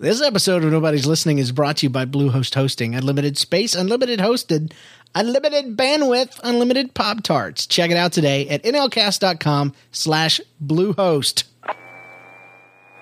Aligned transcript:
This 0.00 0.22
episode 0.22 0.62
of 0.62 0.70
Nobody's 0.70 1.06
Listening 1.06 1.38
is 1.38 1.50
brought 1.50 1.78
to 1.78 1.86
you 1.86 1.90
by 1.90 2.04
Bluehost 2.04 2.54
Hosting. 2.54 2.94
Unlimited 2.94 3.36
space, 3.36 3.74
unlimited 3.74 4.20
hosted, 4.20 4.72
unlimited 5.12 5.76
bandwidth, 5.76 6.38
unlimited 6.44 6.94
Pop 6.94 7.24
Tarts. 7.24 7.66
Check 7.66 7.90
it 7.90 7.96
out 7.96 8.12
today 8.12 8.48
at 8.48 8.62
nlcast.com 8.62 9.74
slash 9.90 10.40
Bluehost. 10.64 11.42
I 11.64 11.74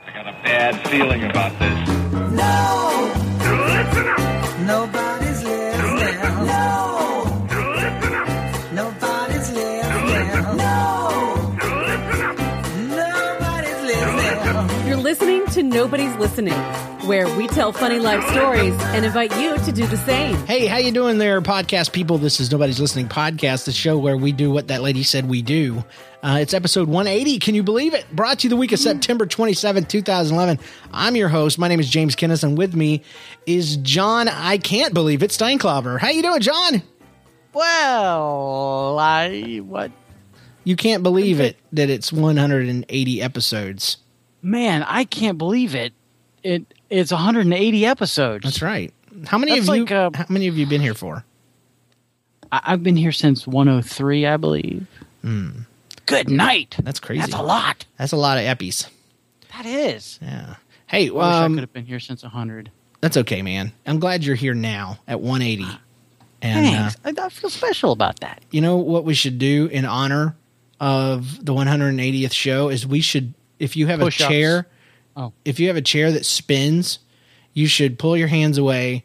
got 0.06 0.26
a 0.26 0.32
bad 0.42 0.88
feeling 0.88 1.22
about 1.24 1.52
this. 1.58 1.88
No. 2.32 3.12
Nobody's 4.64 4.64
listening. 4.64 4.95
Listening. 15.06 15.36
To 15.46 15.62
Nobody's 15.62 16.14
Listening, 16.16 16.52
where 17.06 17.32
we 17.36 17.46
tell 17.46 17.72
funny 17.72 18.00
life 18.00 18.28
stories 18.30 18.74
and 18.86 19.06
invite 19.06 19.34
you 19.38 19.56
to 19.56 19.70
do 19.70 19.86
the 19.86 19.96
same. 19.96 20.34
Hey, 20.46 20.66
how 20.66 20.78
you 20.78 20.90
doing 20.90 21.18
there, 21.18 21.40
podcast 21.40 21.92
people? 21.92 22.18
This 22.18 22.40
is 22.40 22.50
Nobody's 22.50 22.80
Listening 22.80 23.08
Podcast, 23.08 23.66
the 23.66 23.72
show 23.72 23.96
where 23.96 24.16
we 24.16 24.32
do 24.32 24.50
what 24.50 24.66
that 24.66 24.82
lady 24.82 25.04
said 25.04 25.28
we 25.28 25.40
do. 25.40 25.84
Uh, 26.24 26.38
it's 26.40 26.52
episode 26.52 26.88
180. 26.88 27.38
Can 27.38 27.54
you 27.54 27.62
believe 27.62 27.94
it? 27.94 28.04
Brought 28.10 28.40
to 28.40 28.46
you 28.46 28.50
the 28.50 28.56
week 28.56 28.72
of 28.72 28.80
September 28.80 29.24
27th, 29.24 29.86
2011. 29.86 30.58
I'm 30.92 31.14
your 31.14 31.28
host. 31.28 31.56
My 31.56 31.68
name 31.68 31.78
is 31.78 31.88
James 31.88 32.16
Kinnis, 32.16 32.42
and 32.42 32.58
with 32.58 32.74
me 32.74 33.02
is 33.46 33.76
John. 33.76 34.26
I 34.26 34.58
can't 34.58 34.92
believe 34.92 35.22
it. 35.22 35.30
Steinklover. 35.30 36.00
How 36.00 36.08
you 36.08 36.22
doing, 36.22 36.40
John? 36.40 36.82
Well, 37.52 38.98
I 38.98 39.58
what? 39.64 39.92
You 40.64 40.74
can't 40.74 41.04
believe 41.04 41.38
it 41.38 41.56
that 41.72 41.88
it's 41.90 42.12
180 42.12 43.22
episodes. 43.22 43.98
Man, 44.46 44.84
I 44.84 45.04
can't 45.04 45.38
believe 45.38 45.74
it. 45.74 45.92
It 46.44 46.72
it's 46.88 47.10
180 47.10 47.84
episodes. 47.84 48.44
That's 48.44 48.62
right. 48.62 48.94
How 49.26 49.38
many 49.38 49.52
That's 49.52 49.68
of 49.68 49.74
you? 49.74 49.82
like, 49.82 49.90
uh, 49.92 50.10
how 50.14 50.26
many 50.28 50.46
of 50.46 50.56
you 50.56 50.66
been 50.66 50.80
here 50.80 50.94
for? 50.94 51.24
I, 52.52 52.60
I've 52.66 52.82
been 52.84 52.96
here 52.96 53.10
since 53.10 53.44
103, 53.46 54.24
I 54.26 54.36
believe. 54.36 54.86
Good 56.06 56.30
night. 56.30 56.76
That's 56.80 57.00
crazy. 57.00 57.22
That's 57.22 57.34
a 57.34 57.42
lot. 57.42 57.84
That's 57.98 58.12
a 58.12 58.16
lot 58.16 58.38
of 58.38 58.44
eppies. 58.44 58.88
That 59.56 59.66
is. 59.66 60.20
Yeah. 60.22 60.54
Hey, 60.86 61.08
I 61.08 61.10
wish 61.10 61.24
I 61.24 61.44
um, 61.44 61.54
could 61.54 61.62
have 61.62 61.72
been 61.72 61.86
here 61.86 61.98
since 61.98 62.22
100. 62.22 62.70
that's 63.00 63.16
okay, 63.16 63.42
man. 63.42 63.72
I'm 63.84 63.98
glad 63.98 64.22
you're 64.22 64.36
here 64.36 64.54
now 64.54 65.00
at 65.08 65.20
180. 65.20 65.64
And 66.42 66.66
uh, 66.66 66.90
Thanks. 66.90 67.20
I, 67.20 67.26
I 67.26 67.28
feel 67.30 67.50
special 67.50 67.90
about 67.90 68.20
that. 68.20 68.44
you 68.52 68.60
know 68.60 68.76
what 68.76 69.04
we 69.04 69.14
should 69.14 69.40
do 69.40 69.66
in 69.66 69.84
honor 69.84 70.36
of 70.78 71.44
the 71.44 71.52
180th 71.52 72.32
show 72.32 72.68
is 72.68 72.86
we 72.86 73.00
should, 73.00 73.34
if 73.58 73.76
you 73.76 73.86
have 73.86 74.00
Push-ups. 74.00 74.24
a 74.24 74.28
chair, 74.32 74.66
Oh. 75.16 75.32
if 75.44 75.58
you 75.60 75.68
have 75.68 75.76
a 75.76 75.82
chair 75.82 76.12
that 76.12 76.26
spins, 76.26 76.98
you 77.54 77.66
should 77.66 77.98
pull 77.98 78.16
your 78.16 78.28
hands 78.28 78.58
away 78.58 79.04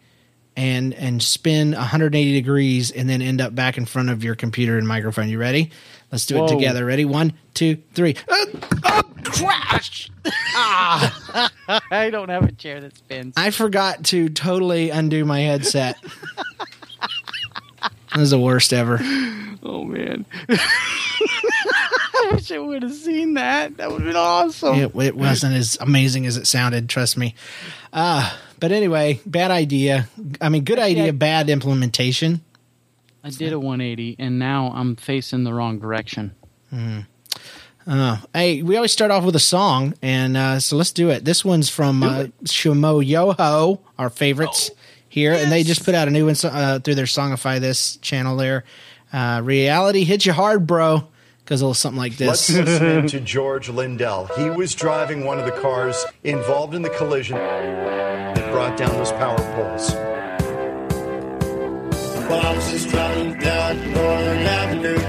and 0.57 0.93
and 0.95 1.23
spin 1.23 1.71
180 1.71 2.33
degrees 2.33 2.91
and 2.91 3.09
then 3.09 3.21
end 3.21 3.39
up 3.39 3.55
back 3.55 3.77
in 3.77 3.85
front 3.85 4.09
of 4.09 4.21
your 4.23 4.35
computer 4.35 4.77
and 4.77 4.85
microphone. 4.87 5.29
You 5.29 5.39
ready? 5.39 5.71
Let's 6.11 6.25
do 6.25 6.43
it 6.43 6.49
together. 6.49 6.85
Ready? 6.85 7.05
One, 7.05 7.31
two, 7.53 7.77
three. 7.93 8.17
Uh, 8.27 8.45
uh, 8.83 9.01
crash! 9.23 10.11
I 10.25 12.09
don't 12.11 12.27
have 12.27 12.43
a 12.43 12.51
chair 12.51 12.81
that 12.81 12.97
spins. 12.97 13.33
I 13.37 13.51
forgot 13.51 14.03
to 14.05 14.27
totally 14.27 14.89
undo 14.89 15.23
my 15.23 15.39
headset. 15.39 15.97
that 18.11 18.19
was 18.19 18.31
the 18.31 18.39
worst 18.39 18.73
ever. 18.73 18.99
oh 19.63 19.83
man. 19.83 20.25
I 20.49 22.31
wish 22.33 22.51
I 22.51 22.59
would 22.59 22.83
have 22.83 22.93
seen 22.93 23.33
that. 23.35 23.77
That 23.77 23.89
would 23.91 24.01
have 24.01 24.07
been 24.07 24.15
awesome. 24.15 24.75
It, 24.75 24.95
it 24.95 25.15
wasn't 25.15 25.55
as 25.55 25.77
amazing 25.81 26.25
as 26.25 26.37
it 26.37 26.47
sounded. 26.47 26.87
Trust 26.89 27.17
me. 27.17 27.35
Uh, 27.91 28.35
but 28.59 28.71
anyway, 28.71 29.19
bad 29.25 29.51
idea. 29.51 30.07
I 30.39 30.49
mean, 30.49 30.63
good 30.63 30.79
idea, 30.79 31.07
I- 31.07 31.11
bad 31.11 31.49
implementation. 31.49 32.41
I 33.23 33.29
did 33.29 33.53
a 33.53 33.59
180 33.59 34.15
and 34.17 34.39
now 34.39 34.71
I'm 34.75 34.95
facing 34.95 35.43
the 35.43 35.53
wrong 35.53 35.79
direction. 35.79 36.33
Mm. 36.73 37.05
Uh, 37.85 38.17
hey, 38.33 38.61
we 38.63 38.75
always 38.75 38.91
start 38.91 39.11
off 39.11 39.23
with 39.23 39.35
a 39.35 39.39
song, 39.39 39.95
and 40.03 40.37
uh, 40.37 40.59
so 40.59 40.75
let's 40.75 40.91
do 40.91 41.09
it. 41.09 41.25
This 41.25 41.43
one's 41.43 41.67
from 41.67 42.03
uh, 42.03 42.25
Schmoyoho, 42.43 43.79
our 43.97 44.09
favorites 44.09 44.69
here, 45.11 45.33
and 45.33 45.51
they 45.51 45.61
just 45.63 45.83
put 45.83 45.93
out 45.93 46.07
a 46.07 46.11
new 46.11 46.25
one 46.25 46.35
uh, 46.45 46.79
through 46.79 46.95
their 46.95 47.05
Songify 47.05 47.59
This 47.59 47.97
channel 47.97 48.37
there. 48.37 48.63
Uh, 49.11 49.41
reality 49.43 50.05
hits 50.05 50.25
you 50.25 50.31
hard, 50.31 50.65
bro, 50.65 51.05
because 51.43 51.61
it'll 51.61 51.73
something 51.73 51.99
like 51.99 52.17
Let's 52.17 52.47
this. 52.47 52.65
listen 52.65 53.07
to 53.07 53.19
George 53.19 53.67
Lindell. 53.67 54.27
He 54.37 54.49
was 54.49 54.73
driving 54.73 55.25
one 55.25 55.37
of 55.37 55.45
the 55.45 55.51
cars 55.51 56.05
involved 56.23 56.73
in 56.73 56.81
the 56.81 56.89
collision 56.91 57.35
that 57.35 58.51
brought 58.53 58.77
down 58.77 58.91
those 58.91 59.11
power 59.11 59.37
poles. 59.37 59.91
Well, 62.29 62.45
I 62.45 62.55
was 62.55 62.71
just 62.71 62.87
driving 62.87 63.37
down 63.37 63.91
Northern 63.91 64.39
Avenue, 64.39 64.99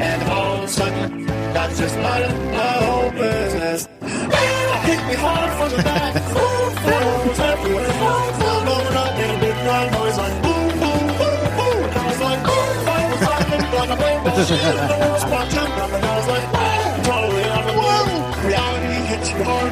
and 0.00 0.22
all 0.30 0.56
of 0.56 0.64
a 0.64 0.68
sudden, 0.68 1.26
got 1.26 1.76
just 1.76 1.94
light 1.98 2.22
up 2.22 2.34
my 2.54 2.86
whole 2.86 3.10
business. 3.10 3.84
Hit 3.84 5.06
me 5.06 5.14
hard 5.14 5.52
from 5.58 5.76
the 5.76 5.82
back, 5.82 6.14
full 6.32 6.68
everywhere. 7.38 8.37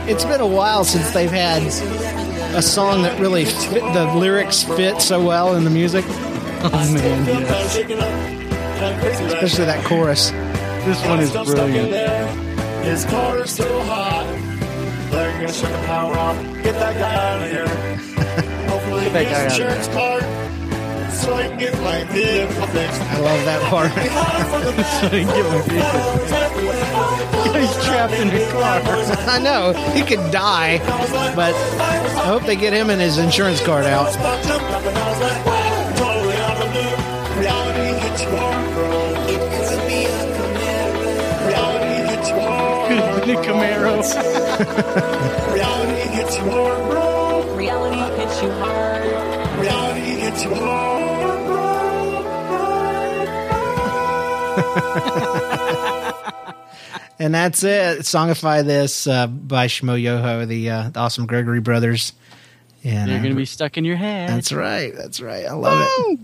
It's 0.08 0.24
been 0.24 0.40
a 0.40 0.46
while 0.46 0.84
since 0.84 1.10
they've 1.10 1.30
had 1.30 1.62
a 2.54 2.62
song 2.62 3.02
that 3.02 3.20
really 3.20 3.44
fit, 3.44 3.82
the 3.92 4.12
lyrics 4.14 4.62
fit 4.62 5.02
so 5.02 5.24
well 5.24 5.56
in 5.56 5.64
the 5.64 5.70
music, 5.70 6.04
Oh 6.08 6.70
man, 6.94 7.24
Feel 7.26 7.34
kind 7.34 7.48
of 7.48 7.70
shaken 7.72 7.98
up, 7.98 8.08
kind 8.78 8.94
of 8.94 9.00
crazy 9.00 9.24
right 9.24 9.32
especially 9.34 9.64
that 9.66 9.84
chorus. 9.84 10.30
this 10.30 11.04
one 11.06 11.20
is 11.20 11.32
brilliant. 11.32 11.90
there. 11.90 12.26
His 12.84 13.04
car 13.04 13.38
is 13.40 13.50
still 13.50 13.82
hot. 13.82 14.24
They're 15.10 15.32
gonna 15.32 15.52
shut 15.52 15.72
the 15.72 15.86
power 15.86 16.14
off. 16.16 16.36
Get 16.62 16.74
that 16.74 16.94
guy 16.96 17.14
out 17.14 17.42
of 17.42 17.50
here. 17.50 18.15
Hopefully 19.06 19.24
he 19.24 19.30
that 19.30 19.32
guy 19.32 19.44
out 19.44 19.46
of 19.46 19.52
insurance 19.52 19.88
so 21.16 21.34
I 21.34 21.48
can 21.48 21.58
get 21.58 21.74
my 21.80 22.04
vehicle 22.04 22.66
fixed. 22.66 23.00
I 23.00 23.18
love 23.20 23.44
that 23.44 23.62
part. 23.70 23.90
So 23.90 25.08
can 25.24 25.26
get 25.26 25.46
my 25.46 25.60
vehicle. 25.62 26.12
He's 27.60 27.74
trapped 27.84 28.14
in 28.14 28.28
the 28.28 28.44
car. 28.52 28.80
I 29.28 29.38
know 29.38 29.72
he 29.92 30.02
could 30.02 30.30
die, 30.30 30.78
but 31.34 31.54
I 31.54 32.26
hope 32.26 32.42
they 32.42 32.56
get 32.56 32.72
him 32.72 32.90
and 32.90 33.00
his 33.00 33.18
insurance 33.18 33.60
card 33.64 33.86
out. 33.86 34.14
Reality 37.36 38.00
hits 38.00 38.22
you 38.22 38.30
hard, 38.30 38.74
bro. 38.74 38.90
It 39.28 39.40
could 39.52 39.68
a 43.28 43.36
Camaro. 43.42 44.02
Reality 45.54 46.00
hits 46.16 46.36
you 46.38 46.44
hard. 46.50 46.85
Reality 50.44 50.44
hits 50.44 50.44
you. 50.44 50.76
And 57.18 57.34
that's 57.34 57.62
it. 57.64 58.00
Songify 58.00 58.64
this 58.64 59.06
uh, 59.06 59.26
by 59.26 59.68
Schmoyoho, 59.68 60.46
the, 60.46 60.70
uh, 60.70 60.90
the 60.90 61.00
awesome 61.00 61.26
Gregory 61.26 61.60
brothers. 61.60 62.12
And 62.84 63.10
They're 63.10 63.18
going 63.18 63.30
to 63.30 63.36
be 63.36 63.46
stuck 63.46 63.78
in 63.78 63.84
your 63.84 63.96
head. 63.96 64.28
That's 64.28 64.52
right. 64.52 64.94
That's 64.94 65.20
right. 65.20 65.46
I 65.46 65.52
love 65.54 65.88
it. 65.98 66.20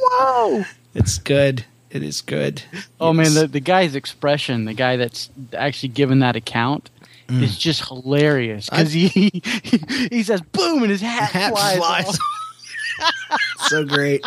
Whoa! 0.00 0.64
It's 0.92 1.18
good. 1.18 1.64
It 1.90 2.02
is 2.02 2.20
good. 2.20 2.62
Oh 3.00 3.12
man, 3.12 3.32
the, 3.34 3.46
the 3.46 3.60
guy's 3.60 3.94
expression, 3.94 4.64
the 4.64 4.74
guy 4.74 4.96
that's 4.96 5.30
actually 5.52 5.90
given 5.90 6.18
that 6.18 6.34
account, 6.34 6.90
Mm. 7.30 7.42
is 7.42 7.56
just 7.56 7.86
hilarious 7.86 8.68
because 8.68 8.92
he, 8.92 9.08
he 9.08 9.42
he 10.10 10.22
says 10.22 10.40
boom 10.40 10.82
and 10.82 10.90
his 10.90 11.00
hat, 11.00 11.30
hat 11.30 11.52
flies. 11.52 11.78
flies. 11.78 12.18
so 13.68 13.84
great. 13.84 14.24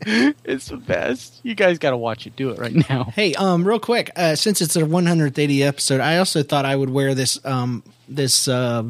It's 0.00 0.68
the 0.68 0.76
best. 0.76 1.40
You 1.42 1.54
guys 1.54 1.78
got 1.78 1.90
to 1.90 1.96
watch 1.96 2.26
it. 2.26 2.36
Do 2.36 2.50
it 2.50 2.58
right 2.58 2.88
now. 2.88 3.04
Hey, 3.14 3.34
um, 3.34 3.66
real 3.66 3.80
quick, 3.80 4.10
uh, 4.14 4.36
since 4.36 4.60
it's 4.60 4.76
a 4.76 4.86
180 4.86 5.62
episode, 5.64 6.00
I 6.00 6.18
also 6.18 6.42
thought 6.42 6.64
I 6.64 6.76
would 6.76 6.90
wear 6.90 7.14
this 7.14 7.44
um 7.44 7.82
this 8.08 8.46
uh, 8.46 8.84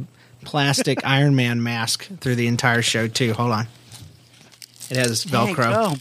plastic 0.44 0.98
Iron 1.04 1.34
Man 1.34 1.62
mask 1.62 2.08
through 2.20 2.34
the 2.36 2.46
entire 2.46 2.82
show 2.82 3.08
too. 3.08 3.32
Hold 3.34 3.52
on. 3.52 3.68
It 4.90 4.96
has 4.96 5.24
Velcro. 5.24 5.98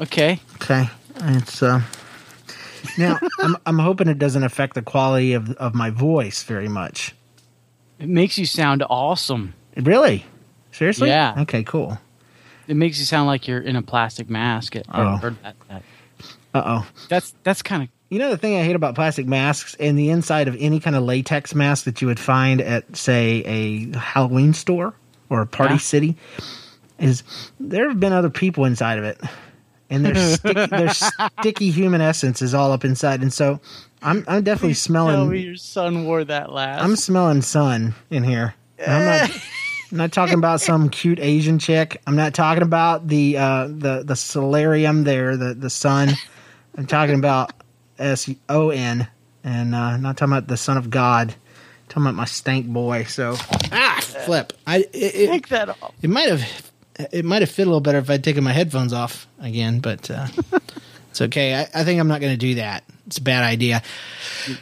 Okay. 0.00 0.40
Okay, 0.56 0.88
it's 1.16 1.62
uh. 1.62 1.80
Now 2.98 3.18
I'm 3.40 3.56
I'm 3.66 3.78
hoping 3.78 4.08
it 4.08 4.18
doesn't 4.18 4.42
affect 4.44 4.74
the 4.74 4.82
quality 4.82 5.32
of 5.34 5.50
of 5.52 5.74
my 5.74 5.90
voice 5.90 6.42
very 6.42 6.68
much. 6.68 7.14
It 7.98 8.08
makes 8.08 8.36
you 8.38 8.46
sound 8.46 8.82
awesome. 8.88 9.54
Really? 9.76 10.24
Seriously? 10.72 11.08
Yeah. 11.08 11.34
Okay, 11.42 11.62
cool. 11.62 11.98
It 12.68 12.76
makes 12.76 12.98
you 12.98 13.04
sound 13.04 13.26
like 13.26 13.46
you're 13.48 13.60
in 13.60 13.76
a 13.76 13.82
plastic 13.82 14.28
mask. 14.28 14.76
I've 14.76 14.84
Oh. 14.88 15.16
heard 15.16 15.36
that, 15.42 15.56
that. 15.68 15.82
Uh 16.54 16.62
oh. 16.66 16.86
That's 17.08 17.34
that's 17.42 17.62
kind 17.62 17.82
of 17.84 17.88
You 18.08 18.18
know 18.18 18.30
the 18.30 18.36
thing 18.36 18.56
I 18.58 18.62
hate 18.64 18.76
about 18.76 18.94
plastic 18.94 19.26
masks 19.26 19.74
and 19.80 19.98
the 19.98 20.10
inside 20.10 20.48
of 20.48 20.56
any 20.58 20.80
kind 20.80 20.96
of 20.96 21.02
latex 21.04 21.54
mask 21.54 21.84
that 21.84 22.00
you 22.02 22.08
would 22.08 22.20
find 22.20 22.60
at, 22.60 22.96
say, 22.96 23.42
a 23.46 23.96
Halloween 23.98 24.52
store 24.54 24.94
or 25.30 25.40
a 25.42 25.46
Party 25.46 25.74
Yeah. 25.74 25.78
City 25.78 26.16
is 26.98 27.22
there 27.60 27.88
have 27.88 28.00
been 28.00 28.12
other 28.14 28.30
people 28.30 28.64
inside 28.64 28.98
of 28.98 29.04
it, 29.04 29.20
and 29.90 30.04
their 30.04 30.14
sticky, 30.14 30.66
their 30.66 30.88
sticky 31.40 31.70
human 31.70 32.00
essence 32.00 32.42
is 32.42 32.54
all 32.54 32.72
up 32.72 32.84
inside, 32.84 33.22
and 33.22 33.32
so 33.32 33.60
I'm 34.02 34.24
I'm 34.28 34.42
definitely 34.42 34.74
smelling. 34.74 35.16
Tell 35.16 35.26
me 35.26 35.40
your 35.40 35.56
son 35.56 36.04
wore 36.04 36.24
that 36.24 36.52
last. 36.52 36.82
I'm 36.82 36.96
smelling 36.96 37.42
sun 37.42 37.94
in 38.10 38.24
here. 38.24 38.54
And 38.78 38.92
I'm 38.92 39.04
not. 39.04 39.42
I'm 39.92 39.98
not 39.98 40.12
talking 40.12 40.34
about 40.34 40.60
some 40.60 40.88
cute 40.88 41.20
Asian 41.20 41.60
chick. 41.60 42.02
I'm 42.08 42.16
not 42.16 42.34
talking 42.34 42.64
about 42.64 43.06
the 43.06 43.36
uh, 43.38 43.68
the 43.68 44.02
the 44.04 44.16
solarium 44.16 45.04
there, 45.04 45.36
the 45.36 45.54
the 45.54 45.70
sun. 45.70 46.10
I'm 46.76 46.86
talking 46.86 47.14
about 47.14 47.52
S 47.98 48.28
O 48.48 48.70
N, 48.70 49.06
and 49.44 49.74
uh, 49.74 49.96
not 49.96 50.16
talking 50.16 50.32
about 50.32 50.48
the 50.48 50.56
Son 50.56 50.76
of 50.76 50.90
God. 50.90 51.30
I'm 51.30 51.88
talking 51.88 52.02
about 52.02 52.14
my 52.16 52.24
stank 52.24 52.66
boy. 52.66 53.04
So 53.04 53.36
ah, 53.72 54.00
flip. 54.02 54.52
I 54.66 54.78
it, 54.78 54.90
it, 54.92 55.26
Take 55.28 55.48
that 55.48 55.68
off. 55.68 55.94
it 56.02 56.10
might 56.10 56.28
have 56.28 56.72
it 57.12 57.24
might 57.24 57.42
have 57.42 57.50
fit 57.50 57.62
a 57.62 57.70
little 57.70 57.80
better 57.80 57.98
if 57.98 58.08
I'd 58.10 58.24
taken 58.24 58.44
my 58.44 58.52
headphones 58.52 58.92
off 58.92 59.26
again, 59.40 59.80
but 59.80 60.10
uh, 60.10 60.26
it's 61.10 61.20
okay. 61.20 61.54
I, 61.54 61.62
I 61.74 61.84
think 61.84 62.00
I'm 62.00 62.08
not 62.08 62.20
going 62.20 62.32
to 62.32 62.38
do 62.38 62.56
that. 62.56 62.84
It's 63.06 63.18
a 63.18 63.22
bad 63.22 63.44
idea. 63.44 63.82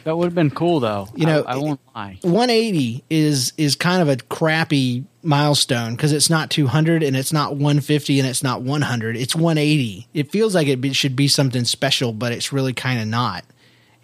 That 0.03 0.15
would 0.17 0.25
have 0.25 0.35
been 0.35 0.51
cool 0.51 0.79
though. 0.79 1.07
You 1.15 1.25
know, 1.25 1.43
I, 1.43 1.53
I 1.53 1.57
won't 1.57 1.79
lie. 1.95 2.19
180 2.21 3.03
is 3.09 3.53
is 3.57 3.75
kind 3.75 4.01
of 4.03 4.09
a 4.09 4.17
crappy 4.17 5.05
milestone 5.23 5.95
because 5.95 6.11
it's 6.11 6.29
not 6.29 6.51
200 6.51 7.01
and 7.01 7.15
it's 7.17 7.33
not 7.33 7.53
150 7.53 8.19
and 8.19 8.29
it's 8.29 8.43
not 8.43 8.61
100. 8.61 9.17
It's 9.17 9.35
180. 9.35 10.07
It 10.13 10.31
feels 10.31 10.53
like 10.53 10.67
it 10.67 10.79
be, 10.79 10.93
should 10.93 11.15
be 11.15 11.27
something 11.27 11.63
special, 11.65 12.13
but 12.13 12.31
it's 12.33 12.53
really 12.53 12.73
kind 12.73 12.99
of 13.01 13.07
not. 13.07 13.43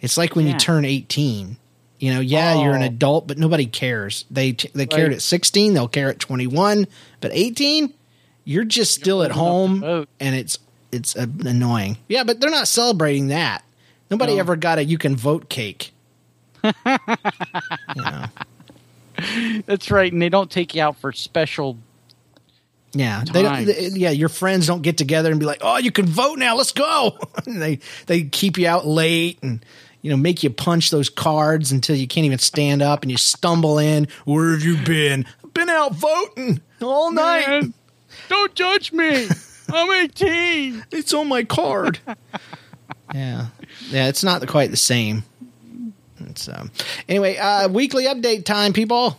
It's 0.00 0.16
like 0.16 0.34
when 0.34 0.48
you 0.48 0.54
turn 0.58 0.84
18. 0.84 1.56
You 2.00 2.12
know, 2.14 2.18
yeah, 2.18 2.60
you're 2.60 2.74
an 2.74 2.82
Oh. 2.82 2.86
adult, 2.86 3.28
but 3.28 3.38
nobody 3.38 3.66
cares. 3.66 4.24
They 4.28 4.56
they 4.74 4.86
cared 4.86 5.12
at 5.12 5.22
16, 5.22 5.74
they'll 5.74 5.86
care 5.86 6.08
at 6.10 6.18
21, 6.18 6.88
but 7.20 7.30
18, 7.32 7.94
you're 8.44 8.64
just 8.64 8.94
still 8.94 9.22
at 9.22 9.36
old 9.36 9.70
enough 9.70 9.82
home, 9.82 10.06
and 10.20 10.34
it's 10.36 10.58
it's 10.90 11.16
uh, 11.16 11.26
annoying. 11.44 11.96
Yeah, 12.08 12.24
but 12.24 12.40
they're 12.40 12.50
not 12.50 12.68
celebrating 12.68 13.28
that. 13.28 13.64
Nobody 14.10 14.34
No. 14.34 14.40
ever 14.40 14.56
got 14.56 14.78
a 14.78 14.84
you 14.84 14.98
can 14.98 15.16
vote 15.16 15.48
cake. 15.48 15.92
you 16.64 16.72
know. 17.96 18.24
That's 19.66 19.90
right, 19.90 20.12
and 20.12 20.20
they 20.20 20.28
don't 20.28 20.50
take 20.50 20.74
you 20.74 20.82
out 20.82 20.96
for 20.96 21.12
special. 21.12 21.76
Yeah, 22.94 23.24
they 23.24 23.42
don't, 23.42 23.52
times. 23.54 23.66
they- 23.66 23.88
yeah, 23.98 24.10
your 24.10 24.28
friends 24.28 24.66
don't 24.66 24.82
get 24.82 24.98
together 24.98 25.30
and 25.30 25.40
be 25.40 25.46
like, 25.46 25.60
"Oh, 25.62 25.78
you 25.78 25.90
can 25.92 26.06
vote 26.06 26.38
now. 26.38 26.56
Let's 26.56 26.72
go." 26.72 27.18
they 27.46 27.78
they 28.06 28.24
keep 28.24 28.58
you 28.58 28.66
out 28.68 28.86
late 28.86 29.38
and 29.42 29.64
you 30.02 30.10
know 30.10 30.16
make 30.16 30.42
you 30.42 30.50
punch 30.50 30.90
those 30.90 31.08
cards 31.08 31.72
until 31.72 31.96
you 31.96 32.06
can't 32.06 32.26
even 32.26 32.38
stand 32.38 32.82
up 32.82 33.02
and 33.02 33.10
you 33.10 33.16
stumble 33.16 33.78
in. 33.78 34.08
Where 34.24 34.50
have 34.52 34.62
you 34.62 34.76
been? 34.76 35.24
I've 35.44 35.54
been 35.54 35.68
out 35.70 35.94
voting 35.94 36.60
all 36.82 37.10
night. 37.12 37.46
Man, 37.48 37.74
don't 38.32 38.54
judge 38.54 38.92
me. 38.92 39.28
I'm 39.72 40.04
18. 40.04 40.84
It's 40.90 41.12
on 41.14 41.28
my 41.28 41.44
card. 41.44 41.98
yeah, 43.14 43.46
yeah, 43.90 44.08
it's 44.08 44.24
not 44.24 44.46
quite 44.48 44.70
the 44.70 44.76
same. 44.76 45.24
So, 46.34 46.52
um, 46.56 46.70
anyway, 47.08 47.36
uh, 47.36 47.68
weekly 47.68 48.04
update 48.04 48.44
time, 48.44 48.72
people. 48.72 49.18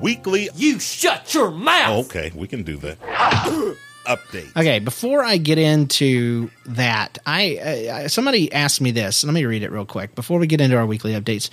Weekly. 0.00 0.50
You 0.54 0.78
shut 0.78 1.34
your 1.34 1.50
mouth! 1.50 2.06
Okay, 2.06 2.30
we 2.34 2.46
can 2.46 2.62
do 2.62 2.76
that. 2.78 3.00
Update. 4.06 4.56
Okay, 4.56 4.78
before 4.78 5.22
I 5.22 5.36
get 5.36 5.58
into 5.58 6.50
that, 6.66 7.18
I, 7.26 7.90
I 7.92 8.06
somebody 8.06 8.52
asked 8.52 8.80
me 8.80 8.92
this. 8.92 9.24
Let 9.24 9.34
me 9.34 9.44
read 9.44 9.62
it 9.62 9.70
real 9.70 9.84
quick 9.84 10.14
before 10.14 10.38
we 10.38 10.46
get 10.46 10.60
into 10.60 10.76
our 10.76 10.86
weekly 10.86 11.12
updates. 11.12 11.50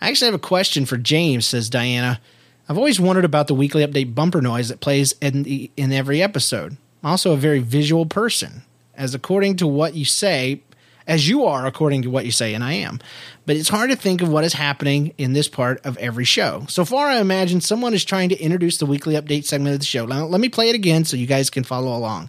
I 0.00 0.08
actually 0.08 0.26
have 0.26 0.34
a 0.34 0.38
question 0.38 0.86
for 0.86 0.96
James. 0.96 1.46
Says 1.46 1.68
Diana, 1.68 2.20
I've 2.68 2.76
always 2.76 3.00
wondered 3.00 3.24
about 3.24 3.46
the 3.46 3.54
weekly 3.54 3.86
update 3.86 4.14
bumper 4.14 4.42
noise 4.42 4.68
that 4.68 4.80
plays 4.80 5.14
in 5.22 5.44
the, 5.44 5.70
in 5.76 5.90
every 5.90 6.22
episode. 6.22 6.76
I'm 7.02 7.10
also 7.10 7.32
a 7.32 7.36
very 7.36 7.60
visual 7.60 8.04
person, 8.04 8.62
as 8.94 9.14
according 9.14 9.56
to 9.56 9.66
what 9.66 9.94
you 9.94 10.04
say, 10.04 10.60
as 11.06 11.26
you 11.26 11.46
are 11.46 11.66
according 11.66 12.02
to 12.02 12.10
what 12.10 12.26
you 12.26 12.30
say, 12.30 12.52
and 12.52 12.62
I 12.62 12.74
am. 12.74 13.00
But 13.46 13.56
it's 13.56 13.70
hard 13.70 13.88
to 13.88 13.96
think 13.96 14.20
of 14.20 14.28
what 14.28 14.44
is 14.44 14.52
happening 14.52 15.14
in 15.16 15.32
this 15.32 15.48
part 15.48 15.80
of 15.86 15.96
every 15.96 16.26
show. 16.26 16.66
So 16.68 16.84
far, 16.84 17.06
I 17.06 17.20
imagine 17.20 17.62
someone 17.62 17.94
is 17.94 18.04
trying 18.04 18.28
to 18.28 18.38
introduce 18.38 18.76
the 18.76 18.84
weekly 18.84 19.14
update 19.14 19.44
segment 19.44 19.72
of 19.72 19.80
the 19.80 19.86
show. 19.86 20.04
Now, 20.04 20.26
let 20.26 20.40
me 20.40 20.50
play 20.50 20.68
it 20.68 20.74
again 20.74 21.06
so 21.06 21.16
you 21.16 21.26
guys 21.26 21.48
can 21.48 21.64
follow 21.64 21.96
along. 21.96 22.28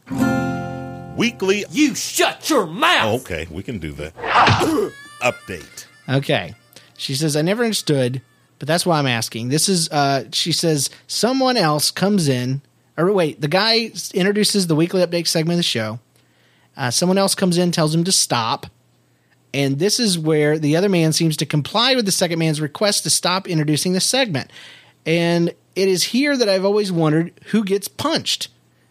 Weekly. 1.18 1.66
You 1.70 1.96
shut 1.96 2.50
your 2.50 2.66
mouth! 2.66 3.06
Oh, 3.14 3.16
okay, 3.16 3.46
we 3.52 3.62
can 3.62 3.80
do 3.80 3.92
that. 3.92 4.16
Update. 5.22 5.86
Okay. 6.08 6.56
She 6.96 7.14
says, 7.16 7.36
I 7.36 7.42
never 7.42 7.64
understood, 7.64 8.22
but 8.60 8.68
that's 8.68 8.86
why 8.86 9.00
I'm 9.00 9.08
asking. 9.08 9.50
This 9.50 9.68
is, 9.70 9.90
uh, 9.90 10.26
she 10.32 10.52
says, 10.52 10.90
someone 11.08 11.58
else 11.58 11.90
comes 11.90 12.28
in, 12.28 12.62
or 12.98 13.12
wait, 13.14 13.40
the 13.42 13.48
guy 13.48 13.92
introduces 14.14 14.68
the 14.68 14.76
weekly 14.76 15.02
update 15.02 15.28
segment 15.28 15.56
of 15.56 15.60
the 15.60 15.64
show. 15.64 16.00
Uh, 16.76 16.92
someone 16.92 17.18
else 17.18 17.36
comes 17.36 17.58
in, 17.58 17.72
tells 17.72 17.96
him 17.96 18.04
to 18.04 18.12
stop. 18.12 18.68
And 19.54 19.80
this 19.80 20.00
is 20.00 20.20
where 20.20 20.60
the 20.60 20.76
other 20.76 20.90
man 20.90 21.14
seems 21.14 21.36
to 21.38 21.46
comply 21.46 21.96
with 21.96 22.06
the 22.06 22.12
second 22.12 22.38
man's 22.38 22.62
request 22.62 23.04
to 23.04 23.10
stop 23.10 23.48
introducing 23.48 23.94
the 23.94 24.00
segment. 24.00 24.52
And 25.06 25.50
it 25.76 25.88
is 25.88 26.04
here 26.04 26.38
that 26.38 26.50
I've 26.50 26.66
always 26.66 26.92
wondered 26.92 27.32
who 27.48 27.64
gets 27.64 27.88
punched. 27.88 28.50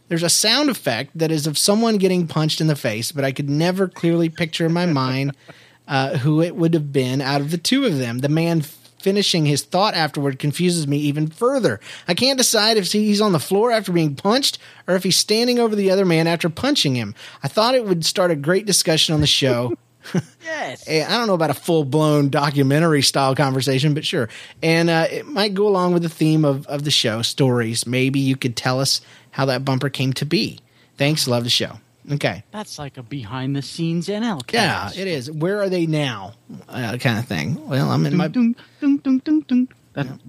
There's 0.09 0.23
a 0.23 0.31
sound 0.31 0.71
effect 0.71 1.17
that 1.17 1.31
is 1.31 1.47
of 1.47 1.59
someone 1.59 1.99
getting 1.99 2.27
punched 2.27 2.61
in 2.61 2.67
the 2.67 2.75
face, 2.75 3.13
but 3.13 3.25
I 3.25 3.33
could 3.33 3.51
never 3.51 3.89
clearly 3.89 4.31
picture 4.31 4.65
in 4.67 4.73
my 4.73 4.87
mind 4.87 5.37
uh, 5.89 6.19
who 6.19 6.43
it 6.43 6.57
would 6.57 6.75
have 6.75 6.93
been 6.93 7.21
out 7.21 7.41
of 7.41 7.51
the 7.51 7.59
two 7.59 7.85
of 7.85 7.99
them. 7.99 8.19
The 8.19 8.29
man 8.29 8.63
finishing 9.01 9.47
his 9.47 9.63
thought 9.63 9.95
afterward 9.95 10.39
confuses 10.39 10.87
me 10.87 10.99
even 10.99 11.29
further. 11.29 11.81
I 12.07 12.15
can't 12.15 12.39
decide 12.39 12.77
if 12.77 12.91
he's 12.93 13.21
on 13.21 13.33
the 13.33 13.39
floor 13.39 13.71
after 13.71 13.93
being 13.93 14.17
punched 14.17 14.59
or 14.87 14.95
if 14.95 15.05
he's 15.05 15.17
standing 15.17 15.59
over 15.59 15.77
the 15.77 15.91
other 15.91 16.05
man 16.05 16.27
after 16.27 16.49
punching 16.49 16.95
him. 16.95 17.15
I 17.43 17.49
thought 17.49 17.75
it 17.75 17.85
would 17.85 18.05
start 18.05 18.31
a 18.31 18.37
great 18.37 18.67
discussion 18.67 19.15
on 19.15 19.21
the 19.21 19.27
show. 19.27 19.75
Yes. 20.43 20.85
Eh, 20.89 21.05
I 21.07 21.19
don't 21.19 21.27
know 21.27 21.35
about 21.35 21.51
a 21.51 21.55
full 21.55 21.85
blown 21.85 22.31
documentary 22.31 23.03
style 23.03 23.35
conversation, 23.35 23.93
but 23.93 24.07
sure. 24.07 24.31
And 24.63 24.89
uh, 24.89 25.07
it 25.11 25.27
might 25.27 25.53
go 25.53 25.69
along 25.69 25.93
with 25.93 26.03
the 26.03 26.09
theme 26.09 26.45
of, 26.47 26.67
of 26.67 26.85
the 26.85 26.91
show 26.91 27.21
stories. 27.21 27.87
Maybe 27.87 28.19
you 28.19 28.37
could 28.37 28.57
tell 28.57 28.81
us 28.81 29.03
how 29.33 29.45
that 29.47 29.65
bumper 29.65 29.91
came 29.91 30.15
to 30.15 30.25
be. 30.25 30.61
Thanks. 30.97 31.29
Love 31.29 31.45
the 31.45 31.51
show. 31.51 31.79
Okay. 32.11 32.43
That's 32.53 32.79
like 32.79 32.97
a 32.97 33.03
behind 33.03 33.55
the 33.55 33.63
scenes 33.63 34.09
NL 34.09 34.43
Yeah, 34.53 34.91
it 34.97 35.07
is. 35.07 35.31
Where 35.31 35.61
are 35.61 35.69
they 35.69 35.87
now? 35.87 36.35
Uh, 36.69 36.97
kind 36.99 37.19
of 37.19 37.27
thing. 37.27 37.69
Well, 37.69 37.91
I'm 37.91 38.07
in 38.07 38.17
my. 38.17 38.29
That- 38.29 38.47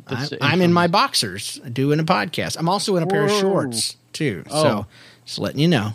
I'm, 0.08 0.28
I'm 0.42 0.62
in 0.62 0.74
my 0.74 0.88
boxers 0.88 1.60
doing 1.72 2.00
a 2.00 2.04
podcast. 2.04 2.58
I'm 2.58 2.68
also 2.70 2.96
in 2.96 3.04
a 3.04 3.08
pair 3.08 3.26
of 3.26 3.32
shorts 3.32 3.98
too. 4.14 4.44
So 4.50 4.56
Oh. 4.56 4.86
just 5.26 5.38
letting 5.40 5.60
you 5.60 5.68
know. 5.68 5.94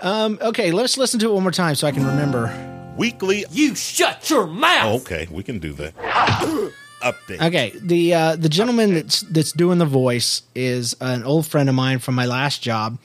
Um, 0.00 0.38
okay, 0.40 0.72
let's 0.72 0.96
listen 0.96 1.20
to 1.20 1.28
it 1.30 1.32
one 1.34 1.42
more 1.42 1.52
time 1.52 1.74
so 1.74 1.86
I 1.86 1.92
can 1.92 2.06
remember. 2.06 2.94
Weekly. 2.96 3.44
You 3.50 3.74
shut 3.74 4.30
your 4.30 4.46
mouth! 4.46 5.02
Okay, 5.02 5.28
we 5.30 5.42
can 5.42 5.58
do 5.58 5.74
that. 5.74 5.94
Update. 7.02 7.42
Okay, 7.42 7.72
the 7.78 8.14
uh, 8.14 8.36
the 8.36 8.48
gentleman 8.48 8.94
that's 8.94 9.20
that's 9.20 9.52
doing 9.52 9.76
the 9.78 9.84
voice 9.84 10.40
is 10.54 10.96
an 11.02 11.22
old 11.24 11.46
friend 11.46 11.68
of 11.68 11.74
mine 11.74 11.98
from 11.98 12.14
my 12.14 12.24
last 12.24 12.62
job, 12.62 12.98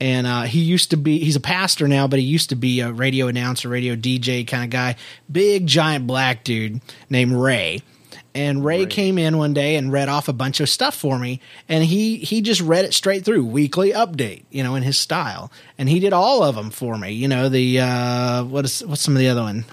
and 0.00 0.26
uh, 0.26 0.42
he 0.42 0.60
used 0.60 0.90
to 0.90 0.96
be 0.96 1.18
he's 1.18 1.36
a 1.36 1.40
pastor 1.40 1.86
now, 1.86 2.06
but 2.08 2.18
he 2.18 2.24
used 2.24 2.48
to 2.48 2.56
be 2.56 2.80
a 2.80 2.90
radio 2.90 3.26
announcer, 3.26 3.68
radio 3.68 3.94
DJ 3.94 4.46
kind 4.46 4.64
of 4.64 4.70
guy, 4.70 4.96
big 5.30 5.66
giant 5.66 6.06
black 6.06 6.42
dude 6.42 6.80
named 7.10 7.32
Ray. 7.32 7.82
And 8.32 8.64
Ray, 8.64 8.86
came 8.86 9.18
in 9.18 9.38
one 9.38 9.54
day 9.54 9.74
and 9.74 9.92
read 9.92 10.08
off 10.08 10.28
a 10.28 10.32
bunch 10.32 10.60
of 10.60 10.68
stuff 10.68 10.94
for 10.94 11.18
me, 11.18 11.40
and 11.68 11.82
he 11.82 12.16
he 12.18 12.40
just 12.42 12.60
read 12.60 12.84
it 12.84 12.94
straight 12.94 13.24
through, 13.24 13.44
weekly 13.44 13.90
update, 13.90 14.44
you 14.50 14.62
know, 14.62 14.76
in 14.76 14.84
his 14.84 14.96
style, 14.96 15.50
and 15.76 15.88
he 15.88 15.98
did 15.98 16.12
all 16.12 16.44
of 16.44 16.54
them 16.54 16.70
for 16.70 16.96
me. 16.96 17.10
You 17.10 17.26
know, 17.26 17.48
the 17.48 17.80
uh, 17.80 18.44
what 18.44 18.64
is 18.64 18.84
what's 18.86 19.02
some 19.02 19.16
of 19.16 19.18
the 19.18 19.28
other 19.28 19.42
one? 19.42 19.64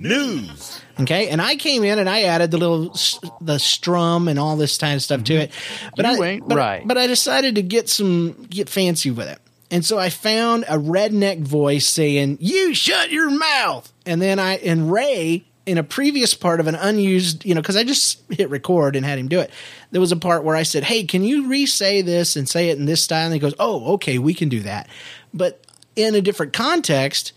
News. 0.00 0.80
Okay, 0.98 1.28
and 1.28 1.40
I 1.40 1.56
came 1.56 1.84
in 1.84 1.98
and 1.98 2.08
I 2.08 2.22
added 2.22 2.50
the 2.50 2.58
little 2.58 2.96
the 3.40 3.58
strum 3.58 4.28
and 4.28 4.38
all 4.38 4.56
this 4.56 4.78
kind 4.78 4.94
of 4.94 5.02
stuff 5.02 5.24
to 5.24 5.34
mm-hmm. 5.34 5.42
it. 5.42 5.52
But 5.94 6.06
You 6.06 6.22
I 6.24 6.40
but, 6.40 6.56
right. 6.56 6.86
but 6.86 6.98
I 6.98 7.06
decided 7.06 7.54
to 7.56 7.62
get 7.62 7.88
some 7.88 8.46
get 8.48 8.68
fancy 8.68 9.10
with 9.10 9.28
it. 9.28 9.38
And 9.70 9.84
so 9.84 9.98
I 9.98 10.10
found 10.10 10.64
a 10.64 10.78
redneck 10.78 11.42
voice 11.42 11.86
saying, 11.86 12.38
"You 12.40 12.74
shut 12.74 13.10
your 13.10 13.30
mouth." 13.30 13.92
And 14.06 14.20
then 14.20 14.38
I 14.38 14.56
and 14.56 14.90
Ray 14.90 15.44
in 15.66 15.76
a 15.78 15.84
previous 15.84 16.34
part 16.34 16.60
of 16.60 16.66
an 16.66 16.74
unused, 16.74 17.44
you 17.44 17.54
know, 17.54 17.62
cuz 17.62 17.76
I 17.76 17.84
just 17.84 18.20
hit 18.30 18.50
record 18.50 18.96
and 18.96 19.04
had 19.04 19.18
him 19.18 19.28
do 19.28 19.38
it. 19.38 19.50
There 19.90 20.00
was 20.00 20.12
a 20.12 20.16
part 20.16 20.44
where 20.44 20.56
I 20.56 20.62
said, 20.62 20.84
"Hey, 20.84 21.04
can 21.04 21.22
you 21.22 21.46
re-say 21.46 22.00
this 22.00 22.36
and 22.36 22.48
say 22.48 22.70
it 22.70 22.78
in 22.78 22.86
this 22.86 23.02
style?" 23.02 23.26
And 23.26 23.34
he 23.34 23.38
goes, 23.38 23.54
"Oh, 23.58 23.94
okay, 23.94 24.18
we 24.18 24.32
can 24.34 24.48
do 24.48 24.60
that." 24.60 24.88
But 25.32 25.62
in 25.94 26.14
a 26.14 26.20
different 26.20 26.52
context, 26.52 27.32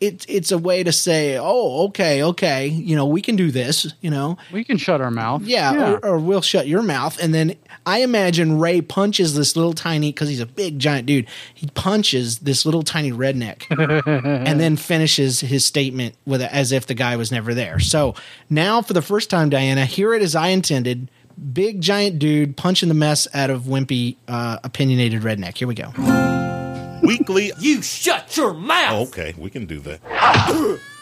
it's 0.00 0.26
it's 0.28 0.52
a 0.52 0.58
way 0.58 0.82
to 0.82 0.92
say, 0.92 1.38
oh, 1.38 1.86
okay, 1.86 2.22
okay, 2.22 2.66
you 2.66 2.94
know, 2.96 3.06
we 3.06 3.22
can 3.22 3.36
do 3.36 3.50
this, 3.50 3.92
you 4.00 4.10
know, 4.10 4.36
We 4.52 4.64
can 4.64 4.76
shut 4.76 5.00
our 5.00 5.10
mouth. 5.10 5.42
yeah, 5.42 5.92
Or, 5.92 6.04
or 6.04 6.18
we'll 6.18 6.42
shut 6.42 6.66
your 6.66 6.82
mouth. 6.82 7.18
And 7.22 7.32
then 7.34 7.54
I 7.86 7.98
imagine 8.00 8.58
Ray 8.58 8.80
punches 8.80 9.34
this 9.34 9.56
little 9.56 9.72
tiny 9.72 10.10
because 10.12 10.28
he's 10.28 10.40
a 10.40 10.46
big 10.46 10.78
giant 10.78 11.06
dude. 11.06 11.26
He 11.54 11.68
punches 11.68 12.40
this 12.40 12.64
little 12.66 12.82
tiny 12.82 13.12
redneck, 13.12 13.64
and 14.46 14.60
then 14.60 14.76
finishes 14.76 15.40
his 15.40 15.64
statement 15.64 16.14
with 16.26 16.42
a, 16.42 16.52
as 16.54 16.72
if 16.72 16.86
the 16.86 16.94
guy 16.94 17.16
was 17.16 17.30
never 17.32 17.54
there. 17.54 17.78
So 17.80 18.14
now, 18.50 18.82
for 18.82 18.92
the 18.92 19.02
first 19.02 19.30
time, 19.30 19.48
Diana, 19.50 19.84
hear 19.84 20.12
it 20.14 20.22
as 20.22 20.34
I 20.34 20.48
intended. 20.48 21.10
Big 21.52 21.80
giant 21.80 22.20
dude 22.20 22.56
punching 22.56 22.88
the 22.88 22.94
mess 22.94 23.26
out 23.34 23.50
of 23.50 23.62
wimpy, 23.62 24.16
uh, 24.28 24.58
opinionated 24.62 25.22
redneck. 25.22 25.56
Here 25.58 25.66
we 25.66 25.74
go. 25.74 25.92
Weekly. 27.02 27.52
You 27.58 27.82
shut 27.82 28.36
your 28.36 28.54
mouth. 28.54 28.92
Oh, 28.92 29.02
okay, 29.02 29.34
we 29.38 29.50
can 29.50 29.66
do 29.66 29.80
that. 29.80 30.02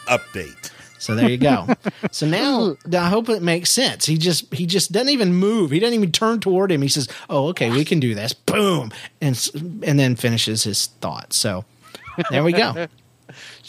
Update. 0.07 0.71
So 0.99 1.15
there 1.15 1.29
you 1.29 1.37
go. 1.37 1.67
so 2.11 2.25
now 2.25 2.77
I 2.93 3.09
hope 3.09 3.27
it 3.27 3.41
makes 3.41 3.69
sense. 3.69 4.05
He 4.05 4.17
just 4.17 4.53
he 4.53 4.65
just 4.65 4.91
doesn't 4.93 5.09
even 5.09 5.33
move. 5.33 5.71
He 5.71 5.79
doesn't 5.79 5.93
even 5.93 6.11
turn 6.13 6.39
toward 6.39 6.71
him. 6.71 6.81
He 6.81 6.87
says, 6.87 7.09
"Oh, 7.29 7.49
okay, 7.49 7.69
we 7.71 7.83
can 7.83 7.99
do 7.99 8.15
this." 8.15 8.31
Boom, 8.33 8.93
and 9.19 9.49
and 9.83 9.99
then 9.99 10.15
finishes 10.15 10.63
his 10.63 10.87
thought. 11.01 11.33
So 11.33 11.65
there 12.29 12.43
we 12.43 12.53
go. 12.53 12.87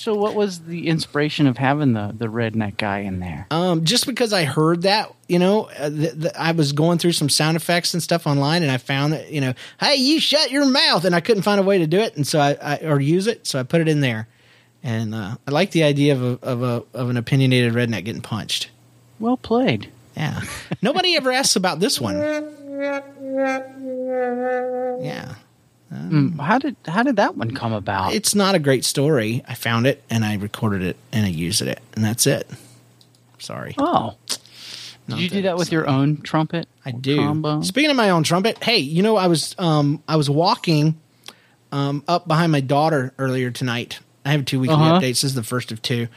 So, 0.05 0.13
what 0.13 0.35
was 0.35 0.61
the 0.61 0.89
inspiration 0.89 1.47
of 1.47 1.57
having 1.57 1.95
the 1.95 2.15
the 2.15 2.27
redneck 2.27 2.77
guy 2.77 2.99
in 2.99 3.21
there? 3.21 3.47
Um, 3.51 3.87
just 3.87 4.05
because 4.05 4.35
I 4.35 4.45
heard 4.45 4.83
that, 4.83 5.11
you 5.29 5.39
know, 5.39 5.71
uh, 5.79 5.89
th- 5.89 6.21
th- 6.21 6.35
I 6.39 6.53
was 6.53 6.75
going 6.75 6.99
through 6.99 7.13
some 7.13 7.31
sound 7.31 7.57
effects 7.57 7.95
and 7.95 8.03
stuff 8.03 8.27
online, 8.27 8.63
and 8.63 8.71
I 8.71 8.77
found 8.77 9.15
that, 9.15 9.33
you 9.33 9.41
know, 9.41 9.55
hey, 9.81 9.95
you 9.95 10.21
shut 10.21 10.51
your 10.51 10.67
mouth, 10.67 11.07
and 11.07 11.15
I 11.15 11.21
couldn't 11.21 11.43
find 11.45 11.59
a 11.59 11.63
way 11.63 11.79
to 11.79 11.87
do 11.87 12.01
it, 12.01 12.17
and 12.17 12.27
so 12.27 12.39
I, 12.39 12.55
I 12.61 12.77
or 12.85 13.01
use 13.01 13.27
it, 13.27 13.47
so 13.47 13.59
I 13.59 13.63
put 13.63 13.81
it 13.81 13.89
in 13.89 14.01
there, 14.01 14.29
and 14.83 15.15
uh, 15.15 15.37
I 15.49 15.51
like 15.51 15.71
the 15.71 15.85
idea 15.85 16.13
of 16.13 16.23
a, 16.23 16.39
of 16.47 16.63
a 16.63 16.85
of 16.93 17.09
an 17.09 17.17
opinionated 17.17 17.73
redneck 17.73 18.05
getting 18.05 18.21
punched. 18.21 18.69
Well 19.19 19.39
played. 19.39 19.91
Yeah. 20.19 20.43
Nobody 20.83 21.17
ever 21.17 21.33
asks 21.33 21.57
about 21.57 21.81
this 21.81 21.99
one. 21.99 22.17
Yeah. 25.01 25.35
Mm, 25.95 26.41
how 26.41 26.59
did 26.59 26.77
how 26.87 27.03
did 27.03 27.17
that 27.17 27.37
one 27.37 27.53
come 27.55 27.73
about? 27.73 28.15
It's 28.15 28.35
not 28.35 28.55
a 28.55 28.59
great 28.59 28.85
story. 28.85 29.43
I 29.49 29.55
found 29.55 29.87
it 29.87 30.03
and 30.11 30.25
I 30.25 30.35
recorded 30.37 30.83
it 30.83 30.97
and 31.13 31.25
I 31.25 31.29
used 31.29 31.63
it, 31.63 31.81
and 31.95 32.05
that's 32.05 32.27
it. 32.27 32.49
Sorry. 33.39 33.75
oh, 33.79 34.15
Not 35.07 35.17
did 35.19 35.21
you 35.21 35.29
do 35.29 35.43
that 35.43 35.57
with 35.59 35.71
your 35.71 35.87
own 35.89 36.23
trumpet? 36.23 36.67
I 36.85 36.91
do. 36.93 37.63
Speaking 37.63 37.91
of 37.91 37.97
my 37.97 38.11
own 38.11 38.23
trumpet, 38.23 38.63
hey, 38.65 38.79
you 38.79 39.03
know, 39.03 39.17
I 39.17 39.27
was 39.29 39.55
um 39.59 40.03
I 40.09 40.17
was 40.17 40.29
walking 40.31 40.99
um 41.73 42.03
up 42.09 42.27
behind 42.27 42.53
my 42.53 42.61
daughter 42.61 43.13
earlier 43.19 43.51
tonight. 43.51 44.01
I 44.25 44.33
have 44.33 44.45
two 44.47 44.61
weekly 44.61 44.77
Uh-huh. 44.77 44.99
updates. 45.01 45.21
This 45.21 45.25
is 45.25 45.35
the 45.35 45.43
first 45.43 45.71
of 45.73 45.83
two, 45.83 46.09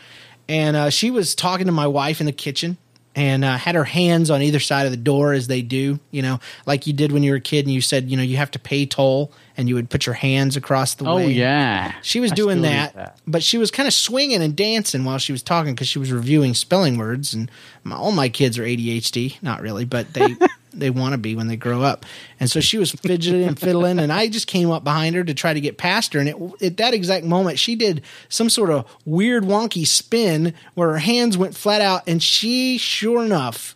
and 0.47 0.75
uh, 0.77 0.89
she 0.89 1.11
was 1.11 1.35
talking 1.35 1.65
to 1.65 1.71
my 1.73 1.87
wife 1.87 2.19
in 2.21 2.25
the 2.25 2.31
kitchen. 2.31 2.77
And 3.17 3.43
uh, 3.43 3.57
had 3.57 3.73
her 3.73 3.83
hands 3.83 4.29
on 4.29 4.43
either 4.43 4.59
side 4.59 4.85
of 4.85 4.91
the 4.91 4.97
door 4.97 5.33
as 5.33 5.47
they 5.47 5.63
do, 5.63 5.99
you 6.11 6.21
know, 6.21 6.39
like 6.67 6.85
you 6.85 6.93
did 6.93 7.11
when 7.11 7.23
you 7.23 7.31
were 7.31 7.37
a 7.37 7.41
kid, 7.41 7.65
and 7.65 7.73
you 7.73 7.81
said, 7.81 8.11
you 8.11 8.15
know, 8.15 8.21
you 8.21 8.37
have 8.37 8.51
to 8.51 8.59
pay 8.59 8.85
toll, 8.85 9.31
and 9.57 9.67
you 9.67 9.73
would 9.73 9.89
put 9.89 10.05
your 10.05 10.13
hands 10.13 10.55
across 10.55 10.93
the 10.93 11.05
Oh 11.05 11.15
way. 11.15 11.31
yeah, 11.31 11.95
She 12.03 12.19
was 12.19 12.31
I 12.31 12.35
doing 12.35 12.59
still 12.59 12.69
that, 12.71 13.19
but 13.25 13.41
she 13.41 13.57
was 13.57 13.71
kind 13.71 13.87
of 13.87 13.93
swinging 13.95 14.43
and 14.43 14.55
dancing 14.55 15.03
while 15.03 15.17
she 15.17 15.31
was 15.31 15.41
talking 15.41 15.73
because 15.73 15.87
she 15.87 15.97
was 15.97 16.11
reviewing 16.11 16.53
spelling 16.53 16.95
words. 16.99 17.33
And 17.33 17.49
my, 17.83 17.95
all 17.95 18.11
my 18.11 18.29
kids 18.29 18.59
are 18.59 18.63
ADHD, 18.63 19.41
not 19.41 19.61
really, 19.61 19.83
but 19.83 20.13
they 20.13 20.35
they 20.79 20.89
want 20.89 21.13
to 21.13 21.17
be 21.17 21.35
when 21.35 21.47
they 21.47 21.55
grow 21.55 21.81
up. 21.81 22.05
And 22.39 22.49
so 22.49 22.59
she 22.59 22.77
was 22.77 22.91
fidgeting 22.91 23.43
and 23.47 23.59
fiddling, 23.59 23.99
and 23.99 24.11
I 24.11 24.27
just 24.27 24.47
came 24.47 24.69
up 24.71 24.83
behind 24.83 25.15
her 25.15 25.23
to 25.23 25.33
try 25.33 25.53
to 25.53 25.61
get 25.61 25.77
past 25.77 26.13
her. 26.13 26.19
And 26.19 26.29
it, 26.29 26.35
at 26.61 26.77
that 26.77 26.93
exact 26.93 27.25
moment, 27.25 27.59
she 27.59 27.75
did 27.75 28.01
some 28.29 28.49
sort 28.49 28.69
of 28.69 28.85
weird, 29.05 29.43
wonky 29.43 29.85
spin 29.87 30.53
where 30.73 30.89
her 30.91 30.97
hands 30.99 31.37
went 31.37 31.55
flat 31.55 31.81
out, 31.81 32.01
and 32.07 32.21
she, 32.21 32.77
sure 32.77 33.23
enough, 33.25 33.75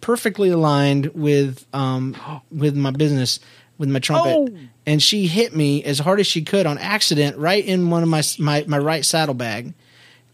perfectly 0.00 0.50
aligned 0.50 1.06
with 1.14 1.64
um 1.72 2.14
with 2.52 2.76
my 2.76 2.90
business 2.90 3.40
with 3.78 3.88
my 3.88 3.98
trumpet 3.98 4.34
Oh. 4.36 4.48
and 4.84 5.02
she 5.02 5.26
hit 5.26 5.56
me 5.56 5.82
as 5.82 5.98
hard 5.98 6.20
as 6.20 6.26
she 6.26 6.42
could 6.42 6.66
on 6.66 6.76
accident 6.76 7.38
right 7.38 7.64
in 7.64 7.88
one 7.88 8.02
of 8.02 8.10
my 8.10 8.22
my, 8.38 8.64
my 8.68 8.76
right 8.78 9.02
saddlebag 9.02 9.72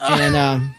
and 0.01 0.35
um 0.47 0.75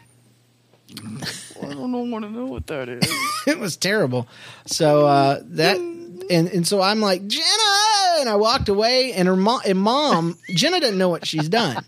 I 1.62 1.66
don't 1.74 2.12
want 2.12 2.26
to 2.26 2.32
know 2.32 2.46
what 2.46 2.68
that 2.68 2.90
is. 2.90 3.04
it 3.48 3.60
was 3.60 3.78
terrible 3.78 4.28
so 4.66 5.06
uh 5.06 5.40
that 5.44 5.78
and 5.78 6.48
and 6.48 6.68
so 6.68 6.82
i'm 6.82 7.02
like 7.02 7.26
jenna 7.28 8.20
and 8.20 8.30
i 8.30 8.36
walked 8.36 8.70
away 8.70 9.14
and 9.14 9.28
her 9.28 9.36
mom 9.36 9.62
and 9.66 9.80
mom 9.80 10.38
jenna 10.52 10.80
doesn't 10.80 10.98
know 10.98 11.10
what 11.10 11.26
she's 11.26 11.50
done 11.50 11.84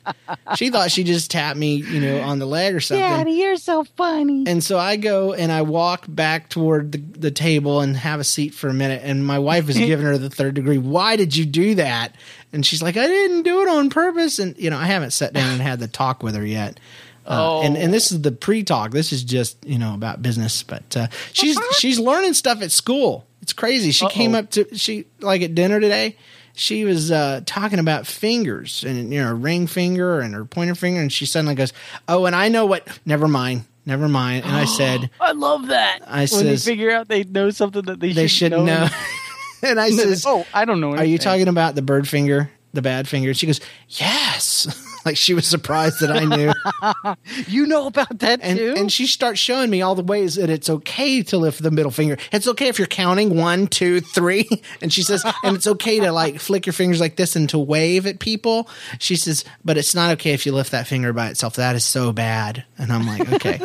she 0.56 0.70
thought 0.70 0.90
she 0.92 1.04
just 1.04 1.30
tapped 1.30 1.58
me 1.58 1.76
you 1.76 2.00
know 2.00 2.22
on 2.22 2.40
the 2.40 2.46
leg 2.46 2.74
or 2.74 2.80
something 2.80 3.04
Daddy, 3.04 3.32
you're 3.34 3.58
so 3.58 3.84
funny. 3.84 4.46
And 4.48 4.64
so 4.64 4.78
I 4.80 4.96
go 4.98 5.34
and 5.34 5.52
I 5.52 5.62
walk 5.62 6.06
back 6.08 6.50
toward 6.50 6.92
the, 6.94 6.98
the 6.98 7.32
table 7.32 7.82
and 7.82 7.96
have 7.96 8.20
a 8.20 8.24
seat 8.24 8.54
for 8.54 8.68
a 8.68 8.74
minute. 8.74 9.02
And 9.04 9.26
my 9.26 9.38
wife 9.40 9.70
is 9.70 9.78
giving 9.78 10.06
her 10.06 10.18
the 10.18 10.30
third 10.30 10.56
degree. 10.56 10.78
Why 10.78 11.16
did 11.16 11.36
you 11.36 11.46
do 11.46 11.76
that? 11.76 12.16
And 12.52 12.66
she's 12.66 12.82
like, 12.82 12.98
I 12.98 13.06
didn't 13.08 13.44
do 13.44 13.62
it 13.62 13.68
on 13.68 13.90
purpose. 13.90 14.40
And, 14.40 14.58
you 14.58 14.70
know, 14.70 14.78
I 14.78 14.86
haven't 14.86 15.12
sat 15.12 15.34
down 15.34 15.52
and 15.52 15.62
had 15.62 15.80
the 15.80 15.88
talk 15.88 16.24
with 16.24 16.36
her 16.36 16.46
yet. 16.46 16.80
Uh, 17.26 17.62
and, 17.62 17.78
and 17.78 17.94
this 17.94 18.12
is 18.12 18.22
the 18.22 18.32
pre-talk. 18.32 18.92
This 18.92 19.12
is 19.14 19.24
just, 19.24 19.64
you 19.66 19.78
know, 19.78 19.94
about 19.94 20.22
business, 20.22 20.64
but, 20.64 20.98
uh, 20.98 21.08
she's, 21.32 21.58
she's 21.78 22.00
learning 22.00 22.34
stuff 22.34 22.62
at 22.62 22.72
school. 22.72 23.26
It's 23.42 23.54
crazy. 23.54 23.92
She 23.92 24.08
came 24.10 24.36
up 24.36 24.50
to, 24.52 24.76
she 24.76 25.06
like 25.20 25.42
at 25.42 25.56
dinner 25.56 25.80
today. 25.80 26.18
She 26.56 26.86
was, 26.86 27.12
uh, 27.12 27.42
talking 27.46 27.80
about 27.80 28.06
fingers 28.08 28.84
and, 28.84 29.12
you 29.12 29.20
know, 29.22 29.28
her 29.30 29.36
ring 29.36 29.68
finger 29.68 30.20
and 30.20 30.34
her 30.34 30.46
pointer 30.46 30.76
finger. 30.76 31.02
And 31.02 31.12
she 31.12 31.26
suddenly 31.26 31.56
goes, 31.56 31.74
Oh, 32.08 32.26
and 32.26 32.36
I 32.36 32.50
know 32.50 32.66
what, 32.66 32.88
never 33.06 33.28
mind. 33.28 33.66
Never 33.86 34.08
mind. 34.08 34.46
And 34.46 34.56
I 34.56 34.66
said, 34.78 35.10
I 35.20 35.32
love 35.32 35.68
that. 35.68 36.00
I 36.06 36.20
when 36.20 36.28
says- 36.28 36.66
they 36.66 36.72
figure 36.72 36.92
out 36.92 37.08
they 37.08 37.24
know 37.24 37.50
something 37.50 37.84
that 37.84 38.00
they, 38.00 38.14
they 38.14 38.28
should 38.28 38.52
should 38.52 38.64
know. 38.64 38.88
and 39.64 39.80
I 39.80 39.90
says, 39.92 40.26
oh, 40.28 40.46
I 40.54 40.66
don't 40.66 40.80
know. 40.82 40.96
Are 40.96 41.06
you 41.06 41.18
talking 41.18 41.48
about 41.48 41.76
the 41.76 41.82
bird 41.82 42.08
finger, 42.08 42.52
the 42.74 42.82
bad 42.82 43.08
finger? 43.08 43.30
And 43.30 43.38
she 43.38 43.46
goes, 43.48 43.62
Yes. 43.88 44.68
Like 45.06 45.18
she 45.18 45.34
was 45.34 45.46
surprised 45.46 46.00
that 46.02 46.12
I 46.12 46.26
knew. 46.26 46.54
You 47.48 47.66
know 47.66 47.88
about 47.88 48.20
that 48.20 48.40
and, 48.42 48.58
too? 48.58 48.74
and 48.78 48.92
she 48.92 49.08
starts 49.08 49.40
showing 49.40 49.70
me 49.70 49.82
all 49.82 49.96
the 49.96 50.04
ways 50.04 50.36
that 50.36 50.50
it's 50.50 50.70
okay 50.70 51.24
to 51.24 51.38
lift 51.38 51.62
the 51.62 51.72
middle 51.72 51.92
finger. 51.92 52.18
It's 52.32 52.48
okay 52.48 52.68
if 52.68 52.78
you're 52.78 52.88
counting 52.88 53.36
one, 53.36 53.68
two, 53.68 54.02
three. 54.02 54.50
And 54.82 54.92
she 54.92 55.04
says, 55.04 55.24
and 55.44 55.56
it's 55.56 55.68
okay 55.68 56.00
to 56.00 56.12
like 56.12 56.40
flick 56.40 56.66
your 56.66 56.74
fingers 56.74 57.00
like 57.00 57.16
this 57.16 57.36
and 57.36 57.48
to 57.50 57.60
wave 57.60 58.06
at 58.06 58.20
people. 58.20 58.68
She 59.00 59.16
says, 59.16 59.46
but 59.64 59.78
it's 59.78 59.96
not 59.96 60.12
okay 60.14 60.34
if 60.34 60.46
you 60.46 60.52
lift 60.52 60.72
that 60.72 60.88
finger 60.88 61.14
by 61.14 61.30
itself. 61.30 61.56
That 61.56 61.76
is 61.76 61.86
so 61.86 62.12
bad. 62.12 62.66
And 62.78 62.92
I'm 62.92 63.06
like, 63.06 63.32
okay. 63.34 63.62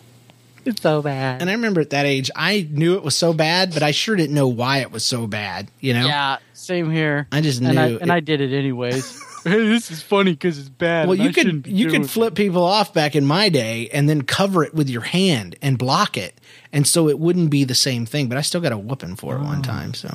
it's 0.64 0.82
so 0.82 1.02
bad. 1.02 1.40
and 1.40 1.50
I 1.50 1.54
remember 1.54 1.80
at 1.80 1.90
that 1.90 2.06
age, 2.06 2.30
I 2.36 2.68
knew 2.70 2.94
it 2.96 3.02
was 3.02 3.16
so 3.16 3.32
bad, 3.32 3.72
but 3.72 3.82
I 3.82 3.90
sure 3.90 4.14
didn't 4.14 4.34
know 4.34 4.48
why 4.48 4.78
it 4.78 4.92
was 4.92 5.04
so 5.04 5.26
bad. 5.26 5.68
You 5.80 5.94
know? 5.94 6.06
yeah, 6.06 6.38
same 6.52 6.90
here. 6.90 7.26
I 7.32 7.40
just 7.40 7.60
and 7.60 7.78
I, 7.78 7.88
knew 7.88 7.98
and 7.98 8.12
I 8.12 8.20
did 8.20 8.40
it 8.40 8.56
anyways. 8.56 9.20
hey, 9.50 9.68
this 9.68 9.90
is 9.90 10.02
funny 10.02 10.32
because 10.32 10.58
it's 10.58 10.68
bad. 10.68 11.08
Well, 11.08 11.16
you 11.16 11.32
could 11.32 11.66
you 11.66 11.88
could 11.90 12.08
flip 12.08 12.34
people 12.34 12.62
off 12.64 12.92
back 12.94 13.14
in 13.16 13.24
my 13.24 13.48
day 13.48 13.88
and 13.92 14.08
then 14.08 14.22
cover 14.22 14.62
it 14.64 14.74
with 14.74 14.88
your 14.90 15.02
hand 15.02 15.56
and 15.62 15.78
block 15.78 16.16
it, 16.16 16.38
and 16.72 16.86
so 16.86 17.08
it 17.08 17.18
wouldn't 17.18 17.50
be 17.50 17.64
the 17.64 17.74
same 17.74 18.06
thing. 18.06 18.28
But 18.28 18.38
I 18.38 18.42
still 18.42 18.60
got 18.60 18.72
a 18.72 18.78
whooping 18.78 19.16
for 19.16 19.36
it 19.36 19.40
Oh. 19.40 19.44
one 19.44 19.62
time. 19.62 19.94
So. 19.94 20.14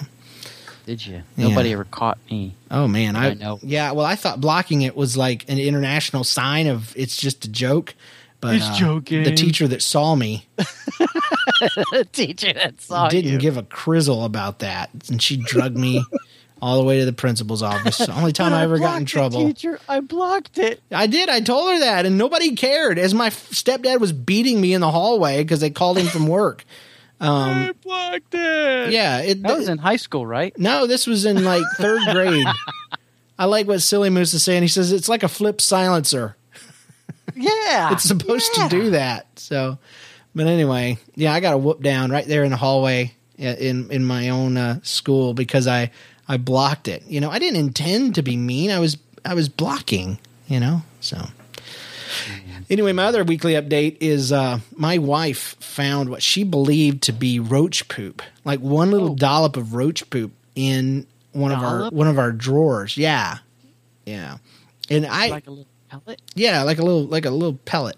Did 0.86 1.06
you? 1.06 1.22
Yeah. 1.36 1.50
Nobody 1.50 1.74
ever 1.74 1.84
caught 1.84 2.18
me. 2.32 2.56
oh 2.72 2.88
man, 2.88 3.18
I, 3.18 3.32
I 3.32 3.34
know. 3.34 3.60
Yeah, 3.62 3.92
well, 3.92 4.06
I 4.06 4.16
thought 4.16 4.40
blocking 4.40 4.84
it 4.84 4.96
was 4.96 5.18
like 5.18 5.44
an 5.50 5.60
international 5.60 6.24
sign 6.24 6.68
of 6.68 6.96
it's 6.96 7.18
just 7.18 7.44
a 7.44 7.50
joke. 7.50 7.94
But 8.40 8.56
It's 8.56 8.66
uh, 8.66 8.76
joking. 8.76 9.24
The 9.24 9.34
teacher 9.34 9.68
that 9.68 9.82
saw 9.82 10.16
me 10.16 10.48
the 10.58 12.08
teacher 12.12 12.54
that 12.54 12.80
saw 12.80 13.06
me 13.06 13.10
didn't 13.10 13.32
you. 13.34 13.38
give 13.40 13.58
a 13.58 13.64
crizzle 13.64 14.24
about 14.26 14.60
that, 14.60 14.90
and 15.10 15.22
she 15.22 15.38
drugged 15.38 15.78
me 15.78 16.06
all 16.62 16.78
the 16.78 16.84
way 16.84 17.00
to 17.00 17.06
the 17.06 17.14
principal's 17.14 17.64
office. 17.64 17.98
The 17.98 18.14
only 18.18 18.32
time 18.34 18.52
But 18.52 18.58
I 18.58 18.64
ever 18.64 18.80
got 18.80 18.98
in 18.98 19.04
blocked 19.06 19.10
it, 19.10 19.14
trouble. 19.14 19.46
Teacher, 19.48 19.80
I 19.88 20.00
blocked 20.00 20.58
it. 20.58 20.82
I 20.92 21.08
did. 21.08 21.30
I 21.30 21.40
told 21.42 21.74
her 21.74 21.80
that, 21.80 22.06
and 22.06 22.18
nobody 22.18 22.56
cared. 22.56 23.00
As 23.00 23.14
my 23.14 23.30
stepdad 23.30 24.00
was 24.00 24.12
beating 24.12 24.60
me 24.60 24.74
in 24.74 24.82
the 24.82 24.92
hallway 24.92 25.44
because 25.44 25.60
they 25.60 25.70
called 25.70 25.98
him 25.98 26.08
from 26.08 26.28
work. 26.28 26.66
I 27.20 27.74
blocked 27.84 28.34
it. 28.34 28.92
Yeah, 28.92 29.22
it, 29.22 29.42
That 29.42 29.58
was 29.58 29.70
in 29.70 29.80
high 29.80 29.96
school, 29.96 30.26
right? 30.26 30.58
no, 30.58 30.86
this 30.86 31.08
was 31.08 31.26
in 31.26 31.44
like 31.44 31.64
third 31.78 32.02
grade. 32.12 32.46
I 33.40 33.46
like 33.46 33.68
what 33.68 33.82
Silly 33.82 34.10
Moose 34.10 34.34
is 34.34 34.44
saying. 34.44 34.62
He 34.62 34.68
says 34.68 34.92
it's 34.92 35.10
like 35.10 35.24
a 35.24 35.28
flip 35.28 35.62
silencer. 35.62 36.36
Yeah. 37.36 37.94
It's 37.94 38.04
supposed 38.04 38.52
yeah. 38.58 38.68
to 38.68 38.70
do 38.70 38.90
that. 38.92 39.28
So, 39.40 39.78
but 40.34 40.48
anyway, 40.48 40.98
yeah, 41.16 41.34
I 41.34 41.40
got 41.40 41.54
a 41.54 41.58
whoop 41.58 41.82
down 41.82 42.10
right 42.10 42.26
there 42.26 42.44
in 42.44 42.52
the 42.52 42.58
hallway 42.58 43.14
uh, 43.40 43.44
in 43.44 43.92
in 43.92 44.04
my 44.04 44.30
own 44.30 44.58
uh, 44.58 44.80
school 44.82 45.34
because 45.34 45.68
I 45.68 45.92
I 46.28 46.38
blocked 46.38 46.88
it. 46.88 47.04
You 47.08 47.22
know, 47.22 47.30
I 47.30 47.40
didn't 47.40 47.60
intend 47.60 48.16
to 48.16 48.22
be 48.22 48.36
mean. 48.38 48.72
I 48.72 48.80
was 48.80 48.98
I 49.26 49.34
was 49.34 49.50
blocking. 49.50 50.20
You 50.48 50.60
know, 50.60 50.82
so. 51.02 51.18
Anyway, 52.70 52.92
my 52.92 53.06
other 53.06 53.24
weekly 53.24 53.54
update 53.54 53.98
is 54.02 54.32
uh, 54.32 54.60
my 54.76 54.98
wife 54.98 55.56
found 55.60 56.10
what 56.10 56.22
she 56.22 56.44
believed 56.44 57.04
to 57.04 57.14
be 57.14 57.40
roach 57.40 57.88
poop, 57.88 58.22
like 58.44 58.60
one 58.60 58.92
little 58.92 59.16
dollop 59.16 59.56
of 59.56 59.74
roach 59.74 60.10
poop 60.10 60.32
in 60.56 61.06
one 61.32 61.52
of 61.52 61.60
our 61.60 61.90
one 61.92 62.08
of 62.08 62.18
our 62.18 62.32
drawers. 62.32 62.98
Yeah, 62.98 63.38
yeah, 64.06 64.38
and 64.90 65.06
I 65.06 65.30
Like 65.30 65.48
a 65.48 65.52
little 65.52 65.68
Pellet? 65.90 66.22
Yeah, 66.36 66.64
like 66.64 66.80
a 66.80 66.84
little 66.84 67.06
like 67.06 67.26
a 67.26 67.30
little 67.30 67.58
pellet. 67.66 67.98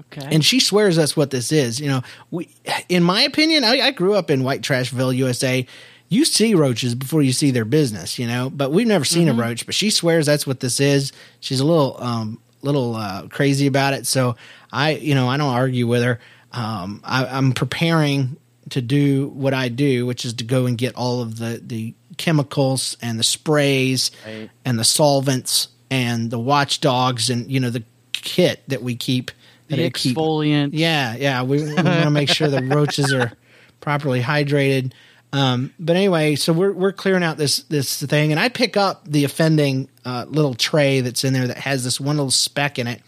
Okay. 0.00 0.28
And 0.30 0.44
she 0.44 0.58
swears 0.58 0.96
that's 0.96 1.16
what 1.16 1.30
this 1.30 1.52
is. 1.52 1.78
You 1.78 1.88
know, 1.88 2.02
we, 2.30 2.48
in 2.88 3.02
my 3.02 3.22
opinion, 3.22 3.62
I, 3.62 3.80
I 3.80 3.90
grew 3.92 4.14
up 4.14 4.30
in 4.30 4.42
White 4.42 4.62
Trashville, 4.62 5.14
USA. 5.16 5.66
You 6.14 6.24
see 6.24 6.54
roaches 6.54 6.94
before 6.94 7.22
you 7.22 7.32
see 7.32 7.50
their 7.50 7.64
business, 7.64 8.18
you 8.18 8.26
know, 8.26 8.50
but 8.50 8.70
we've 8.72 8.86
never 8.86 9.04
seen 9.04 9.26
Mhm. 9.28 9.30
a 9.32 9.34
roach. 9.42 9.66
But 9.66 9.74
she 9.74 9.90
swears 9.90 10.26
that's 10.26 10.46
what 10.46 10.60
this 10.60 10.78
is. 10.80 11.12
She's 11.40 11.60
a 11.60 11.64
little, 11.66 11.96
um, 12.00 12.38
little 12.62 12.94
uh, 12.96 13.26
crazy 13.28 13.66
about 13.66 13.92
it. 13.94 14.06
So 14.06 14.36
I, 14.72 14.92
you 14.92 15.14
know, 15.14 15.28
I 15.28 15.36
don't 15.36 15.52
argue 15.52 15.86
with 15.86 16.02
her. 16.02 16.18
Um, 16.52 17.00
I, 17.04 17.26
I'm 17.26 17.52
preparing 17.52 18.36
to 18.70 18.80
do 18.80 19.28
what 19.34 19.52
I 19.54 19.68
do, 19.68 20.06
which 20.06 20.24
is 20.24 20.32
to 20.34 20.44
go 20.44 20.66
and 20.66 20.78
get 20.78 20.94
all 20.94 21.20
of 21.20 21.38
the 21.38 21.60
the 21.64 21.94
chemicals 22.16 22.96
and 23.02 23.18
the 23.18 23.24
sprays 23.24 24.10
Right. 24.24 24.48
and 24.64 24.78
the 24.78 24.84
solvents 24.84 25.68
and 25.90 26.30
the 26.30 26.38
watchdogs 26.38 27.28
and 27.28 27.50
you 27.50 27.58
know 27.60 27.70
the 27.70 27.82
kit 28.12 28.62
that 28.68 28.82
we 28.82 28.94
keep 28.94 29.30
that 29.68 29.76
the 29.76 29.86
I 29.86 29.90
keep 29.90 30.16
exfoliant. 30.16 30.70
yeah, 30.72 31.16
yeah. 31.16 31.42
We, 31.42 31.62
we 31.62 31.74
want 31.74 31.86
to 32.04 32.10
make 32.10 32.28
sure 32.30 32.48
the 32.48 32.62
roaches 32.76 33.12
are 33.12 33.32
properly 33.80 34.22
hydrated. 34.22 34.92
Um, 35.34 35.74
but 35.80 35.96
anyway, 35.96 36.36
so 36.36 36.52
we're 36.52 36.72
we're 36.72 36.92
clearing 36.92 37.24
out 37.24 37.36
this 37.38 37.64
this 37.64 38.00
thing, 38.00 38.30
and 38.30 38.38
I 38.38 38.48
pick 38.48 38.76
up 38.76 39.02
the 39.08 39.24
offending 39.24 39.88
uh, 40.04 40.26
little 40.28 40.54
tray 40.54 41.00
that's 41.00 41.24
in 41.24 41.32
there 41.32 41.48
that 41.48 41.58
has 41.58 41.82
this 41.82 41.98
one 42.00 42.16
little 42.16 42.30
speck 42.30 42.78
in 42.78 42.86
it, 42.86 43.02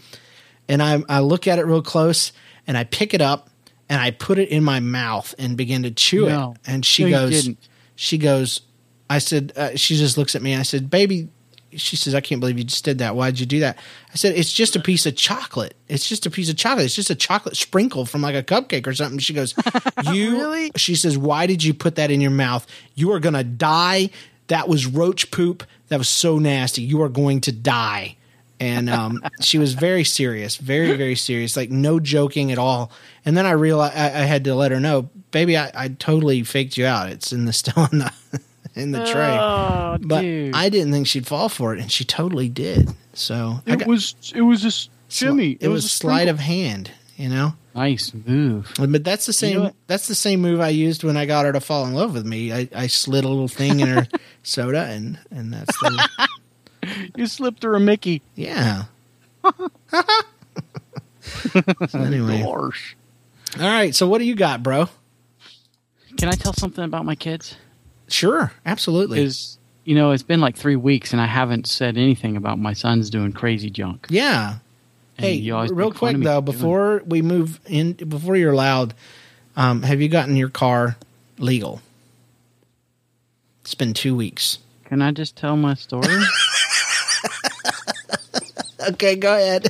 and 0.69 0.83
I 0.83 1.03
I 1.09 1.21
look 1.21 1.47
at 1.47 1.61
it 1.61 1.67
real 1.67 1.83
close, 1.83 2.33
and 2.67 2.77
I 2.77 2.83
pick 2.83 3.15
it 3.15 3.21
up, 3.21 3.49
and 3.89 4.01
I 4.01 4.11
put 4.11 4.39
it 4.41 4.49
in 4.49 4.65
my 4.65 4.81
mouth 4.81 5.37
and 5.39 5.57
begin 5.57 5.85
to 5.85 5.93
chew 5.93 6.27
No. 6.29 6.57
it, 6.57 6.71
and 6.71 6.85
she 6.85 7.05
No, 7.05 7.11
goes, 7.11 7.49
she 7.95 8.19
goes, 8.19 8.61
I 9.09 9.19
said, 9.21 9.53
uh, 9.55 9.77
she 9.77 9.97
just 9.97 10.19
looks 10.19 10.35
at 10.35 10.43
me, 10.43 10.53
and 10.53 10.59
I 10.61 10.65
said, 10.65 10.91
baby. 10.91 11.29
She 11.77 11.97
says, 11.97 12.15
I 12.15 12.21
can't 12.21 12.41
believe 12.41 12.59
you 12.59 12.65
just 12.65 12.85
did 12.85 12.99
that. 12.99 13.17
Why'd 13.17 13.39
you 13.39 13.47
do 13.47 13.61
that? 13.61 13.79
I 14.13 14.17
said, 14.17 14.37
It's 14.37 14.53
just 14.53 14.77
a 14.77 14.81
piece 14.81 15.07
of 15.07 15.17
chocolate. 15.17 15.75
It's 15.89 16.09
just 16.09 16.27
a 16.27 16.31
piece 16.31 16.49
of 16.49 16.57
chocolate. 16.57 16.87
It's 16.87 16.95
just 16.95 17.11
a 17.11 17.15
chocolate 17.15 17.57
sprinkle 17.57 18.07
from 18.07 18.23
like 18.23 18.35
a 18.35 18.43
cupcake 18.43 18.87
or 18.87 18.95
something. 18.95 19.19
She 19.19 19.35
goes, 19.35 19.55
You 20.13 20.39
Really? 20.39 20.73
She 20.77 20.95
says, 20.95 21.17
Why 21.17 21.47
did 21.47 21.63
you 21.63 21.75
put 21.75 21.97
that 21.97 22.11
in 22.11 22.21
your 22.21 22.31
mouth? 22.31 22.67
You 22.95 23.13
are 23.13 23.21
gonna 23.21 23.45
die. 23.45 24.11
That 24.49 24.69
was 24.69 24.87
roach 24.87 25.31
poop. 25.31 25.65
That 25.89 25.99
was 25.99 26.09
so 26.09 26.39
nasty. 26.39 26.83
You 26.83 27.03
are 27.03 27.09
going 27.09 27.41
to 27.43 27.53
die. 27.53 28.17
And 28.59 28.89
um, 28.89 29.23
she 29.41 29.59
was 29.59 29.75
very 29.75 30.05
serious, 30.05 30.57
very, 30.57 30.97
very 30.97 31.15
serious, 31.15 31.57
like 31.57 31.71
no 31.71 32.01
joking 32.01 32.53
at 32.53 32.59
all. 32.59 32.91
And 33.25 33.37
then 33.37 33.47
I 33.47 33.53
realized 33.53 33.97
I, 33.97 34.07
I 34.07 34.25
had 34.25 34.45
to 34.45 34.55
let 34.55 34.73
her 34.73 34.81
know, 34.81 35.11
baby, 35.31 35.57
I, 35.57 35.71
I 35.75 35.89
totally 35.89 36.43
faked 36.43 36.77
you 36.77 36.87
out. 36.87 37.11
It's 37.11 37.33
in 37.33 37.45
the 37.45 37.53
still 37.53 37.87
in 37.93 37.99
the 37.99 38.13
in 38.77 38.93
the 38.93 39.05
tray. 39.05 39.37
Oh, 39.39 39.99
but 40.01 40.21
dude. 40.21 40.55
I 40.55 40.69
didn't 40.69 40.93
think 40.93 41.07
she'd 41.09 41.27
fall 41.27 41.49
for 41.49 41.75
it, 41.75 41.81
and 41.81 41.91
she 41.91 42.05
totally 42.05 42.49
did. 42.49 42.91
So 43.15 43.61
I 43.67 43.73
it 43.73 43.79
got- 43.81 43.89
was 43.89 44.15
it 44.35 44.43
was 44.43 44.63
a 44.65 44.69
s- 44.69 44.89
sli- 45.09 45.19
Jimmy. 45.21 45.59
It, 45.61 45.69
was 45.69 45.85
a 45.85 45.89
sleight 45.89 46.29
sprinkle. 46.29 46.35
of 46.35 46.39
hand, 46.41 46.91
you 47.17 47.29
know. 47.29 47.55
nice 47.75 48.13
move. 48.27 48.73
But 48.79 49.03
that's 49.05 49.27
the 49.27 49.33
same. 49.33 49.59
know 49.65 49.73
that's 49.87 50.07
the 50.09 50.15
same 50.15 50.41
move 50.41 50.61
I 50.61 50.69
used 50.69 51.03
when 51.05 51.17
I 51.17 51.27
got 51.27 51.45
her 51.47 51.53
to 51.53 51.61
fall 51.61 51.87
in 51.87 51.95
love 51.95 52.15
with 52.15 52.27
me. 52.27 52.53
I, 52.53 52.69
I 52.75 52.87
slid 52.87 53.25
a 53.25 53.29
little 53.29 53.49
thing 53.49 53.81
in 53.81 53.89
her 53.89 54.07
soda, 54.43 54.85
and 54.85 55.19
and 55.31 55.53
that's 55.53 55.77
the 55.81 56.09
You 57.17 57.27
slipped 57.27 57.63
her 57.65 57.75
a 57.75 57.81
Mickey. 57.81 58.23
yeah. 58.35 58.85
So 61.89 61.99
anyway, 62.01 62.43
all 62.43 62.67
Gosh. 62.67 62.97
right. 63.59 63.95
So 63.95 64.07
what 64.07 64.19
do 64.19 64.25
you 64.25 64.35
got, 64.37 64.63
bro? 64.63 64.89
Can 66.17 66.29
I 66.29 66.33
tell 66.33 66.53
something 66.53 66.85
about 66.85 67.05
my 67.05 67.15
kids? 67.17 67.57
Sure, 68.09 68.53
absolutely. 68.65 69.23
Is 69.23 69.59
you 69.85 69.95
know 69.95 70.13
it's 70.13 70.23
been 70.23 70.41
like 70.41 70.57
three 70.57 70.77
weeks 70.77 71.13
and 71.13 71.21
I 71.21 71.27
haven't 71.27 71.67
said 71.67 71.97
anything 71.97 72.37
about 72.37 72.59
my 72.59 72.73
son's 72.73 73.11
doing 73.11 73.33
crazy 73.33 73.71
junk. 73.71 74.07
yeah. 74.11 74.59
And 75.19 75.25
Hey, 75.25 75.51
real 75.51 75.93
quick 75.93 76.19
though, 76.19 76.43
before 76.43 77.03
we 77.07 77.23
move 77.23 77.59
in, 77.67 77.95
before 77.95 78.37
you're 78.37 78.53
allowed, 78.53 78.93
um, 79.57 79.83
have 79.83 80.03
you 80.03 80.09
gotten 80.11 80.37
your 80.37 80.51
car 80.51 80.97
legal? 81.39 81.81
It's 83.63 83.75
been 83.75 83.95
two 83.95 84.15
weeks. 84.15 84.59
Can 84.85 85.01
I 85.01 85.13
just 85.13 85.35
tell 85.35 85.57
my 85.57 85.73
story? 85.75 86.07
Okay, 88.89 89.17
go 89.17 89.35
ahead. 89.35 89.69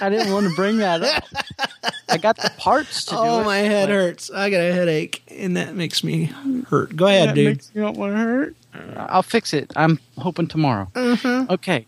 I 0.00 0.08
didn't 0.08 0.32
want 0.32 0.48
to 0.48 0.54
bring 0.54 0.78
that 0.78 1.02
up. 1.02 1.24
I 2.08 2.18
got 2.18 2.36
the 2.36 2.50
parts 2.58 3.04
to 3.06 3.10
do 3.12 3.16
Oh, 3.18 3.40
it. 3.40 3.44
my 3.44 3.58
head 3.58 3.88
but 3.88 3.92
hurts. 3.94 4.30
I 4.30 4.50
got 4.50 4.60
a 4.60 4.72
headache, 4.72 5.22
and 5.30 5.56
that 5.56 5.74
makes 5.74 6.02
me 6.04 6.24
hurt. 6.68 6.94
Go 6.96 7.06
ahead, 7.06 7.30
that 7.30 7.34
dude. 7.34 7.46
makes 7.56 7.70
you 7.74 7.80
not 7.82 7.94
want 7.96 8.12
to 8.12 8.18
hurt. 8.18 8.56
I'll 8.96 9.22
fix 9.22 9.52
it. 9.54 9.72
I'm 9.76 9.98
hoping 10.18 10.46
tomorrow. 10.48 10.88
Mm-hmm. 10.94 11.50
Okay. 11.52 11.86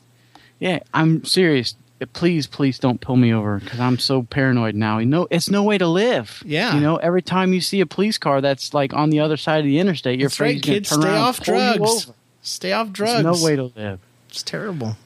Yeah, 0.58 0.80
I'm 0.94 1.24
serious. 1.24 1.74
Please, 2.12 2.46
please 2.46 2.78
don't 2.78 3.00
pull 3.00 3.16
me 3.16 3.32
over 3.34 3.58
because 3.58 3.80
I'm 3.80 3.98
so 3.98 4.22
paranoid 4.22 4.74
now. 4.76 4.98
You 4.98 5.06
know, 5.06 5.26
it's 5.30 5.50
no 5.50 5.62
way 5.64 5.78
to 5.78 5.86
live. 5.88 6.42
Yeah. 6.46 6.74
You 6.74 6.80
know, 6.80 6.96
every 6.96 7.22
time 7.22 7.52
you 7.52 7.60
see 7.60 7.80
a 7.80 7.86
police 7.86 8.18
car 8.18 8.40
that's 8.40 8.72
like 8.72 8.94
on 8.94 9.10
the 9.10 9.18
other 9.20 9.36
side 9.36 9.58
of 9.60 9.64
the 9.64 9.78
interstate, 9.80 10.18
you're 10.20 10.28
afraid 10.28 10.54
right, 10.56 10.62
gonna 10.62 10.74
kids. 10.76 10.90
turn 10.90 11.00
Stay 11.00 11.08
around 11.08 11.16
and 11.16 11.24
off 11.24 11.44
pull 11.44 11.54
you 11.54 11.76
drugs. 11.78 12.06
over. 12.06 12.14
Stay 12.42 12.72
off 12.72 12.86
There's 12.92 13.22
drugs. 13.22 13.40
no 13.40 13.44
way 13.44 13.56
to 13.56 13.64
live. 13.76 13.98
It's 14.30 14.42
terrible. 14.44 14.96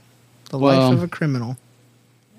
The 0.51 0.59
Well- 0.59 0.91
life 0.91 0.99
of 0.99 1.03
a 1.03 1.09
criminal. 1.09 1.57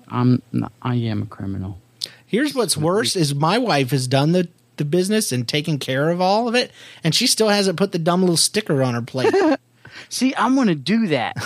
I'm. 0.08 0.40
Not, 0.52 0.70
I 0.82 0.94
am 0.96 1.22
a 1.22 1.26
criminal. 1.26 1.78
Here's 2.26 2.54
what's 2.54 2.76
worse: 2.76 3.16
is 3.16 3.34
my 3.34 3.58
wife 3.58 3.90
has 3.90 4.06
done 4.08 4.32
the 4.32 4.48
the 4.76 4.84
business 4.84 5.30
and 5.30 5.46
taken 5.46 5.78
care 5.78 6.10
of 6.10 6.20
all 6.20 6.48
of 6.48 6.54
it, 6.54 6.72
and 7.04 7.14
she 7.14 7.26
still 7.26 7.48
hasn't 7.48 7.78
put 7.78 7.92
the 7.92 7.98
dumb 7.98 8.20
little 8.22 8.36
sticker 8.36 8.82
on 8.82 8.94
her 8.94 9.02
plate. 9.02 9.32
See, 10.08 10.34
I'm 10.36 10.54
going 10.56 10.66
to 10.68 10.74
do 10.74 11.06
that. 11.08 11.36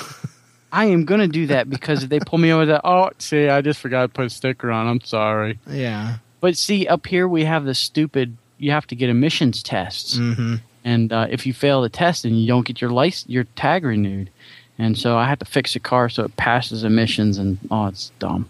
I 0.72 0.86
am 0.86 1.04
going 1.04 1.20
to 1.20 1.28
do 1.28 1.46
that 1.48 1.68
because 1.70 2.02
if 2.02 2.08
they 2.10 2.18
pull 2.20 2.38
me 2.38 2.50
over, 2.52 2.64
that 2.66 2.80
oh, 2.84 3.10
see, 3.18 3.48
I 3.48 3.60
just 3.62 3.80
forgot 3.80 4.02
to 4.02 4.08
put 4.08 4.26
a 4.26 4.30
sticker 4.30 4.70
on. 4.70 4.86
I'm 4.86 5.00
sorry. 5.02 5.58
yeah. 5.66 6.16
But 6.40 6.56
see, 6.56 6.86
up 6.86 7.06
here 7.06 7.26
we 7.28 7.44
have 7.44 7.64
this 7.64 7.78
stupid. 7.78 8.36
You 8.58 8.70
have 8.70 8.86
to 8.88 8.96
get 8.96 9.08
emissions 9.10 9.62
tests, 9.62 10.16
Mm-hmm. 10.18 10.56
and 10.84 11.12
uh, 11.12 11.26
if 11.30 11.46
you 11.46 11.52
fail 11.52 11.82
the 11.82 11.88
test, 11.88 12.22
then 12.22 12.34
you 12.34 12.46
don't 12.48 12.66
get 12.66 12.80
your 12.80 12.90
license, 12.90 13.30
your 13.30 13.44
tag 13.56 13.84
renewed. 13.84 14.30
And 14.78 14.96
so 14.96 15.16
I 15.18 15.26
had 15.28 15.38
to 15.40 15.44
fix 15.44 15.74
the 15.74 15.80
car 15.80 16.08
so 16.08 16.24
it 16.24 16.36
passes 16.36 16.84
emissions, 16.84 17.36
and 17.38 17.58
oh, 17.70 17.86
it's 17.86 18.10
dumb. 18.18 18.48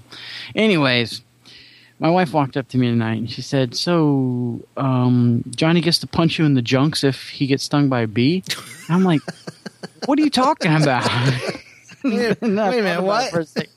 Anyways, 0.54 1.22
my 1.98 2.10
wife 2.10 2.32
walked 2.32 2.56
up 2.56 2.68
to 2.68 2.78
me 2.78 2.88
tonight 2.88 3.18
and 3.18 3.30
she 3.30 3.42
said, 3.42 3.74
"So 3.74 4.60
um, 4.76 5.42
Johnny 5.50 5.80
gets 5.80 5.98
to 5.98 6.06
punch 6.06 6.38
you 6.38 6.44
in 6.44 6.54
the 6.54 6.62
junks 6.62 7.04
if 7.04 7.28
he 7.30 7.46
gets 7.46 7.64
stung 7.64 7.88
by 7.88 8.00
a 8.02 8.06
bee." 8.06 8.42
And 8.88 8.96
I'm 8.96 9.04
like, 9.04 9.20
"What 10.06 10.18
are 10.18 10.22
you 10.22 10.30
talking 10.30 10.74
about?" 10.74 11.10
Wait, 12.04 12.40
wait 12.40 12.42
a 12.42 12.46
minute, 12.46 13.02
what? 13.02 13.28
for 13.30 13.40
a 13.40 13.44
sec. 13.44 13.68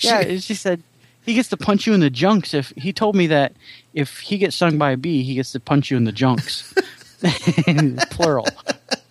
yeah, 0.00 0.36
she 0.36 0.54
said 0.54 0.82
he 1.24 1.32
gets 1.32 1.48
to 1.48 1.56
punch 1.56 1.86
you 1.86 1.94
in 1.94 2.00
the 2.00 2.10
junks 2.10 2.52
if 2.52 2.72
he 2.76 2.92
told 2.92 3.16
me 3.16 3.26
that 3.28 3.54
if 3.94 4.18
he 4.20 4.36
gets 4.36 4.56
stung 4.56 4.76
by 4.76 4.92
a 4.92 4.96
bee, 4.96 5.22
he 5.22 5.34
gets 5.34 5.52
to 5.52 5.60
punch 5.60 5.90
you 5.90 5.96
in 5.96 6.04
the 6.04 6.12
junks. 6.12 6.74
Plural. 8.10 8.46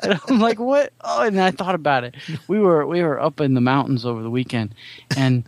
And 0.02 0.20
I'm 0.28 0.40
like, 0.40 0.60
what? 0.60 0.94
Oh, 1.02 1.24
and 1.24 1.42
I 1.42 1.52
thought 1.52 1.76
about 1.76 2.04
it. 2.04 2.16
We 2.48 2.60
were 2.60 2.86
we 2.86 3.02
were 3.02 3.20
up 3.20 3.42
in 3.42 3.56
the 3.56 3.62
mountains 3.62 4.06
over 4.06 4.22
the 4.22 4.30
weekend, 4.30 4.74
and 5.18 5.44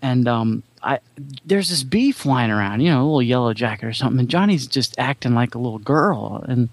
and 0.00 0.26
um, 0.26 0.62
I 0.82 0.98
there's 1.44 1.68
this 1.68 1.82
bee 1.82 2.12
flying 2.12 2.50
around, 2.50 2.80
you 2.80 2.90
know, 2.90 3.02
a 3.02 3.04
little 3.04 3.22
yellow 3.22 3.52
jacket 3.54 3.86
or 3.86 3.92
something, 3.92 4.20
and 4.20 4.28
Johnny's 4.28 4.66
just 4.66 4.98
acting 4.98 5.34
like 5.34 5.54
a 5.54 5.58
little 5.58 5.78
girl, 5.78 6.44
and 6.48 6.68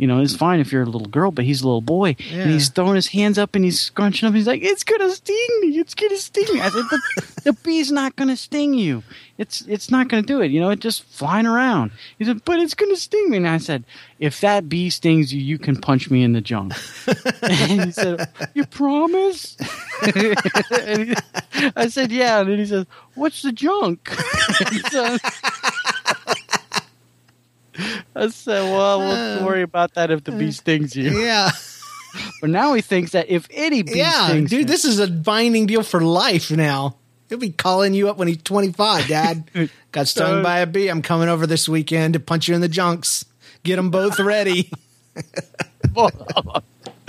you 0.00 0.06
know, 0.06 0.20
it's 0.22 0.34
fine 0.34 0.60
if 0.60 0.72
you're 0.72 0.82
a 0.82 0.86
little 0.86 1.08
girl, 1.08 1.30
but 1.30 1.44
he's 1.44 1.60
a 1.60 1.66
little 1.66 1.82
boy, 1.82 2.16
Yeah. 2.18 2.42
and 2.42 2.50
he's 2.50 2.70
throwing 2.70 2.94
his 2.94 3.08
hands 3.08 3.36
up 3.38 3.54
and 3.54 3.62
he's 3.64 3.78
scrunching 3.78 4.26
up. 4.26 4.34
He's 4.34 4.46
like, 4.46 4.62
"It's 4.62 4.82
gonna 4.82 5.10
sting 5.10 5.48
me! 5.60 5.78
It's 5.78 5.94
gonna 5.94 6.16
sting 6.16 6.46
me!" 6.54 6.60
I 6.62 6.70
said, 6.70 6.84
"The, 6.90 7.32
the 7.44 7.52
bee's 7.52 7.92
not 7.92 8.16
gonna 8.16 8.36
sting 8.36 8.72
you. 8.74 9.02
It's 9.36 9.60
it's 9.68 9.90
not 9.90 10.08
gonna 10.08 10.22
do 10.22 10.40
it. 10.40 10.50
You 10.50 10.60
know, 10.60 10.70
it's 10.70 10.80
just 10.82 11.02
flying 11.04 11.44
around." 11.46 11.90
He 12.18 12.24
said, 12.24 12.44
"But 12.46 12.60
it's 12.60 12.74
gonna 12.74 12.96
sting 12.96 13.28
me." 13.30 13.36
And 13.36 13.48
I 13.48 13.58
said, 13.58 13.84
"If 14.18 14.40
that 14.40 14.68
bee 14.70 14.88
stings 14.90 15.34
you, 15.34 15.40
you 15.42 15.58
can 15.58 15.76
punch 15.76 16.10
me 16.10 16.22
in 16.22 16.32
the 16.32 16.40
junk." 16.40 16.72
and 17.42 17.82
he 17.84 17.90
said, 17.92 18.26
"You 18.54 18.64
promise?" 18.66 19.56
and 20.82 21.10
he, 21.10 21.14
I 21.76 21.88
said, 21.88 22.10
"Yeah." 22.10 22.40
And 22.40 22.50
then 22.50 22.58
he 22.58 22.66
says, 22.66 22.86
"What's 23.16 23.42
the 23.42 23.52
junk?" 23.52 24.08
So- 24.90 25.18
I 28.14 28.28
said, 28.28 28.62
"Well, 28.70 28.98
we'll 29.00 29.44
worry 29.46 29.62
about 29.62 29.94
that 29.94 30.10
if 30.10 30.24
the 30.24 30.32
bee 30.32 30.52
stings 30.52 30.94
you." 30.96 31.20
Yeah. 31.20 31.50
But 32.40 32.50
now 32.50 32.74
he 32.74 32.80
thinks 32.82 33.12
that 33.12 33.28
if 33.30 33.46
any 33.52 33.82
bee 33.82 33.98
Yeah, 33.98 34.26
stings 34.26 34.50
dude, 34.50 34.62
him- 34.62 34.66
this 34.66 34.84
is 34.84 34.98
a 34.98 35.06
binding 35.06 35.66
deal 35.66 35.84
for 35.84 36.00
life 36.00 36.50
now. 36.50 36.96
He'll 37.28 37.38
be 37.38 37.50
calling 37.50 37.94
you 37.94 38.08
up 38.10 38.16
when 38.16 38.26
he's 38.26 38.42
25, 38.42 39.06
Dad. 39.06 39.48
Got 39.92 40.08
stung 40.08 40.40
Uh, 40.40 40.42
by 40.42 40.58
a 40.58 40.66
bee. 40.66 40.88
I'm 40.88 41.02
coming 41.02 41.28
over 41.28 41.46
this 41.46 41.68
weekend 41.68 42.14
to 42.14 42.20
punch 42.20 42.48
you 42.48 42.56
in 42.56 42.62
the 42.62 42.68
junks. 42.68 43.24
Get 43.62 43.76
them 43.76 43.90
both 43.90 44.18
ready. 44.18 44.72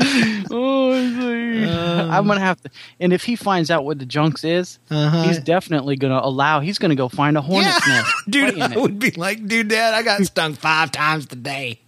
oh, 0.52 0.92
it's 0.94 1.18
like- 1.18 2.12
I'm 2.12 2.28
gonna 2.28 2.40
have 2.40 2.62
to. 2.62 2.70
And 3.00 3.14
if 3.14 3.24
he 3.24 3.36
finds 3.36 3.72
out 3.72 3.86
what 3.86 4.00
the 4.00 4.06
junks 4.06 4.44
is, 4.44 4.80
Uh-huh. 4.90 5.24
he's 5.24 5.40
definitely 5.40 5.96
gonna 5.96 6.20
allow. 6.22 6.60
He's 6.60 6.78
gonna 6.78 6.96
go 6.96 7.08
find 7.10 7.38
a 7.38 7.42
hornet's 7.42 7.88
yeah, 7.88 7.94
nest. 7.96 8.12
dude, 8.30 8.60
I 8.62 8.78
would 8.78 9.00
be 9.00 9.12
like, 9.12 9.48
dude, 9.48 9.70
Dad, 9.70 9.94
I 9.94 10.04
got 10.04 10.22
stung 10.24 10.54
five 10.54 10.92
times 10.92 11.26
today. 11.28 11.80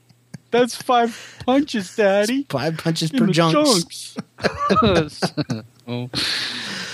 That's 0.52 0.76
five 0.76 1.42
punches, 1.46 1.96
Daddy. 1.96 2.46
Five 2.50 2.78
punches 2.78 3.12
per 3.12 3.26
junks. 3.28 4.16
junks. 4.40 5.34
oh. 5.88 6.10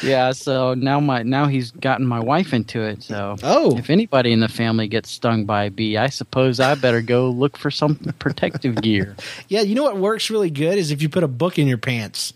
Yeah, 0.04 0.32
so 0.32 0.74
now 0.74 1.00
my 1.00 1.24
now 1.24 1.48
he's 1.48 1.72
gotten 1.72 2.06
my 2.06 2.20
wife 2.20 2.54
into 2.54 2.82
it. 2.82 3.04
So 3.04 3.36
Oh. 3.44 3.78
if 3.78 3.90
anybody 3.90 4.32
in 4.32 4.40
the 4.40 4.48
family 4.48 4.88
gets 4.88 5.10
stung 5.12 5.46
by 5.46 5.66
a 5.66 5.72
bee, 5.72 5.98
I 5.98 6.08
suppose 6.10 6.60
I 6.60 6.76
better 6.76 7.02
go 7.02 7.30
look 7.30 7.58
for 7.58 7.70
some 7.72 7.96
protective 8.20 8.82
gear. 8.82 9.16
Yeah, 9.50 9.62
you 9.62 9.76
know 9.76 9.84
what 9.84 9.98
works 9.98 10.30
really 10.30 10.50
good 10.52 10.78
is 10.78 10.92
if 10.92 11.02
you 11.02 11.10
put 11.10 11.24
a 11.24 11.28
book 11.28 11.58
in 11.60 11.68
your 11.68 11.78
pants. 11.78 12.34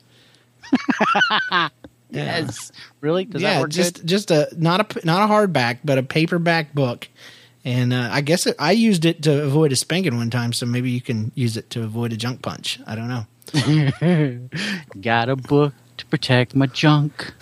Yes, 2.10 2.72
really? 3.02 3.26
Does 3.26 3.42
yeah, 3.42 3.56
that 3.56 3.62
work 3.62 3.72
just 3.72 3.96
good? 4.02 4.08
just 4.08 4.30
a 4.30 4.48
not 4.56 4.96
a 4.98 5.06
not 5.06 5.28
a 5.28 5.34
hardback, 5.34 5.80
but 5.84 5.98
a 5.98 6.04
paperback 6.04 6.72
book. 6.76 7.08
And 7.66 7.92
uh, 7.92 8.10
I 8.12 8.22
guess 8.22 8.46
it, 8.46 8.56
I 8.60 8.74
used 8.74 9.04
it 9.06 9.24
to 9.24 9.42
avoid 9.44 9.72
a 9.72 9.76
spanking 9.76 10.16
one 10.18 10.30
time, 10.30 10.54
so 10.54 10.68
maybe 10.68 10.92
you 10.92 11.02
can 11.02 11.32
use 11.34 11.58
it 11.58 11.72
to 11.72 11.82
avoid 11.82 12.14
a 12.14 12.18
junk 12.18 12.44
punch. 12.44 12.80
I 12.86 12.94
don't 12.96 13.08
know. 13.08 13.26
Got 15.02 15.30
a 15.30 15.36
book 15.36 15.74
to 16.04 16.10
protect 16.10 16.56
my 16.56 16.68
junk. 16.68 17.34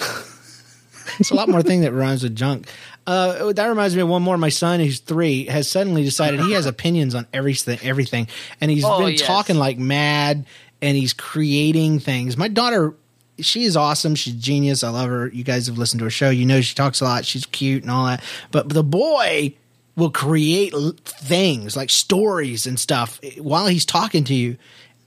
It's 1.20 1.30
a 1.32 1.36
lot 1.36 1.50
more 1.50 1.62
thing 1.62 1.82
that 1.82 1.92
rhymes 1.92 2.24
with 2.24 2.36
junk. 2.36 2.68
Uh, 3.06 3.52
that 3.54 3.66
reminds 3.68 3.96
me 3.96 4.02
of 4.02 4.08
one 4.08 4.22
more. 4.22 4.38
My 4.38 4.50
son, 4.50 4.80
who's 4.80 5.00
three, 5.00 5.46
has 5.46 5.70
suddenly 5.70 6.04
decided 6.04 6.40
he 6.40 6.54
has 6.54 6.66
opinions 6.66 7.16
on 7.16 7.28
everything, 7.34 7.80
everything, 7.84 8.28
and 8.62 8.72
he's 8.72 8.84
Oh, 8.86 9.00
been 9.00 9.14
yes. 9.14 9.22
talking 9.26 9.58
like 9.58 9.78
mad, 9.78 10.46
and 10.82 10.96
he's 10.98 11.14
creating 11.14 12.00
things. 12.00 12.38
My 12.38 12.48
daughter, 12.48 12.94
she 13.40 13.64
is 13.64 13.76
awesome. 13.76 14.16
She's 14.16 14.36
a 14.36 14.38
genius. 14.38 14.84
I 14.84 14.90
love 14.90 15.10
her. 15.10 15.28
You 15.28 15.44
guys 15.44 15.68
have 15.68 15.78
listened 15.78 16.00
to 16.00 16.06
her 16.06 16.12
show. 16.12 16.30
You 16.30 16.46
know 16.46 16.62
she 16.62 16.76
talks 16.76 17.02
a 17.02 17.06
lot. 17.06 17.26
She's 17.26 17.46
cute 17.48 17.82
and 17.84 17.92
all 17.92 18.06
that. 18.06 18.24
But 18.52 18.70
the 18.70 18.84
boy 18.84 19.56
will 19.96 20.12
create 20.12 20.74
l- 20.74 20.94
things 21.04 21.76
like 21.76 21.90
stories 21.90 22.66
and 22.68 22.80
stuff 22.80 23.20
while 23.38 23.68
he's 23.68 23.86
talking 23.86 24.24
to 24.26 24.34
you. 24.34 24.58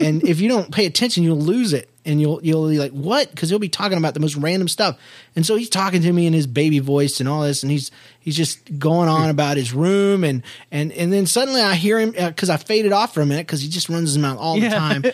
And 0.00 0.22
if 0.28 0.40
you 0.40 0.48
don't 0.48 0.72
pay 0.72 0.84
attention, 0.86 1.22
you'll 1.22 1.38
lose 1.38 1.72
it. 1.72 1.88
And 2.06 2.20
you'll 2.20 2.38
you'll 2.44 2.68
be 2.68 2.78
like, 2.78 2.92
what? 2.92 3.30
Because 3.30 3.48
he'll 3.48 3.58
be 3.58 3.68
talking 3.68 3.96
about 3.96 4.12
the 4.12 4.20
most 4.20 4.36
random 4.36 4.68
stuff. 4.68 4.98
And 5.34 5.46
so 5.46 5.56
he's 5.56 5.70
talking 5.70 6.02
to 6.02 6.12
me 6.12 6.26
in 6.26 6.34
his 6.34 6.46
baby 6.46 6.78
voice 6.78 7.18
and 7.18 7.28
all 7.28 7.42
this, 7.42 7.62
and 7.62 7.72
he's 7.72 7.90
he's 8.20 8.36
just 8.36 8.78
going 8.78 9.08
on 9.08 9.24
hmm. 9.24 9.30
about 9.30 9.56
his 9.56 9.72
room, 9.72 10.22
and 10.22 10.42
and 10.70 10.92
and 10.92 11.12
then 11.12 11.26
suddenly 11.26 11.62
I 11.62 11.74
hear 11.74 11.98
him 11.98 12.14
uh, 12.18 12.28
because 12.28 12.50
I 12.50 12.56
faded 12.56 12.92
off 12.92 13.14
for 13.14 13.20
a 13.20 13.26
minute 13.26 13.46
because 13.46 13.62
he 13.62 13.68
just 13.68 13.88
runs 13.88 14.10
his 14.10 14.18
mouth 14.18 14.38
all 14.38 14.60
the 14.60 14.68
time, 14.68 15.04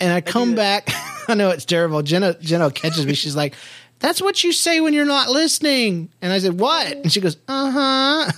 and 0.00 0.12
I 0.12 0.20
come 0.32 0.54
back. 0.54 0.88
I 1.28 1.34
know 1.34 1.50
it's 1.50 1.64
terrible. 1.64 2.02
Jenna 2.02 2.34
Jenna 2.40 2.70
catches 2.70 3.06
me. 3.06 3.14
She's 3.14 3.36
like, 3.36 3.54
"That's 4.00 4.20
what 4.20 4.42
you 4.42 4.52
say 4.52 4.80
when 4.80 4.94
you're 4.94 5.04
not 5.04 5.28
listening." 5.28 6.10
And 6.20 6.32
I 6.32 6.38
said, 6.38 6.58
"What?" 6.58 6.92
And 6.92 7.12
she 7.12 7.20
goes, 7.20 7.36
"Uh 7.46 7.70
huh." 7.70 8.32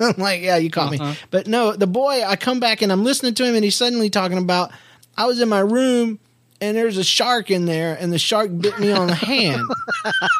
I'm 0.00 0.16
like, 0.16 0.42
"Yeah, 0.42 0.56
you 0.56 0.70
caught 0.70 0.92
me." 0.92 0.98
Uh-huh. 0.98 1.14
But 1.30 1.46
no, 1.46 1.72
the 1.72 1.86
boy. 1.86 2.24
I 2.24 2.36
come 2.36 2.60
back 2.60 2.82
and 2.82 2.90
I'm 2.90 3.04
listening 3.04 3.34
to 3.34 3.44
him, 3.44 3.54
and 3.54 3.64
he's 3.64 3.76
suddenly 3.76 4.10
talking 4.10 4.38
about. 4.38 4.70
I 5.16 5.26
was 5.26 5.40
in 5.40 5.48
my 5.48 5.60
room. 5.60 6.18
And 6.62 6.76
there's 6.76 6.98
a 6.98 7.04
shark 7.04 7.50
in 7.50 7.64
there, 7.64 7.96
and 7.98 8.12
the 8.12 8.18
shark 8.18 8.50
bit 8.60 8.78
me 8.78 8.92
on 8.92 9.06
the 9.06 9.14
hand. 9.14 9.66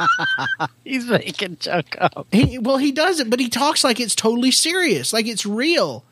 He's 0.85 1.07
making 1.07 1.57
junk 1.61 1.97
up. 1.99 2.27
He 2.31 2.59
well, 2.59 2.77
he 2.77 2.93
does 2.93 3.21
it, 3.21 3.31
but 3.31 3.41
he 3.41 3.49
talks 3.49 3.83
like 3.83 4.01
it's 4.01 4.15
totally 4.15 4.51
serious, 4.51 5.13
like 5.15 5.27
it's 5.27 5.47
real. 5.47 6.05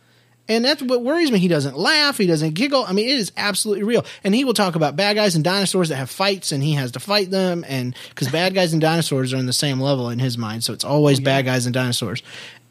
And 0.49 0.65
that's 0.65 0.81
what 0.81 1.05
worries 1.05 1.31
me. 1.31 1.39
He 1.39 1.49
doesn't 1.49 1.77
laugh. 1.77 2.17
He 2.17 2.27
doesn't 2.27 2.55
giggle. 2.55 2.85
I 2.85 2.95
mean, 2.95 3.07
it 3.07 3.19
is 3.19 3.33
absolutely 3.37 3.85
real. 3.85 4.07
And 4.25 4.35
he 4.35 4.47
will 4.47 4.55
talk 4.55 4.77
about 4.77 4.97
bad 4.97 5.15
guys 5.15 5.35
and 5.35 5.45
dinosaurs 5.45 5.91
that 5.91 5.97
have 5.97 6.09
fights, 6.09 6.53
and 6.53 6.63
he 6.63 6.73
has 6.73 6.93
to 6.93 7.01
fight 7.01 7.31
them. 7.31 7.67
And 7.69 7.95
because 8.09 8.29
bad 8.29 8.55
guys 8.55 8.73
and 8.73 8.81
dinosaurs 8.81 9.35
are 9.35 9.37
in 9.37 9.45
the 9.45 9.53
same 9.53 9.79
level 9.79 10.09
in 10.09 10.19
his 10.19 10.39
mind, 10.39 10.65
so 10.65 10.73
it's 10.73 10.85
always 10.85 11.21
bad 11.21 11.45
guys 11.45 11.67
and 11.67 11.75
dinosaurs. 11.75 12.23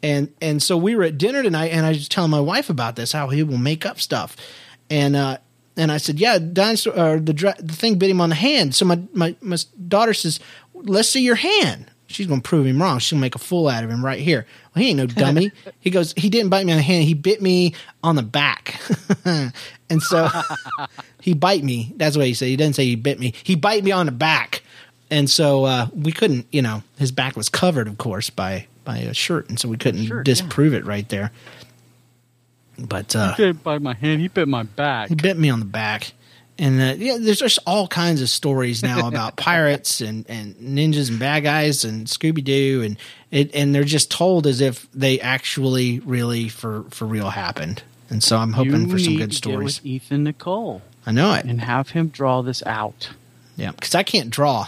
And 0.02 0.32
and 0.42 0.60
so 0.60 0.76
we 0.76 0.96
were 0.96 1.04
at 1.04 1.18
dinner 1.18 1.42
tonight, 1.42 1.68
and 1.68 1.86
I 1.86 1.90
was 1.90 2.08
telling 2.08 2.32
my 2.32 2.40
wife 2.40 2.68
about 2.68 2.96
this, 2.96 3.12
how 3.12 3.28
he 3.28 3.44
will 3.44 3.58
make 3.58 3.86
up 3.86 4.00
stuff. 4.00 4.36
And 4.90 5.14
uh, 5.14 5.38
and 5.78 5.92
I 5.92 5.96
said, 5.96 6.18
yeah, 6.18 6.38
dinosaur, 6.38 6.98
or 6.98 7.20
the 7.20 7.32
dra- 7.32 7.56
the 7.58 7.72
thing 7.72 7.98
bit 7.98 8.10
him 8.10 8.20
on 8.20 8.28
the 8.30 8.34
hand. 8.34 8.74
So 8.74 8.84
my 8.84 9.00
my 9.12 9.36
my 9.40 9.56
daughter 9.86 10.12
says, 10.12 10.40
let's 10.74 11.08
see 11.08 11.22
your 11.22 11.36
hand. 11.36 11.90
She's 12.08 12.26
going 12.26 12.40
to 12.40 12.48
prove 12.48 12.66
him 12.66 12.80
wrong. 12.80 12.98
She'll 13.00 13.18
make 13.18 13.34
a 13.34 13.38
fool 13.38 13.68
out 13.68 13.84
of 13.84 13.90
him 13.90 14.02
right 14.02 14.18
here. 14.18 14.46
Well, 14.74 14.82
he 14.82 14.90
ain't 14.90 14.96
no 14.96 15.06
dummy. 15.06 15.52
he 15.80 15.90
goes, 15.90 16.14
he 16.16 16.30
didn't 16.30 16.48
bite 16.48 16.64
me 16.64 16.72
on 16.72 16.78
the 16.78 16.82
hand. 16.82 17.04
He 17.04 17.12
bit 17.12 17.42
me 17.42 17.74
on 18.02 18.16
the 18.16 18.22
back. 18.22 18.80
and 19.26 20.02
so 20.02 20.26
he 21.20 21.34
bite 21.34 21.62
me. 21.62 21.92
That's 21.96 22.16
what 22.16 22.26
he 22.26 22.32
said. 22.32 22.48
He 22.48 22.56
didn't 22.56 22.76
say 22.76 22.86
he 22.86 22.96
bit 22.96 23.20
me. 23.20 23.34
He 23.42 23.56
bite 23.56 23.84
me 23.84 23.92
on 23.92 24.06
the 24.06 24.12
back. 24.12 24.62
And 25.10 25.28
so 25.28 25.64
uh, 25.64 25.88
we 25.94 26.12
couldn't, 26.12 26.46
you 26.50 26.62
know, 26.62 26.82
his 26.98 27.12
back 27.12 27.36
was 27.36 27.50
covered, 27.50 27.88
of 27.88 27.98
course, 27.98 28.30
by 28.30 28.66
by 28.84 28.98
a 28.98 29.12
shirt, 29.12 29.50
and 29.50 29.60
so 29.60 29.68
we 29.68 29.76
couldn't 29.76 30.24
disprove 30.24 30.72
it 30.72 30.86
right 30.86 31.06
there. 31.10 31.30
But 32.78 33.14
uh, 33.16 33.34
He 33.34 33.44
bit 33.44 33.62
by 33.62 33.78
my 33.78 33.94
hand. 33.94 34.20
He 34.20 34.28
bit 34.28 34.48
my 34.48 34.62
back. 34.62 35.08
he 35.08 35.14
bit 35.14 35.36
me 35.36 35.50
on 35.50 35.58
the 35.60 35.66
back. 35.66 36.12
And 36.60 36.80
uh, 36.80 36.94
yeah, 36.98 37.18
there's 37.20 37.38
just 37.38 37.60
all 37.66 37.86
kinds 37.86 38.20
of 38.20 38.28
stories 38.28 38.82
now 38.82 39.06
about 39.12 39.36
pirates 39.36 40.00
and, 40.00 40.24
and 40.28 40.54
ninjas 40.56 41.08
and 41.08 41.18
bad 41.18 41.44
guys 41.44 41.84
and 41.84 42.06
Scooby 42.06 42.42
Doo, 42.42 42.82
and 42.84 42.96
it 43.30 43.54
and 43.54 43.72
they're 43.74 43.84
just 43.84 44.10
told 44.10 44.46
as 44.46 44.60
if 44.60 44.90
they 44.92 45.20
actually 45.20 46.00
really 46.00 46.48
for 46.48 46.84
for 46.90 47.04
real 47.04 47.30
happened. 47.30 47.82
And 48.10 48.22
so 48.22 48.36
I'm 48.38 48.52
hoping 48.54 48.82
You 48.86 48.90
for 48.90 48.98
some 48.98 49.16
good 49.16 49.34
stories. 49.34 49.80
with 49.80 49.86
Ethan 49.86 50.24
Nicolle 50.24 50.80
I 51.06 51.12
know 51.12 51.34
it. 51.34 51.44
and 51.44 51.60
have 51.60 51.90
him 51.90 52.08
draw 52.08 52.42
this 52.42 52.62
out. 52.64 53.10
Yeah, 53.56 53.72
because 53.72 53.94
I 53.94 54.02
can't 54.02 54.30
draw. 54.30 54.66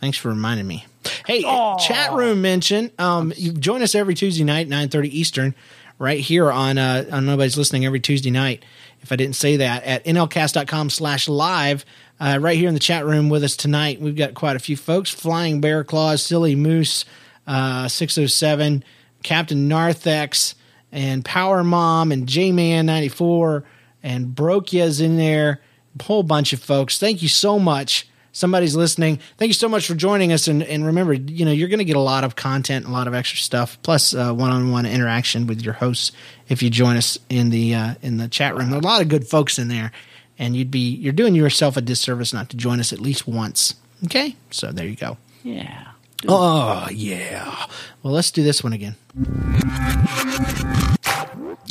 Thanks 0.00 0.16
for 0.18 0.28
reminding 0.28 0.66
me. 0.66 0.86
Hey, 1.26 1.42
chat 1.42 2.12
room 2.12 2.40
mention. 2.42 2.90
Um, 2.98 3.32
you 3.36 3.52
join 3.52 3.82
us 3.82 3.94
every 3.94 4.14
Tuesday 4.14 4.44
night, 4.44 4.68
nine 4.68 4.88
thirty 4.90 5.16
Eastern, 5.18 5.54
right 6.00 6.18
here 6.18 6.50
on 6.50 6.78
uh, 6.78 7.04
on 7.12 7.26
Nobody's 7.26 7.56
Listening 7.56 7.84
every 7.84 8.00
Tuesday 8.00 8.32
night. 8.32 8.64
If 9.02 9.12
I 9.12 9.16
didn't 9.16 9.36
say 9.36 9.58
that, 9.58 9.84
at 9.84 10.04
nlcast.com 10.04 10.90
slash 10.90 11.28
live, 11.28 11.84
uh, 12.18 12.38
right 12.40 12.58
here 12.58 12.68
in 12.68 12.74
the 12.74 12.80
chat 12.80 13.06
room 13.06 13.28
with 13.28 13.44
us 13.44 13.54
tonight, 13.54 14.00
we've 14.00 14.16
got 14.16 14.34
quite 14.34 14.56
a 14.56 14.58
few 14.58 14.76
folks. 14.76 15.10
Flying 15.10 15.60
Bear 15.60 15.84
Claws, 15.84 16.22
Silly 16.22 16.56
Moose, 16.56 17.04
uh, 17.46 17.86
607, 17.86 18.82
Captain 19.22 19.68
Narthex, 19.68 20.54
and 20.90 21.24
Power 21.24 21.62
Mom, 21.62 22.10
and 22.10 22.26
J 22.26 22.50
Man 22.50 22.86
94, 22.86 23.64
and 24.02 24.26
Brokia's 24.26 25.00
in 25.00 25.16
there. 25.16 25.60
A 25.98 26.02
whole 26.02 26.22
bunch 26.22 26.52
of 26.52 26.60
folks. 26.60 26.98
Thank 26.98 27.20
you 27.20 27.28
so 27.28 27.58
much. 27.58 28.08
Somebody's 28.32 28.76
listening. 28.76 29.18
Thank 29.38 29.48
you 29.48 29.54
so 29.54 29.68
much 29.68 29.86
for 29.86 29.94
joining 29.94 30.32
us. 30.32 30.46
And, 30.46 30.62
and 30.62 30.86
remember, 30.86 31.12
you 31.12 31.44
know, 31.44 31.50
you're 31.50 31.68
going 31.68 31.78
to 31.78 31.84
get 31.84 31.96
a 31.96 32.00
lot 32.00 32.22
of 32.22 32.36
content, 32.36 32.86
a 32.86 32.90
lot 32.90 33.08
of 33.08 33.14
extra 33.14 33.38
stuff, 33.38 33.76
uh, 33.88 34.32
one-on-one 34.32 34.86
interaction 34.86 35.46
with 35.48 35.62
your 35.62 35.74
hosts 35.74 36.12
if 36.48 36.62
you 36.62 36.70
join 36.70 36.96
us 36.96 37.18
in 37.28 37.50
the 37.50 37.74
uh, 37.74 37.94
in 38.02 38.18
the 38.18 38.28
chat 38.28 38.56
room. 38.56 38.70
There 38.70 38.78
are 38.78 38.82
a 38.82 38.84
lot 38.84 39.02
of 39.02 39.08
good 39.08 39.26
folks 39.26 39.58
in 39.58 39.68
there, 39.68 39.90
and 40.38 40.54
you'd 40.54 40.70
be 40.70 40.94
you're 40.94 41.12
doing 41.12 41.34
yourself 41.34 41.76
a 41.76 41.80
disservice 41.80 42.32
not 42.32 42.50
to 42.50 42.56
join 42.56 42.78
us 42.78 42.92
at 42.92 43.00
least 43.00 43.26
once. 43.26 43.74
Okay, 44.04 44.36
so 44.50 44.70
there 44.70 44.86
you 44.86 44.96
go. 44.96 45.16
Yeah. 45.42 45.88
Oh 46.28 46.86
yeah. 46.92 47.66
Well, 48.02 48.12
let's 48.12 48.30
do 48.30 48.42
this 48.42 48.62
one 48.62 48.72
again. 48.72 48.94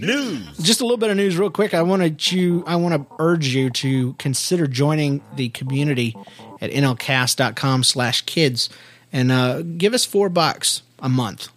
News. 0.02 0.58
Just 0.60 0.80
a 0.80 0.84
little 0.84 0.98
bit 0.98 1.10
of 1.10 1.18
news, 1.18 1.38
real 1.38 1.50
quick. 1.50 1.74
I 1.74 1.82
wanted 1.82 2.32
you, 2.32 2.64
I 2.66 2.78
want 2.78 2.96
to 2.96 3.16
urge 3.20 3.48
you 3.48 3.70
to 3.70 4.14
consider 4.14 4.66
joining 4.66 5.22
the 5.36 5.50
community 5.50 6.16
at 6.62 6.72
nlcast.com 6.72 7.84
slash 7.84 8.22
kids 8.24 8.70
and 9.12 9.32
uh, 9.32 9.62
give 9.62 9.94
us 9.94 10.06
four 10.06 10.30
bucks 10.30 10.82
a 11.00 11.10
month. 11.10 11.50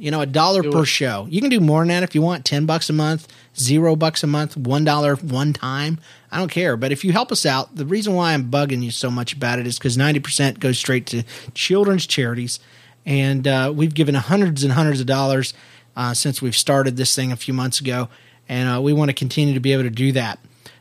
You 0.00 0.12
know, 0.12 0.20
a 0.20 0.26
dollar 0.26 0.62
per 0.62 0.84
show. 0.84 1.26
You 1.28 1.40
can 1.40 1.50
do 1.50 1.58
more 1.58 1.80
than 1.80 1.88
that 1.88 2.04
if 2.04 2.14
you 2.14 2.22
want. 2.22 2.44
Ten 2.44 2.66
bucks 2.66 2.88
a 2.88 2.92
month, 2.92 3.26
zero 3.58 3.96
bucks 3.96 4.22
a 4.22 4.28
month, 4.28 4.56
one 4.56 4.84
dollar 4.84 5.16
one 5.16 5.52
time. 5.52 5.98
I 6.30 6.38
don't 6.38 6.52
care. 6.52 6.76
But 6.76 6.92
if 6.92 7.04
you 7.04 7.10
help 7.10 7.32
us 7.32 7.44
out, 7.44 7.74
the 7.74 7.84
reason 7.84 8.14
why 8.14 8.32
I'm 8.32 8.48
bugging 8.48 8.82
you 8.84 8.92
so 8.92 9.10
much 9.10 9.32
about 9.32 9.58
it 9.58 9.66
is 9.66 9.76
because 9.76 9.96
ninety 9.96 10.20
percent 10.20 10.60
goes 10.60 10.78
straight 10.78 11.06
to 11.06 11.24
children's 11.52 12.06
charities, 12.06 12.60
and 13.04 13.48
uh, 13.48 13.72
we've 13.74 13.92
given 13.92 14.14
hundreds 14.14 14.62
and 14.62 14.74
hundreds 14.74 15.00
of 15.00 15.06
dollars 15.08 15.52
uh, 15.96 16.14
since 16.14 16.40
we've 16.40 16.56
started 16.56 16.96
this 16.96 17.16
thing 17.16 17.32
a 17.32 17.36
few 17.36 17.52
months 17.52 17.80
ago, 17.80 18.08
and 18.48 18.76
uh, 18.76 18.80
we 18.80 18.92
want 18.92 19.08
to 19.08 19.14
continue 19.14 19.52
to 19.54 19.60
be 19.60 19.72
able 19.72 19.82
to 19.82 19.90
do 19.90 20.12
that. 20.12 20.38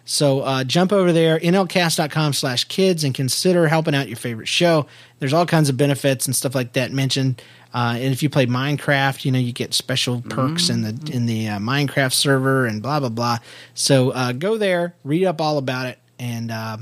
So 0.08 0.40
uh, 0.40 0.64
jump 0.64 0.94
over 0.94 1.12
there, 1.12 1.38
nlcast.com 1.38 2.32
slash 2.32 2.64
kids, 2.64 3.04
and 3.04 3.14
consider 3.14 3.68
helping 3.68 3.94
out 3.94 4.08
your 4.08 4.16
favorite 4.16 4.48
show. 4.48 4.88
There's 5.20 5.34
all 5.34 5.46
kinds 5.46 5.68
of 5.68 5.76
benefits 5.76 6.26
and 6.26 6.36
stuff 6.36 6.56
like 6.56 6.74
that 6.74 6.94
mentioned. 6.94 7.42
Uh, 7.74 7.96
and 7.98 8.14
if 8.14 8.24
you 8.24 8.30
play 8.30 8.46
Minecraft, 8.46 9.26
you 9.26 9.34
know 9.34 9.38
you 9.38 9.52
get 9.52 9.74
special 9.74 10.22
perks 10.22 10.70
in 10.70 10.82
the 10.82 11.12
in 11.12 11.26
the 11.26 11.50
uh, 11.50 11.60
Minecraft 11.60 12.14
server 12.14 12.66
and 12.66 12.82
blah 12.82 13.02
blah 13.02 13.10
blah. 13.10 13.38
So 13.74 14.12
uh, 14.12 14.32
go 14.32 14.58
there, 14.58 14.96
read 15.04 15.26
up 15.26 15.42
all 15.42 15.58
about 15.58 15.88
it, 15.88 16.00
and 16.18 16.52
uh, 16.52 16.78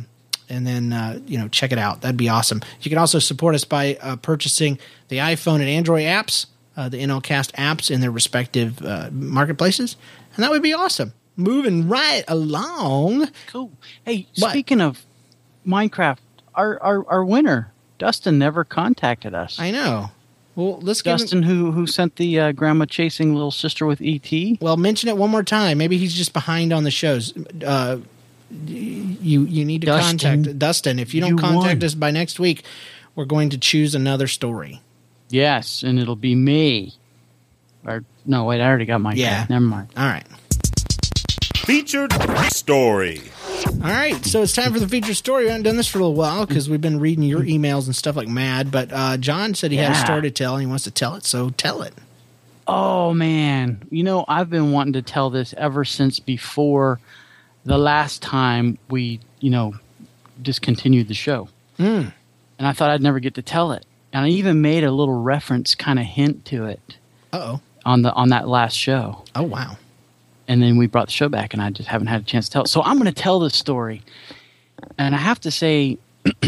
and 0.47 0.67
then 0.67 0.93
uh, 0.93 1.19
you 1.25 1.39
know 1.39 1.47
check 1.47 1.71
it 1.71 1.79
out. 1.79 2.01
That'd 2.01 2.17
be 2.17 2.29
awesome. 2.29 2.61
You 2.81 2.89
can 2.89 2.99
also 2.99 3.17
support 3.17 3.55
us 3.55 3.65
by 3.65 3.97
uh, 4.01 4.17
purchasing 4.17 4.77
the 5.07 5.17
iPhone 5.17 5.55
and 5.55 5.67
Android 5.67 6.03
apps, 6.03 6.45
uh, 6.77 6.89
the 6.89 7.01
NLCast 7.01 7.53
apps 7.53 7.89
in 7.89 8.01
their 8.01 8.11
respective 8.11 8.79
uh, 8.83 9.09
marketplaces, 9.11 9.97
and 10.35 10.43
that 10.43 10.51
would 10.51 10.61
be 10.61 10.73
awesome. 10.73 11.13
Moving 11.37 11.87
right 11.89 12.23
along. 12.27 13.29
Cool. 13.47 13.71
Hey, 14.05 14.27
What? 14.37 14.51
speaking 14.51 14.79
of 14.81 15.03
Minecraft, 15.67 16.17
our, 16.53 16.81
our 16.81 17.05
our 17.09 17.25
winner, 17.25 17.71
Dustin, 17.99 18.37
never 18.39 18.63
contacted 18.63 19.33
us. 19.33 19.59
I 19.59 19.71
know. 19.71 20.11
Well, 20.55 20.79
let's 20.81 21.01
give 21.01 21.11
him- 21.11 21.17
Dustin, 21.19 21.43
who 21.43 21.71
who 21.73 21.87
sent 21.87 22.15
the 22.15 22.39
uh, 22.39 22.51
grandma 22.53 22.85
chasing 22.85 23.33
little 23.33 23.51
sister 23.51 23.85
with 23.85 23.99
ET. 24.01 24.31
Well, 24.61 24.77
mention 24.77 25.09
it 25.09 25.17
one 25.17 25.29
more 25.29 25.43
time. 25.43 25.77
Maybe 25.77 25.97
he's 25.97 26.13
just 26.13 26.31
behind 26.31 26.71
on 26.71 26.83
the 26.85 26.91
shows. 26.91 27.33
Uh, 27.65 27.97
you 28.65 29.43
you 29.45 29.65
need 29.65 29.81
to 29.81 29.87
Dustin, 29.87 30.17
contact 30.19 30.59
Dustin. 30.59 30.99
If 30.99 31.13
you 31.13 31.19
don't 31.19 31.31
you 31.31 31.35
contact 31.37 31.79
won. 31.81 31.85
us 31.85 31.95
by 31.95 32.11
next 32.11 32.39
week, 32.39 32.63
we're 33.15 33.25
going 33.25 33.49
to 33.49 33.57
choose 33.57 33.93
another 33.95 34.27
story. 34.27 34.81
Yes, 35.29 35.83
and 35.83 35.99
it'll 35.99 36.15
be 36.15 36.35
me. 36.35 36.93
Or 37.85 38.03
no, 38.25 38.45
wait, 38.45 38.61
I 38.61 38.67
already 38.67 38.85
got 38.85 39.01
my 39.01 39.13
Yeah. 39.13 39.39
cat. 39.41 39.49
Never 39.49 39.65
mind. 39.65 39.87
All 39.97 40.05
right. 40.05 40.23
Featured 41.65 42.13
story. 42.51 43.21
All 43.67 43.91
right, 43.91 44.23
so 44.23 44.43
it's 44.43 44.53
time 44.53 44.71
for 44.71 44.79
the 44.79 44.87
feature 44.87 45.15
story. 45.15 45.45
We 45.45 45.49
haven't 45.49 45.63
done 45.63 45.77
this 45.77 45.87
for 45.87 45.97
a 45.97 46.01
little 46.01 46.13
while 46.13 46.45
because 46.45 46.69
we've 46.69 46.79
been 46.79 46.99
reading 46.99 47.23
your 47.23 47.41
emails 47.41 47.87
and 47.87 47.95
stuff 47.95 48.15
like 48.15 48.27
mad. 48.27 48.69
But 48.69 48.93
uh, 48.93 49.17
John 49.17 49.55
said 49.55 49.71
he 49.71 49.77
had 49.77 49.93
a 49.93 49.95
story 49.95 50.21
to 50.21 50.31
tell 50.31 50.53
and 50.53 50.61
he 50.61 50.67
wants 50.67 50.83
to 50.83 50.91
tell 50.91 51.15
it, 51.15 51.25
so 51.25 51.49
tell 51.49 51.81
it. 51.81 51.95
Oh 52.67 53.15
man, 53.15 53.81
you 53.89 54.03
know 54.03 54.25
I've 54.27 54.49
been 54.49 54.71
wanting 54.71 54.93
to 54.93 55.01
tell 55.01 55.31
this 55.31 55.55
ever 55.57 55.85
since 55.85 56.19
before 56.19 56.99
the 57.63 57.79
last 57.79 58.21
time 58.21 58.77
we, 58.91 59.19
you 59.39 59.49
know, 59.49 59.73
discontinued 60.39 61.07
the 61.07 61.15
show. 61.15 61.49
Hmm. 61.77 62.09
And 62.59 62.67
I 62.67 62.73
thought 62.73 62.91
I'd 62.91 63.01
never 63.01 63.19
get 63.19 63.33
to 63.35 63.41
tell 63.41 63.71
it. 63.71 63.87
And 64.13 64.25
I 64.25 64.29
even 64.29 64.61
made 64.61 64.83
a 64.83 64.91
little 64.91 65.19
reference 65.19 65.73
kind 65.73 65.97
of 65.97 66.05
hint 66.05 66.45
to 66.45 66.65
it 66.65 66.97
oh. 67.33 67.59
on 67.85 68.03
the 68.03 68.13
on 68.13 68.29
that 68.29 68.47
last 68.47 68.75
show. 68.75 69.23
Oh 69.35 69.43
wow. 69.43 69.77
And 70.47 70.61
then 70.61 70.77
we 70.77 70.87
brought 70.87 71.07
the 71.07 71.13
show 71.13 71.29
back 71.29 71.53
and 71.53 71.61
I 71.61 71.69
just 71.69 71.89
haven't 71.89 72.07
had 72.07 72.21
a 72.21 72.23
chance 72.23 72.47
to 72.47 72.51
tell 72.53 72.63
it. 72.63 72.67
So 72.67 72.81
I'm 72.83 72.97
going 72.97 73.11
to 73.11 73.21
tell 73.21 73.39
this 73.39 73.55
story. 73.55 74.01
And 74.97 75.15
I 75.15 75.17
have 75.17 75.39
to 75.41 75.51
say 75.51 75.97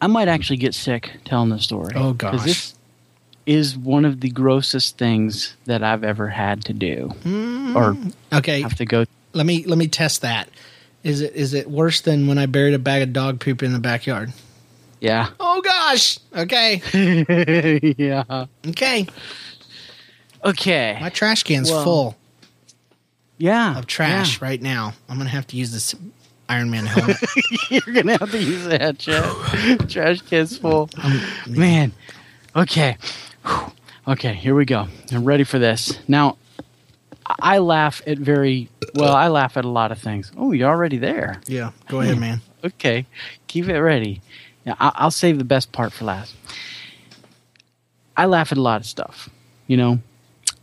I 0.00 0.06
might 0.06 0.28
actually 0.28 0.56
get 0.56 0.74
sick 0.74 1.12
telling 1.24 1.50
this 1.50 1.62
story. 1.64 1.92
Oh 1.94 2.12
gosh. 2.12 2.44
This 2.44 2.74
is 3.46 3.76
one 3.76 4.04
of 4.04 4.20
the 4.20 4.30
grossest 4.30 4.98
things 4.98 5.56
that 5.64 5.82
I've 5.82 6.04
ever 6.04 6.28
had 6.28 6.64
to 6.66 6.72
do 6.72 7.12
mm-hmm. 7.24 7.76
or 7.76 7.96
Okay. 8.32 8.62
have 8.62 8.76
to 8.76 8.84
go 8.84 9.04
Let 9.32 9.46
me 9.46 9.64
let 9.64 9.78
me 9.78 9.88
test 9.88 10.22
that. 10.22 10.48
Is 11.02 11.20
it 11.20 11.34
is 11.34 11.54
it 11.54 11.70
worse 11.70 12.00
than 12.00 12.26
when 12.26 12.38
I 12.38 12.46
buried 12.46 12.74
a 12.74 12.78
bag 12.78 13.02
of 13.02 13.12
dog 13.12 13.40
poop 13.40 13.62
in 13.62 13.72
the 13.72 13.78
backyard? 13.78 14.32
Yeah. 15.00 15.30
Oh 15.38 15.62
gosh. 15.62 16.18
Okay. 16.36 16.82
yeah. 17.96 18.46
Okay. 18.66 19.06
Okay. 20.44 20.98
My 21.00 21.08
trash 21.08 21.42
can's 21.42 21.70
Well, 21.70 21.84
full 21.84 22.16
Yeah. 23.40 23.78
of 23.78 23.86
trash 23.86 24.38
Yeah. 24.40 24.46
right 24.48 24.60
now. 24.62 24.92
I'm 25.08 25.16
gonna 25.18 25.30
have 25.30 25.46
to 25.48 25.56
use 25.56 25.72
this 25.72 25.94
Iron 26.48 26.70
Man 26.70 26.84
helmet. 26.86 27.16
You're 27.70 27.94
gonna 27.94 28.18
have 28.18 28.30
to 28.32 28.38
use 28.42 28.66
that 28.66 28.98
chat. 28.98 29.88
Trash 29.88 30.20
can's 30.22 30.58
full. 30.58 30.90
Man. 31.48 31.92
Okay. 32.54 32.96
Okay, 34.06 34.34
here 34.34 34.54
we 34.54 34.64
go. 34.64 34.88
I'm 35.12 35.24
ready 35.24 35.44
for 35.44 35.58
this. 35.58 35.98
Now, 36.08 36.36
I 37.26 37.58
laugh 37.58 38.02
at 38.06 38.18
very 38.18 38.68
well. 38.94 39.14
I 39.14 39.28
laugh 39.28 39.56
at 39.56 39.64
a 39.64 39.68
lot 39.68 39.92
of 39.92 39.98
things. 39.98 40.32
Oh, 40.36 40.50
you're 40.52 40.68
already 40.68 40.98
there. 40.98 41.40
yeah. 41.46 41.70
Go 41.88 42.00
ahead, 42.00 42.14
hmm. 42.14 42.20
man. 42.20 42.40
Okay, 42.64 43.06
keep 43.46 43.68
it 43.68 43.80
ready. 43.80 44.20
Now, 44.66 44.76
I'll 44.80 45.10
save 45.12 45.38
the 45.38 45.44
best 45.44 45.72
part 45.72 45.92
for 45.92 46.04
last. 46.04 46.34
I 48.16 48.26
laugh 48.26 48.52
at 48.52 48.58
a 48.58 48.62
lot 48.62 48.80
of 48.80 48.86
stuff. 48.86 49.30
You 49.68 49.76
know, 49.76 50.00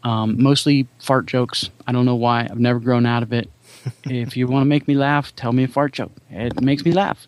um, 0.07 0.41
mostly 0.41 0.87
fart 0.99 1.25
jokes. 1.25 1.69
I 1.85 1.91
don't 1.91 2.05
know 2.05 2.15
why. 2.15 2.47
I've 2.49 2.59
never 2.59 2.79
grown 2.79 3.05
out 3.05 3.23
of 3.23 3.33
it. 3.33 3.49
if 4.05 4.37
you 4.37 4.47
want 4.47 4.61
to 4.61 4.65
make 4.65 4.87
me 4.87 4.95
laugh, 4.95 5.35
tell 5.35 5.51
me 5.51 5.65
a 5.65 5.67
fart 5.67 5.91
joke. 5.91 6.13
It 6.29 6.61
makes 6.61 6.85
me 6.85 6.93
laugh. 6.93 7.27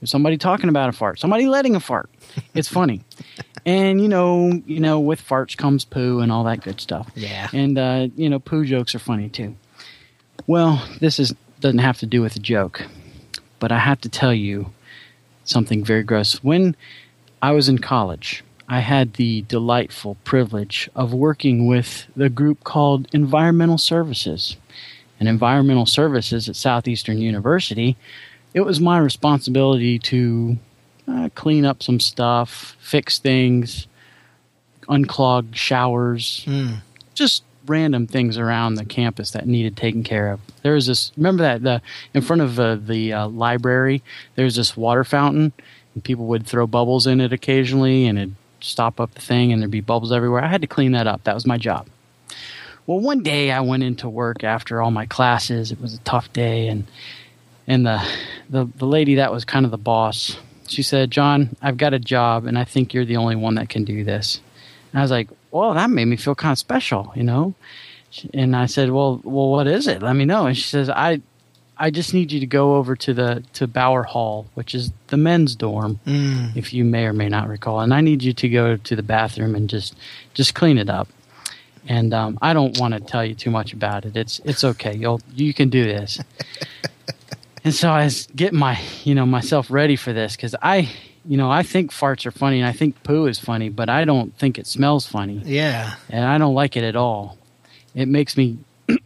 If 0.00 0.08
somebody 0.08 0.38
talking 0.38 0.68
about 0.68 0.88
a 0.88 0.92
fart, 0.92 1.18
somebody 1.18 1.46
letting 1.46 1.74
a 1.74 1.80
fart, 1.80 2.08
it's 2.54 2.68
funny. 2.68 3.02
and 3.66 4.00
you 4.00 4.06
know, 4.06 4.62
you 4.64 4.78
know, 4.78 5.00
with 5.00 5.26
farts 5.26 5.56
comes 5.56 5.84
poo 5.84 6.20
and 6.20 6.30
all 6.30 6.44
that 6.44 6.62
good 6.62 6.80
stuff. 6.80 7.10
Yeah. 7.16 7.48
And 7.52 7.76
uh, 7.76 8.08
you 8.14 8.28
know, 8.28 8.38
poo 8.38 8.64
jokes 8.64 8.94
are 8.94 9.00
funny 9.00 9.28
too. 9.28 9.56
Well, 10.46 10.86
this 11.00 11.18
is 11.18 11.34
doesn't 11.58 11.78
have 11.78 11.98
to 11.98 12.06
do 12.06 12.22
with 12.22 12.36
a 12.36 12.40
joke, 12.40 12.86
but 13.58 13.72
I 13.72 13.78
have 13.78 14.00
to 14.02 14.08
tell 14.08 14.34
you 14.34 14.72
something 15.44 15.82
very 15.82 16.04
gross. 16.04 16.44
When 16.44 16.76
I 17.42 17.52
was 17.52 17.68
in 17.68 17.78
college, 17.78 18.44
I 18.74 18.80
had 18.80 19.14
the 19.14 19.42
delightful 19.42 20.16
privilege 20.24 20.90
of 20.96 21.14
working 21.14 21.68
with 21.68 22.08
the 22.16 22.28
group 22.28 22.64
called 22.64 23.06
Environmental 23.12 23.78
Services. 23.78 24.56
And 25.20 25.28
Environmental 25.28 25.86
Services 25.86 26.48
at 26.48 26.56
Southeastern 26.56 27.18
University, 27.18 27.96
it 28.52 28.62
was 28.62 28.80
my 28.80 28.98
responsibility 28.98 30.00
to 30.00 30.58
uh, 31.06 31.28
clean 31.36 31.64
up 31.64 31.84
some 31.84 32.00
stuff, 32.00 32.76
fix 32.80 33.20
things, 33.20 33.86
unclog 34.88 35.54
showers, 35.54 36.44
just 37.14 37.44
random 37.66 38.08
things 38.08 38.38
around 38.38 38.74
the 38.74 38.84
campus 38.84 39.30
that 39.30 39.46
needed 39.46 39.76
taken 39.76 40.02
care 40.02 40.32
of. 40.32 40.40
There 40.64 40.74
was 40.74 40.88
this. 40.88 41.12
Remember 41.16 41.44
that 41.44 41.62
the 41.62 41.80
in 42.12 42.22
front 42.22 42.42
of 42.42 42.58
uh, 42.58 42.74
the 42.74 43.12
uh, 43.12 43.28
library, 43.28 44.02
there's 44.34 44.56
this 44.56 44.76
water 44.76 45.04
fountain, 45.04 45.52
and 45.94 46.02
people 46.02 46.26
would 46.26 46.44
throw 46.44 46.66
bubbles 46.66 47.06
in 47.06 47.20
it 47.20 47.32
occasionally, 47.32 48.06
and 48.08 48.18
it'd 48.18 48.34
stop 48.64 49.00
up 49.00 49.14
the 49.14 49.20
thing, 49.20 49.52
and 49.52 49.60
there'd 49.60 49.70
be 49.70 49.80
bubbles 49.80 50.12
everywhere. 50.12 50.42
I 50.42 50.48
had 50.48 50.62
to 50.62 50.66
clean 50.66 50.92
that 50.92 51.06
up. 51.06 51.24
That 51.24 51.34
was 51.34 51.46
my 51.46 51.58
job. 51.58 51.86
Well, 52.86 53.00
one 53.00 53.22
day 53.22 53.50
I 53.50 53.60
went 53.60 53.82
into 53.82 54.08
work 54.08 54.44
after 54.44 54.82
all 54.82 54.90
my 54.90 55.06
classes. 55.06 55.72
It 55.72 55.80
was 55.80 55.94
a 55.94 56.00
tough 56.00 56.32
day, 56.32 56.68
and 56.68 56.86
and 57.66 57.86
the 57.86 58.06
the, 58.50 58.68
the 58.76 58.86
lady 58.86 59.16
that 59.16 59.32
was 59.32 59.44
kind 59.44 59.64
of 59.64 59.70
the 59.70 59.78
boss, 59.78 60.36
she 60.66 60.82
said, 60.82 61.10
"John, 61.10 61.56
I've 61.62 61.76
got 61.76 61.94
a 61.94 61.98
job, 61.98 62.46
and 62.46 62.58
I 62.58 62.64
think 62.64 62.92
you're 62.92 63.04
the 63.04 63.16
only 63.16 63.36
one 63.36 63.54
that 63.54 63.68
can 63.68 63.84
do 63.84 64.04
this." 64.04 64.40
And 64.92 65.00
I 65.00 65.02
was 65.02 65.10
like, 65.10 65.28
"Well, 65.50 65.74
that 65.74 65.90
made 65.90 66.06
me 66.06 66.16
feel 66.16 66.34
kind 66.34 66.52
of 66.52 66.58
special, 66.58 67.12
you 67.14 67.22
know." 67.22 67.54
And 68.32 68.54
I 68.54 68.66
said, 68.66 68.90
"Well, 68.90 69.20
well, 69.24 69.50
what 69.50 69.66
is 69.66 69.86
it? 69.86 70.02
Let 70.02 70.16
me 70.16 70.24
know." 70.24 70.46
And 70.46 70.56
she 70.56 70.64
says, 70.64 70.90
"I, 70.90 71.20
I 71.76 71.90
just 71.90 72.14
need 72.14 72.30
you 72.30 72.40
to 72.40 72.46
go 72.46 72.76
over 72.76 72.94
to 72.96 73.12
the 73.14 73.42
to 73.54 73.66
Bower 73.66 74.04
Hall, 74.04 74.46
which 74.54 74.74
is 74.74 74.92
the 75.08 75.16
men's 75.16 75.56
dorm, 75.56 75.98
if 76.06 76.72
you 76.72 76.84
may 76.84 77.04
or 77.06 77.12
may 77.12 77.28
not 77.28 77.48
recall, 77.48 77.80
and 77.80 77.92
I 77.92 78.00
need 78.00 78.22
you 78.22 78.32
to 78.32 78.48
go 78.48 78.76
to 78.76 78.96
the 78.96 79.02
bathroom 79.02 79.54
and 79.54 79.68
just 79.68 79.94
just 80.34 80.54
clean 80.54 80.78
it 80.78 80.88
up." 80.88 81.08
And 81.88 82.14
um, 82.14 82.38
I 82.40 82.54
don't 82.54 82.78
want 82.78 82.94
to 82.94 83.00
tell 83.00 83.24
you 83.24 83.34
too 83.34 83.50
much 83.50 83.72
about 83.72 84.04
it. 84.06 84.16
It's 84.16 84.40
it's 84.44 84.62
okay. 84.64 84.94
You'll 84.96 85.20
you 85.34 85.52
can 85.52 85.68
do 85.68 85.84
this. 85.84 86.20
and 87.64 87.74
so 87.74 87.90
I 87.90 88.04
was 88.04 88.26
getting 88.34 88.58
my 88.58 88.80
you 89.04 89.14
know 89.14 89.26
myself 89.26 89.70
ready 89.70 89.96
for 89.96 90.12
this 90.12 90.36
because 90.36 90.54
I 90.62 90.88
you 91.26 91.36
know 91.36 91.50
I 91.50 91.62
think 91.62 91.90
farts 91.92 92.24
are 92.26 92.30
funny 92.30 92.60
and 92.60 92.68
I 92.68 92.72
think 92.72 93.02
poo 93.02 93.26
is 93.26 93.38
funny, 93.38 93.68
but 93.68 93.88
I 93.88 94.04
don't 94.04 94.34
think 94.38 94.58
it 94.58 94.66
smells 94.66 95.06
funny 95.06 95.42
Yeah. 95.44 95.94
and 96.08 96.24
I 96.24 96.38
don't 96.38 96.54
like 96.54 96.76
it 96.76 96.84
at 96.84 96.96
all. 96.96 97.36
It 97.94 98.08
makes 98.08 98.36
me 98.36 98.58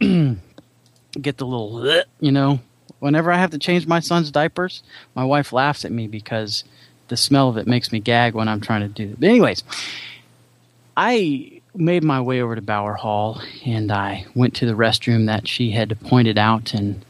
get 1.19 1.37
the 1.37 1.45
little, 1.45 2.03
you 2.19 2.31
know, 2.31 2.59
whenever 2.99 3.31
I 3.31 3.37
have 3.37 3.51
to 3.51 3.59
change 3.59 3.87
my 3.87 3.99
son's 3.99 4.31
diapers, 4.31 4.83
my 5.15 5.23
wife 5.23 5.53
laughs 5.53 5.85
at 5.85 5.91
me 5.91 6.07
because 6.07 6.63
the 7.07 7.17
smell 7.17 7.49
of 7.49 7.57
it 7.57 7.67
makes 7.67 7.91
me 7.91 7.99
gag 7.99 8.33
when 8.33 8.47
I'm 8.47 8.61
trying 8.61 8.81
to 8.81 8.87
do 8.87 9.11
it. 9.11 9.19
But 9.19 9.29
anyways, 9.29 9.63
I 10.95 11.61
made 11.75 12.03
my 12.03 12.21
way 12.21 12.41
over 12.41 12.55
to 12.55 12.61
Bower 12.61 12.93
Hall 12.93 13.41
and 13.65 13.91
I 13.91 14.25
went 14.35 14.55
to 14.55 14.65
the 14.65 14.73
restroom 14.73 15.27
that 15.27 15.47
she 15.47 15.71
had 15.71 15.99
pointed 16.01 16.37
out 16.37 16.73
and 16.73 17.05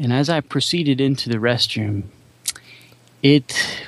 and 0.00 0.12
as 0.12 0.30
I 0.30 0.40
proceeded 0.40 1.00
into 1.00 1.28
the 1.28 1.38
restroom, 1.38 2.04
it 3.20 3.82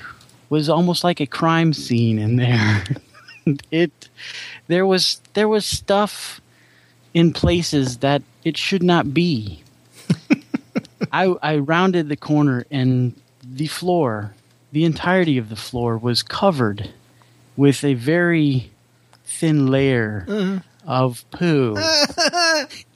was 0.48 0.68
almost 0.68 1.04
like 1.04 1.20
a 1.20 1.26
crime 1.26 1.72
scene 1.72 2.18
in 2.18 2.34
there. 2.34 2.84
it 3.70 4.08
there 4.66 4.84
was 4.84 5.20
there 5.34 5.48
was 5.48 5.64
stuff 5.64 6.40
in 7.14 7.32
places 7.32 7.98
that 7.98 8.22
it 8.44 8.56
should 8.56 8.82
not 8.82 9.12
be. 9.12 9.62
I 11.12 11.34
I 11.42 11.56
rounded 11.58 12.08
the 12.08 12.16
corner 12.16 12.66
and 12.70 13.14
the 13.42 13.66
floor, 13.66 14.34
the 14.72 14.84
entirety 14.84 15.38
of 15.38 15.48
the 15.48 15.56
floor 15.56 15.98
was 15.98 16.22
covered 16.22 16.90
with 17.56 17.84
a 17.84 17.94
very 17.94 18.70
thin 19.24 19.66
layer 19.66 20.24
mm-hmm. 20.28 20.58
of 20.88 21.24
poo. 21.30 21.76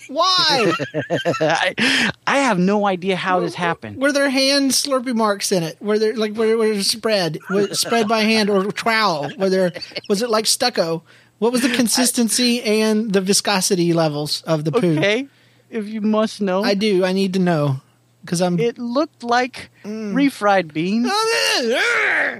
Why? 0.08 0.72
I, 1.40 2.10
I 2.26 2.38
have 2.38 2.58
no 2.58 2.86
idea 2.86 3.16
how 3.16 3.40
this 3.40 3.54
happened. 3.54 4.00
Were 4.00 4.12
there 4.12 4.28
hand 4.28 4.72
slurpy 4.72 5.14
marks 5.14 5.50
in 5.50 5.62
it? 5.62 5.80
Were 5.80 5.98
there 5.98 6.14
like 6.14 6.34
were, 6.34 6.56
were 6.56 6.66
it 6.66 6.84
spread? 6.84 7.38
Spread 7.72 8.06
by 8.06 8.20
hand 8.20 8.50
or 8.50 8.70
trowel? 8.70 9.30
Were 9.38 9.48
there 9.48 9.72
was 10.08 10.22
it 10.22 10.30
like 10.30 10.46
stucco? 10.46 11.02
What 11.38 11.52
was 11.52 11.62
the 11.62 11.68
consistency 11.74 12.62
and 12.62 13.12
the 13.12 13.20
viscosity 13.20 13.92
levels 13.92 14.42
of 14.42 14.64
the 14.64 14.72
poo? 14.72 14.96
Okay, 14.98 15.26
if 15.70 15.88
you 15.88 16.00
must 16.00 16.40
know, 16.40 16.62
I 16.64 16.74
do. 16.74 17.04
I 17.04 17.12
need 17.12 17.32
to 17.34 17.38
know 17.40 17.80
because 18.22 18.40
I'm. 18.40 18.58
it 18.58 18.78
looked 18.78 19.22
like 19.24 19.70
refried 19.84 20.72
beans. 20.72 21.10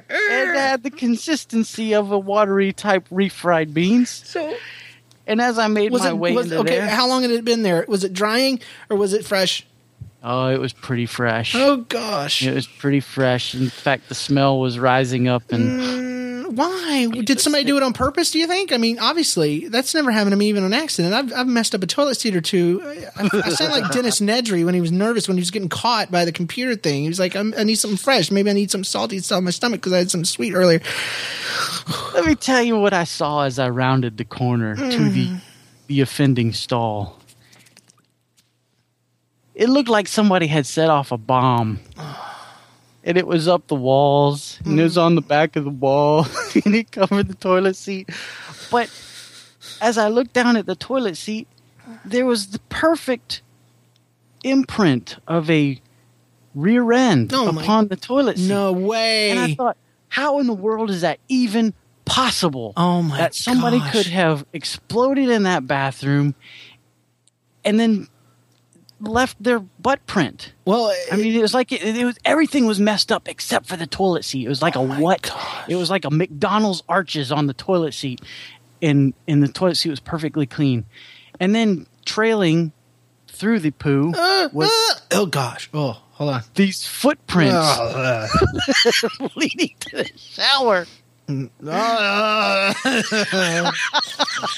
It 0.09 0.55
had 0.57 0.83
the 0.83 0.91
consistency 0.91 1.95
of 1.95 2.13
a 2.13 2.19
watery 2.19 2.73
type 2.73 3.09
refried 3.11 3.75
beans. 3.75 4.11
so 4.11 4.57
And 5.27 5.41
as 5.41 5.59
I 5.59 5.69
made 5.69 5.93
was 5.93 6.03
my 6.03 6.09
it 6.11 6.19
way 6.19 6.33
was, 6.35 6.47
into 6.47 6.59
okay? 6.61 6.79
there, 6.79 6.89
How 6.89 7.09
long 7.09 7.23
had 7.23 7.31
it 7.31 7.45
been 7.45 7.63
there? 7.63 7.85
Was 7.89 8.05
it 8.05 8.13
drying 8.13 8.61
or 8.91 8.97
was 8.97 9.13
it 9.13 9.25
fresh? 9.25 9.67
oh, 10.23 10.47
it 10.49 10.59
was 10.59 10.73
pretty 10.73 11.05
fresh. 11.07 11.55
Oh 11.55 11.79
gosh! 11.89 12.43
It 12.43 12.55
was 12.55 12.67
pretty 12.67 13.01
fresh. 13.01 13.55
In 13.55 13.69
fact, 13.69 14.09
the 14.09 14.15
smell 14.15 14.59
was 14.59 14.79
rising 14.79 15.29
up, 15.29 15.51
and 15.53 15.69
Mm, 15.69 16.24
Why 16.45 17.07
did 17.07 17.41
somebody 17.41 17.65
do 17.65 17.77
it 17.77 17.83
on 17.83 17.93
purpose? 17.93 18.31
Do 18.31 18.39
you 18.39 18.47
think? 18.47 18.73
I 18.73 18.77
mean, 18.77 18.99
obviously, 18.99 19.69
that's 19.69 19.95
never 19.95 20.11
happened 20.11 20.33
to 20.33 20.37
me 20.37 20.49
even 20.49 20.65
on 20.65 20.73
accident. 20.73 21.15
I've, 21.15 21.33
I've 21.33 21.47
messed 21.47 21.75
up 21.75 21.83
a 21.83 21.87
toilet 21.87 22.17
seat 22.17 22.37
or 22.37 22.41
two. 22.41 22.83
I, 23.17 23.29
I 23.33 23.49
sound 23.51 23.73
like 23.73 23.91
Dennis 23.93 24.21
Nedry 24.21 24.65
when 24.65 24.75
he 24.75 24.81
was 24.81 24.93
nervous 24.93 25.27
when 25.27 25.37
he 25.37 25.41
was 25.41 25.51
getting 25.51 25.69
caught 25.69 26.11
by 26.11 26.25
the 26.25 26.33
computer 26.33 26.77
thing. 26.77 27.03
He 27.03 27.09
was 27.09 27.19
like, 27.19 27.35
I'm, 27.35 27.55
"I 27.57 27.65
need 27.65 27.77
something 27.77 27.97
fresh. 27.97 28.31
Maybe 28.31 28.51
I 28.51 28.53
need 28.53 28.71
some 28.71 28.85
salty 28.85 29.19
stuff 29.21 29.39
in 29.39 29.45
my 29.45 29.51
stomach 29.51 29.81
because 29.81 29.93
I 29.93 29.99
had 29.99 30.11
some 30.11 30.25
sweet 30.25 30.55
earlier." 30.55 30.81
Let 32.15 32.25
me 32.25 32.35
tell 32.35 32.63
you 32.63 32.79
what 32.79 32.93
I 32.93 33.05
saw 33.05 33.43
as 33.43 33.59
I 33.59 33.69
rounded 33.69 34.17
the 34.17 34.25
corner 34.25 34.77
to 34.77 35.09
the 35.09 35.27
hmm. 35.27 35.37
the 35.87 36.01
offending 36.01 36.53
stall. 36.53 37.21
It 39.55 39.69
looked 39.69 39.89
like 39.89 40.09
somebody 40.09 40.49
had 40.49 40.67
set 40.67 40.91
off 40.91 41.13
a 41.13 41.17
bomb. 41.17 41.81
Oh. 41.97 42.34
And 43.07 43.19
it 43.19 43.27
was 43.27 43.47
up 43.47 43.67
the 43.67 43.75
walls, 43.75 44.59
and 44.65 44.81
it 44.81 44.83
was 44.83 44.97
on 44.97 45.15
the 45.15 45.23
mm. 45.23 45.29
back 45.29 45.57
of 45.57 45.65
the 45.65 45.71
wall, 45.71 46.27
and 46.65 46.75
it 46.75 46.91
covered 46.91 47.29
the 47.29 47.35
toilet 47.35 47.77
seat. 47.77 48.09
But 48.71 48.91
as 49.81 49.99
I 49.99 50.09
looked 50.09 50.33
down 50.33 50.57
at 50.57 50.65
the 50.67 50.75
toilet 50.75 51.17
seat, 51.17 51.47
there 52.05 52.25
was 52.25 52.49
the 52.49 52.61
perfect 52.71 53.43
imprint 54.43 55.19
of 55.29 55.51
a 55.51 55.81
rear 56.55 56.93
end 56.93 57.33
Oh 57.35 57.49
upon 57.49 57.89
the 57.89 57.97
toilet 57.97 58.39
seat. 58.39 58.49
No 58.49 58.73
way. 58.73 59.31
And 59.31 59.39
I 59.39 59.55
thought, 59.55 59.77
how 60.09 60.39
in 60.39 60.47
the 60.47 60.55
world 60.55 60.91
is 60.91 61.03
that 61.03 61.19
even 61.29 61.75
possible? 62.05 62.73
Oh 62.77 63.03
my 63.03 63.19
That 63.19 63.35
somebody 63.35 63.79
gosh. 63.79 63.93
could 63.93 64.07
have 64.07 64.47
exploded 64.53 65.29
in 65.29 65.43
that 65.43 65.67
bathroom 65.67 66.35
and 67.65 67.81
then 67.81 68.09
left 69.09 69.43
their 69.43 69.61
butt 69.61 70.05
print. 70.07 70.53
well, 70.65 70.93
I 71.13 71.17
mean, 71.17 71.35
it 71.35 71.43
was 71.43 71.55
like 71.55 71.73
it, 71.73 71.83
it 71.83 72.05
was 72.05 72.17
everything 72.25 72.67
was 72.67 72.81
messed 72.81 73.11
up 73.13 73.29
except 73.29 73.67
for 73.67 73.77
the 73.77 73.87
toilet 73.87 74.25
seat. 74.25 74.45
It 74.47 74.49
was 74.49 74.63
like 74.63 74.77
a 74.77 74.83
what? 74.83 75.23
gosh. 75.23 75.69
It 75.69 75.77
was 75.77 75.91
like 75.91 76.05
a 76.05 76.11
McDonald's 76.11 76.83
arches 76.89 77.31
on 77.33 77.47
the 77.47 77.55
toilet 77.55 77.93
seat, 77.95 78.21
and 78.83 79.15
and 79.29 79.43
the 79.43 79.49
toilet 79.49 79.77
seat 79.77 79.91
was 79.91 80.01
perfectly 80.01 80.47
clean. 80.47 80.85
And 81.41 81.55
then 81.55 81.87
trailing 82.05 82.73
through 83.29 83.59
the 83.61 83.71
poo 83.73 84.13
uh, 84.17 84.49
was 84.53 84.69
uh, 84.71 85.01
oh 85.21 85.27
gosh. 85.27 85.69
Oh, 85.75 86.01
hold 86.13 86.31
on. 86.31 86.43
these 86.55 86.87
footprints 86.87 87.55
Uh, 87.55 88.29
leading 89.37 89.75
to 89.81 89.97
the 89.97 90.11
shower. 90.17 90.87
uh, 91.67 92.75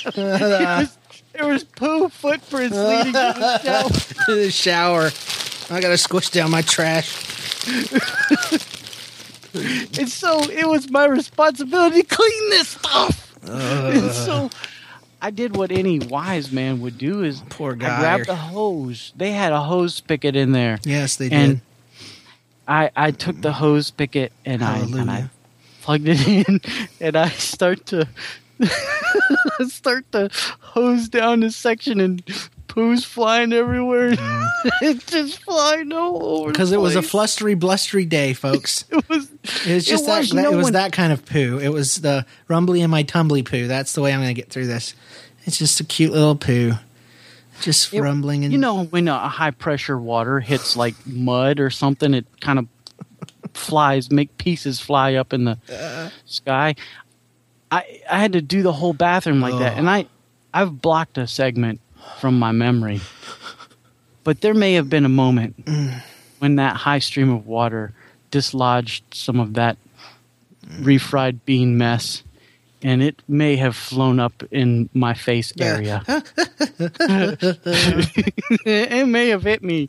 There 0.14 0.78
was, 0.78 0.98
there 1.36 1.46
was 1.48 1.64
poo 1.64 2.08
footprints 2.08 2.76
leading 2.76 3.12
to 3.12 3.12
the 3.12 3.58
shower. 3.62 3.90
to 4.26 4.34
the 4.34 4.50
shower. 4.50 5.10
I 5.70 5.80
gotta 5.80 5.98
squish 5.98 6.30
down 6.30 6.50
my 6.50 6.62
trash. 6.62 7.14
And 9.54 10.08
so 10.08 10.42
it 10.50 10.68
was 10.68 10.90
my 10.90 11.06
responsibility 11.06 12.02
to 12.02 12.08
clean 12.14 12.50
this 12.50 12.68
stuff. 12.68 13.34
and 13.48 14.10
so 14.12 14.50
I 15.22 15.30
did 15.30 15.56
what 15.56 15.72
any 15.72 15.98
wise 15.98 16.52
man 16.52 16.80
would 16.82 16.98
do 16.98 17.22
is 17.24 17.42
Poor 17.48 17.74
guy. 17.74 17.96
I 17.96 18.00
grabbed 18.00 18.28
a 18.28 18.34
hose. 18.34 19.12
They 19.16 19.32
had 19.32 19.52
a 19.52 19.60
hose 19.62 19.94
spigot 19.94 20.36
in 20.36 20.52
there. 20.52 20.78
Yes, 20.84 21.16
they 21.16 21.30
did. 21.30 21.60
I, 22.68 22.90
I 22.94 23.12
took 23.12 23.40
the 23.40 23.52
hose 23.52 23.86
spigot 23.88 24.32
and 24.44 24.62
I 24.62 24.78
and 24.78 25.10
I 25.10 25.30
plugged 25.82 26.06
it 26.08 26.26
in 26.48 26.60
and 27.00 27.16
I 27.16 27.28
start 27.30 27.86
to 27.86 28.06
start 29.68 30.10
to 30.12 30.28
hose 30.60 31.08
down 31.08 31.40
this 31.40 31.56
section 31.56 32.00
and 32.00 32.22
poo's 32.68 33.04
flying 33.04 33.52
everywhere. 33.52 34.10
it's 34.82 35.06
just 35.06 35.42
flying 35.42 35.92
all 35.92 36.22
over. 36.40 36.52
Because 36.52 36.72
it 36.72 36.80
was 36.80 36.96
a 36.96 37.00
flustery, 37.00 37.58
blustery 37.58 38.04
day, 38.04 38.32
folks. 38.32 38.84
It 38.92 39.08
was. 39.08 39.30
It 39.66 39.74
was 39.74 39.84
just 39.86 40.04
It 40.04 40.06
that, 40.08 40.18
was. 40.18 40.30
that- 40.30 40.42
No 40.42 40.52
it 40.52 40.56
was 40.56 40.64
one- 40.64 40.72
that 40.74 40.92
kind 40.92 41.12
of 41.12 41.24
poo. 41.24 41.58
It 41.62 41.68
was 41.68 41.96
the 41.96 42.26
rumbly 42.48 42.80
in 42.80 42.90
my 42.90 43.02
tumbly 43.04 43.42
poo. 43.44 43.66
That's 43.66 43.92
the 43.92 44.02
way 44.02 44.12
I'm 44.12 44.20
going 44.20 44.34
to 44.34 44.40
get 44.40 44.50
through 44.50 44.66
this. 44.66 44.94
It's 45.44 45.58
just 45.58 45.78
a 45.80 45.84
cute 45.84 46.12
little 46.12 46.34
poo, 46.36 46.72
just 47.62 47.92
It- 47.94 48.00
rumbling 48.02 48.44
and 48.44 48.52
You 48.52 48.58
know, 48.58 48.84
when 48.84 49.06
a 49.08 49.28
high 49.28 49.52
pressure 49.52 49.98
water 49.98 50.40
hits 50.40 50.76
like 50.76 50.94
mud 51.06 51.60
or 51.60 51.70
something, 51.70 52.14
it 52.14 52.26
kind 52.40 52.58
of 52.58 52.66
flies, 53.54 54.10
make 54.10 54.36
pieces 54.38 54.80
fly 54.80 55.14
up 55.14 55.32
in 55.32 55.44
the 55.44 55.58
Uh. 55.72 56.10
sky. 56.26 56.74
I 57.70 58.00
I 58.10 58.18
had 58.18 58.32
to 58.32 58.42
do 58.42 58.62
the 58.62 58.72
whole 58.72 58.92
bathroom 58.92 59.40
like 59.40 59.58
that, 59.58 59.76
and 59.76 59.88
I 59.88 60.06
I've 60.52 60.80
blocked 60.80 61.18
a 61.18 61.26
segment 61.26 61.80
from 62.18 62.38
my 62.38 62.52
memory, 62.52 63.00
but 64.24 64.40
there 64.40 64.54
may 64.54 64.74
have 64.74 64.88
been 64.88 65.04
a 65.04 65.10
moment 65.10 65.68
when 66.38 66.56
that 66.56 66.76
high 66.76 67.00
stream 67.00 67.30
of 67.30 67.46
water 67.46 67.92
dislodged 68.30 69.04
some 69.12 69.40
of 69.40 69.54
that 69.54 69.76
refried 70.80 71.40
bean 71.44 71.76
mess. 71.78 72.22
And 72.82 73.02
it 73.02 73.22
may 73.26 73.56
have 73.56 73.74
flown 73.74 74.20
up 74.20 74.44
in 74.50 74.90
my 74.92 75.14
face 75.14 75.52
area. 75.58 76.04
it 78.64 79.08
may 79.08 79.28
have 79.30 79.42
hit 79.42 79.64
me. 79.64 79.88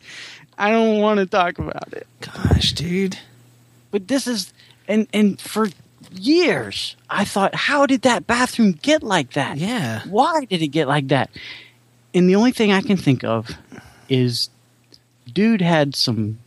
I 0.58 0.72
don't 0.72 1.02
want 1.02 1.20
to 1.20 1.26
talk 1.26 1.60
about 1.60 1.94
it. 1.94 2.08
gosh, 2.22 2.74
dude. 2.74 3.20
But 3.92 4.08
this 4.08 4.26
is 4.26 4.52
and 4.88 5.08
and 5.13 5.40
for 5.40 5.68
years 6.20 6.96
I 7.10 7.26
thought 7.26 7.56
how 7.56 7.86
did 7.86 8.02
that 8.04 8.28
bathroom 8.28 8.74
get 8.74 9.04
like 9.04 9.34
that? 9.34 9.58
Yeah. 9.58 10.02
Why 10.08 10.46
did 10.46 10.62
it 10.62 10.68
get 10.68 10.88
like 10.88 11.08
that? 11.10 11.30
And 12.14 12.30
the 12.30 12.36
only 12.36 12.52
thing 12.52 12.72
I 12.72 12.82
can 12.82 12.98
think 12.98 13.24
of 13.24 13.50
is 14.10 14.50
dude 15.32 15.62
had 15.62 15.96
some 15.96 16.40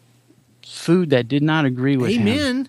food 0.64 1.10
that 1.10 1.28
did 1.28 1.42
not 1.42 1.64
agree 1.64 1.96
with 1.96 2.10
him. 2.10 2.22
Amen. 2.28 2.68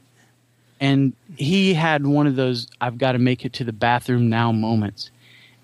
And 0.80 1.14
he 1.38 1.74
had 1.74 2.06
one 2.06 2.28
of 2.28 2.36
those 2.36 2.68
I've 2.80 2.98
got 2.98 3.14
to 3.14 3.20
make 3.20 3.46
it 3.46 3.54
to 3.54 3.64
the 3.64 3.74
bathroom 3.74 4.30
now 4.30 4.52
moments. 4.52 5.12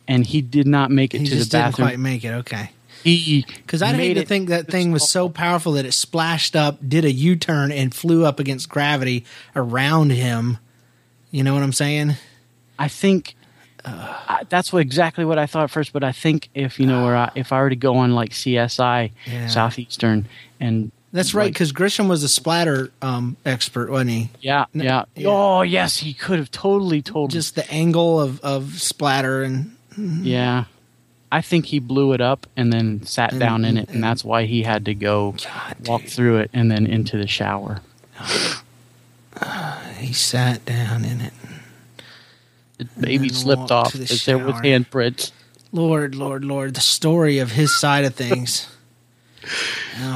And 0.07 0.25
he 0.25 0.41
did 0.41 0.67
not 0.67 0.89
make 0.91 1.13
it 1.13 1.19
He 1.19 1.25
to 1.25 1.31
the 1.31 1.37
just 1.37 1.51
didn't 1.51 1.65
bathroom. 1.71 1.87
quite 1.87 1.99
make 1.99 2.23
it. 2.23 2.31
Okay. 2.31 2.71
He 3.03 3.45
Because 3.57 3.81
I'd 3.81 3.95
hate 3.95 4.15
to 4.15 4.25
think 4.25 4.49
that 4.49 4.67
thing 4.67 4.91
was 4.91 5.09
so 5.09 5.29
powerful 5.29 5.73
that 5.73 5.85
it 5.85 5.91
splashed 5.93 6.55
up, 6.55 6.77
did 6.87 7.05
a 7.05 7.11
U 7.11 7.35
turn, 7.35 7.71
and 7.71 7.93
flew 7.93 8.25
up 8.25 8.39
against 8.39 8.69
gravity 8.69 9.25
around 9.55 10.11
him. 10.11 10.57
You 11.31 11.43
know 11.43 11.53
what 11.53 11.63
I'm 11.63 11.73
saying? 11.73 12.15
I 12.79 12.87
think 12.87 13.35
I, 13.85 14.43
that's 14.49 14.73
what 14.73 14.79
exactly 14.79 15.25
what 15.25 15.39
I 15.39 15.45
thought 15.45 15.69
first. 15.71 15.93
But 15.93 16.03
I 16.03 16.11
think 16.11 16.49
if 16.53 16.79
you 16.79 16.85
know 16.85 17.03
where 17.05 17.15
I, 17.15 17.31
if 17.35 17.51
I 17.51 17.61
were 17.61 17.69
to 17.69 17.75
go 17.75 17.95
on 17.97 18.13
like 18.13 18.31
CSI 18.31 19.11
Yeah. 19.25 19.47
Southeastern 19.47 20.27
and 20.59 20.91
That's 21.13 21.33
right. 21.33 21.45
like- 21.45 21.53
Because 21.53 21.71
Grissom 21.71 22.07
was 22.07 22.23
a 22.23 22.27
splatter 22.27 22.91
um, 23.01 23.37
expert, 23.45 23.89
wasn't 23.89 24.09
he? 24.11 24.29
yeah, 24.41 24.65
yeah, 24.73 25.05
yeah. 25.15 25.27
oh 25.29 25.61
yes, 25.61 25.97
he 25.97 26.13
could 26.13 26.39
have 26.39 26.51
totally 26.51 27.01
told 27.01 27.31
Just 27.31 27.55
the 27.55 27.69
angle 27.71 28.19
of, 28.19 28.39
of 28.41 28.81
splatter 28.81 29.43
and 29.43 29.75
yeah. 29.97 30.65
I 31.29 31.41
think 31.41 31.65
he 31.65 31.79
blew 31.79 32.13
it 32.13 32.21
up 32.21 32.47
and 32.55 32.71
then 32.71 33.03
sat 33.05 33.37
down 33.37 33.65
in 33.65 33.75
it, 33.77 33.89
and 33.89 34.01
that's 34.01 34.23
why 34.23 34.45
he 34.45 34.63
had 34.63 34.85
to 34.85 34.93
go 34.93 35.35
walk 35.85 36.03
through 36.03 36.37
it 36.37 36.49
and 36.53 36.71
then 36.71 36.87
into 36.87 37.17
the 37.17 37.27
shower. 37.27 37.81
he 39.97 40.13
sat 40.13 40.65
down 40.65 41.05
in 41.05 41.21
it. 41.21 41.33
It 42.79 42.87
maybe 42.95 43.29
then 43.29 43.37
slipped 43.37 43.71
off 43.71 43.93
the 43.93 43.99
because 43.99 44.25
there 44.25 44.37
was 44.37 44.55
handprints. 44.55 45.31
Lord, 45.71 46.15
Lord, 46.15 46.45
Lord, 46.45 46.75
the 46.75 46.81
story 46.81 47.39
of 47.39 47.51
his 47.51 47.79
side 47.79 48.05
of 48.05 48.15
things. 48.15 48.67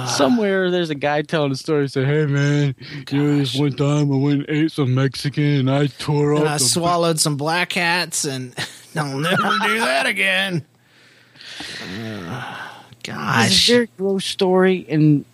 Somewhere 0.08 0.70
there's 0.70 0.90
a 0.90 0.96
guy 0.96 1.22
telling 1.22 1.52
a 1.52 1.56
story. 1.56 1.88
Said, 1.88 2.06
"Hey 2.06 2.26
man, 2.26 2.76
you 3.10 3.18
know 3.18 3.38
this 3.38 3.56
one 3.56 3.74
time 3.74 4.12
I 4.12 4.16
went 4.18 4.46
and 4.48 4.50
ate 4.50 4.72
some 4.72 4.94
Mexican 4.94 5.44
and 5.44 5.72
I 5.72 5.88
tore 5.88 6.34
and 6.34 6.44
up 6.44 6.50
I 6.50 6.58
the 6.58 6.64
swallowed 6.64 7.20
some 7.20 7.38
black 7.38 7.74
hats, 7.74 8.26
and 8.26 8.54
I'll 8.96 9.18
never 9.18 9.58
do 9.64 9.80
that 9.80 10.06
again. 10.06 10.66
Uh, 11.84 12.58
It's 13.00 13.10
a 13.10 13.12
gosh, 13.12 13.68
very 13.68 13.90
gross 13.98 14.26
story, 14.26 14.86
and 14.90 15.26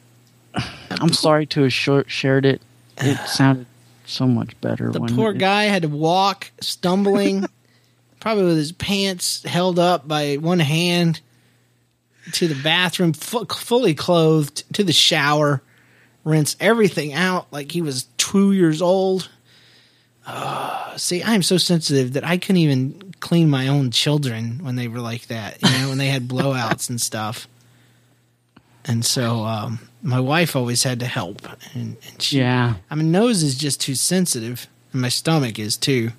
I'm 0.90 1.14
sorry 1.14 1.46
to 1.48 1.64
have 1.64 1.74
short 1.74 2.10
shared 2.10 2.46
it. 2.46 2.62
It 2.98 3.18
sounded 3.28 3.66
so 4.08 4.26
much 4.28 4.60
better. 4.62 4.92
the 4.92 5.02
poor 5.02 5.32
it- 5.32 5.38
guy 5.38 5.66
had 5.66 5.84
to 5.84 5.88
walk, 5.90 6.52
stumbling, 6.62 7.46
probably 8.20 8.46
with 8.46 8.58
his 8.58 8.72
pants 8.72 9.44
held 9.44 9.78
up 9.78 10.08
by 10.08 10.36
one 10.36 10.60
hand, 10.60 11.22
to 12.34 12.48
the 12.48 12.62
bathroom, 12.62 13.14
fu- 13.14 13.46
fully 13.46 13.94
clothed, 13.94 14.64
to 14.74 14.84
the 14.84 14.94
shower, 14.94 15.62
rinse 16.24 16.58
everything 16.60 17.14
out 17.14 17.48
like 17.52 17.72
he 17.72 17.82
was 17.82 18.04
two 18.18 18.52
years 18.52 18.82
old. 18.82 19.30
Uh, 20.26 20.98
see, 20.98 21.24
I 21.24 21.36
am 21.36 21.42
so 21.44 21.58
sensitive 21.58 22.14
that 22.14 22.26
I 22.26 22.38
couldn't 22.38 22.58
even 22.58 23.14
clean 23.22 23.50
my 23.50 23.70
own 23.70 23.92
children 23.92 24.60
when 24.62 24.76
they 24.76 24.90
were 24.90 25.00
like 25.00 25.28
that, 25.28 25.62
you 25.62 25.70
know, 25.80 25.90
when 25.90 25.98
they 25.98 26.08
had 26.10 26.28
blowouts 26.28 26.90
and 26.90 27.00
stuff. 27.00 27.48
And 28.88 29.04
so 29.06 29.44
um, 29.44 29.80
my 30.02 30.20
wife 30.20 30.56
always 30.56 30.84
had 30.84 31.00
to 31.02 31.06
help. 31.06 31.42
And, 31.74 31.98
and 32.08 32.22
she, 32.22 32.40
Yeah. 32.40 32.76
I 32.90 32.96
mean, 32.96 33.12
nose 33.12 33.44
is 33.44 33.56
just 33.58 33.82
too 33.82 33.96
sensitive, 33.96 34.68
and 34.94 35.02
my 35.02 35.10
stomach 35.10 35.60
is 35.60 35.76
too. 35.78 36.12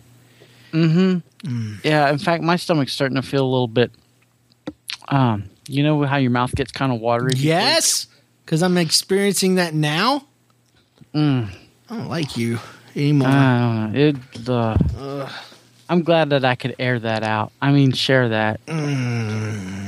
Mm-hmm. 0.73 1.77
Yeah. 1.83 2.11
In 2.11 2.19
fact, 2.19 2.43
my 2.43 2.57
stomach's 2.57 2.93
starting 2.93 3.17
to 3.17 3.23
feel 3.23 3.45
a 3.45 3.49
little 3.49 3.69
bit. 3.69 3.91
Um, 5.09 5.45
you 5.67 5.83
know 5.83 6.03
how 6.05 6.17
your 6.17 6.31
mouth 6.31 6.55
gets 6.55 6.73
kind 6.73 6.93
of 6.93 7.01
watery. 7.01 7.33
Yes, 7.37 8.07
because 8.45 8.63
I'm 8.63 8.77
experiencing 8.77 9.55
that 9.55 9.73
now. 9.75 10.27
Mm. 11.15 11.49
I 11.89 11.97
don't 11.97 12.09
like 12.09 12.37
you. 12.37 12.59
anymore. 12.95 13.29
Know. 13.29 13.91
It, 13.95 14.17
the, 14.45 15.31
I'm 15.89 16.03
glad 16.03 16.31
that 16.31 16.45
I 16.45 16.55
could 16.55 16.75
air 16.79 16.99
that 17.01 17.23
out. 17.23 17.53
I 17.63 17.71
mean, 17.73 17.93
share 17.93 18.29
that. 18.29 18.65
Mm. 18.67 19.88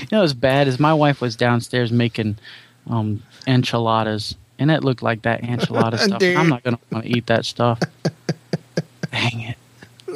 You 0.00 0.08
know, 0.12 0.22
as 0.22 0.34
bad 0.34 0.68
as 0.68 0.78
my 0.78 0.94
wife 0.94 1.20
was 1.20 1.36
downstairs 1.36 1.92
making 1.92 2.38
um, 2.88 3.22
enchiladas, 3.46 4.36
and 4.58 4.70
it 4.70 4.84
looked 4.84 5.02
like 5.02 5.22
that 5.22 5.42
enchilada 5.42 5.98
stuff. 6.06 6.22
I'm 6.22 6.48
not 6.48 6.62
gonna 6.62 6.78
want 6.90 7.04
to 7.04 7.10
eat 7.10 7.26
that 7.26 7.44
stuff. 7.44 7.80
Dang 9.10 9.40
it! 9.40 9.56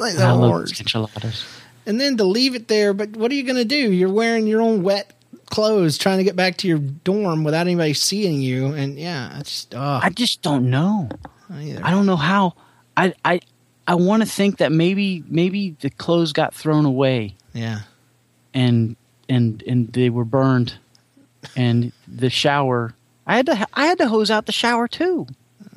like 0.01 0.15
I 0.17 0.31
love 0.31 0.67
enchiladas. 0.67 1.45
and 1.85 1.99
then 1.99 2.17
to 2.17 2.23
leave 2.23 2.55
it 2.55 2.67
there. 2.67 2.93
But 2.93 3.11
what 3.11 3.31
are 3.31 3.35
you 3.35 3.43
going 3.43 3.57
to 3.57 3.65
do? 3.65 3.91
You're 3.91 4.11
wearing 4.11 4.47
your 4.47 4.61
own 4.61 4.83
wet 4.83 5.13
clothes, 5.45 5.97
trying 5.97 6.17
to 6.17 6.23
get 6.23 6.35
back 6.35 6.57
to 6.57 6.67
your 6.67 6.79
dorm 6.79 7.43
without 7.43 7.61
anybody 7.61 7.93
seeing 7.93 8.41
you. 8.41 8.67
And 8.67 8.97
yeah, 8.97 9.39
it's 9.39 9.49
just 9.49 9.75
oh, 9.75 9.99
I 10.01 10.09
just 10.09 10.41
don't 10.41 10.69
know. 10.69 11.09
either. 11.53 11.81
I 11.83 11.91
don't 11.91 12.05
know 12.05 12.17
how. 12.17 12.55
I 12.97 13.13
I 13.23 13.41
I 13.87 13.95
want 13.95 14.23
to 14.23 14.29
think 14.29 14.57
that 14.57 14.71
maybe 14.71 15.23
maybe 15.27 15.75
the 15.81 15.89
clothes 15.89 16.33
got 16.33 16.53
thrown 16.53 16.85
away 16.85 17.35
yeah. 17.53 17.81
and 18.53 18.95
and 19.29 19.63
and 19.67 19.91
they 19.93 20.09
were 20.09 20.25
burned, 20.25 20.75
and 21.55 21.91
the 22.07 22.29
shower. 22.29 22.93
I 23.27 23.35
had 23.37 23.45
to 23.47 23.67
I 23.73 23.85
had 23.85 23.97
to 23.99 24.07
hose 24.07 24.31
out 24.31 24.45
the 24.45 24.51
shower 24.51 24.87
too. 24.87 25.27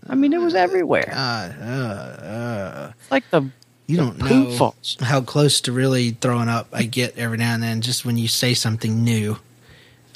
I 0.08 0.14
mean, 0.14 0.32
it 0.32 0.40
was 0.40 0.54
everywhere. 0.54 1.08
God, 1.10 1.56
uh, 1.60 1.64
uh, 1.64 2.92
Like 3.10 3.24
the 3.30 3.48
you 3.86 3.96
don't 3.96 4.18
poop 4.18 4.48
know 4.48 4.56
faults. 4.56 4.96
how 5.00 5.20
close 5.20 5.60
to 5.62 5.72
really 5.72 6.10
throwing 6.10 6.48
up 6.48 6.68
I 6.72 6.84
get 6.84 7.16
every 7.18 7.38
now 7.38 7.54
and 7.54 7.62
then. 7.62 7.80
Just 7.80 8.04
when 8.04 8.16
you 8.16 8.28
say 8.28 8.54
something 8.54 9.02
new 9.04 9.38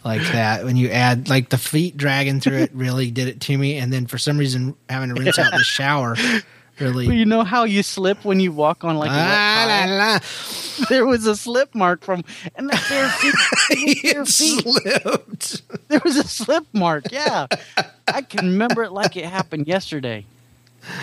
like 0.05 0.23
that, 0.33 0.65
when 0.65 0.77
you 0.77 0.89
add 0.91 1.29
like 1.29 1.49
the 1.51 1.59
feet 1.59 1.97
dragging 1.97 2.41
through 2.41 2.59
it, 2.59 2.71
really 2.75 3.11
did 3.11 3.29
it 3.29 3.41
to 3.43 3.57
me. 3.57 3.77
And 3.77 3.93
then 3.93 4.07
for 4.07 4.19
some 4.19 4.37
reason, 4.39 4.75
having 4.89 5.15
to 5.15 5.21
rinse 5.21 5.39
out 5.39 5.53
the 5.53 5.59
shower 5.65 6.17
really. 6.81 7.07
Well, 7.07 7.17
you 7.17 7.25
know 7.27 7.45
how 7.45 7.65
you 7.65 7.83
slip 7.83 8.25
when 8.25 8.41
you 8.41 8.53
walk 8.53 8.85
on 8.85 8.97
like 8.97 9.11
Ah, 9.11 9.87
la, 9.89 9.95
la. 9.97 10.19
There 10.89 11.05
was 11.07 11.27
a 11.27 11.35
slip 11.37 11.75
mark 11.75 12.03
from, 12.05 12.25
and 12.55 12.69
that 12.71 12.85
bare 12.89 13.09
feet, 13.77 14.05
it 14.05 14.27
slipped. 14.29 15.63
There 15.89 16.01
was 16.05 16.17
a 16.17 16.25
slip 16.25 16.67
mark. 16.73 17.11
Yeah, 17.11 17.47
I 18.07 18.23
can 18.23 18.47
remember 18.47 18.83
it 18.85 18.93
like 18.93 19.17
it 19.17 19.25
happened 19.25 19.67
yesterday. 19.67 20.25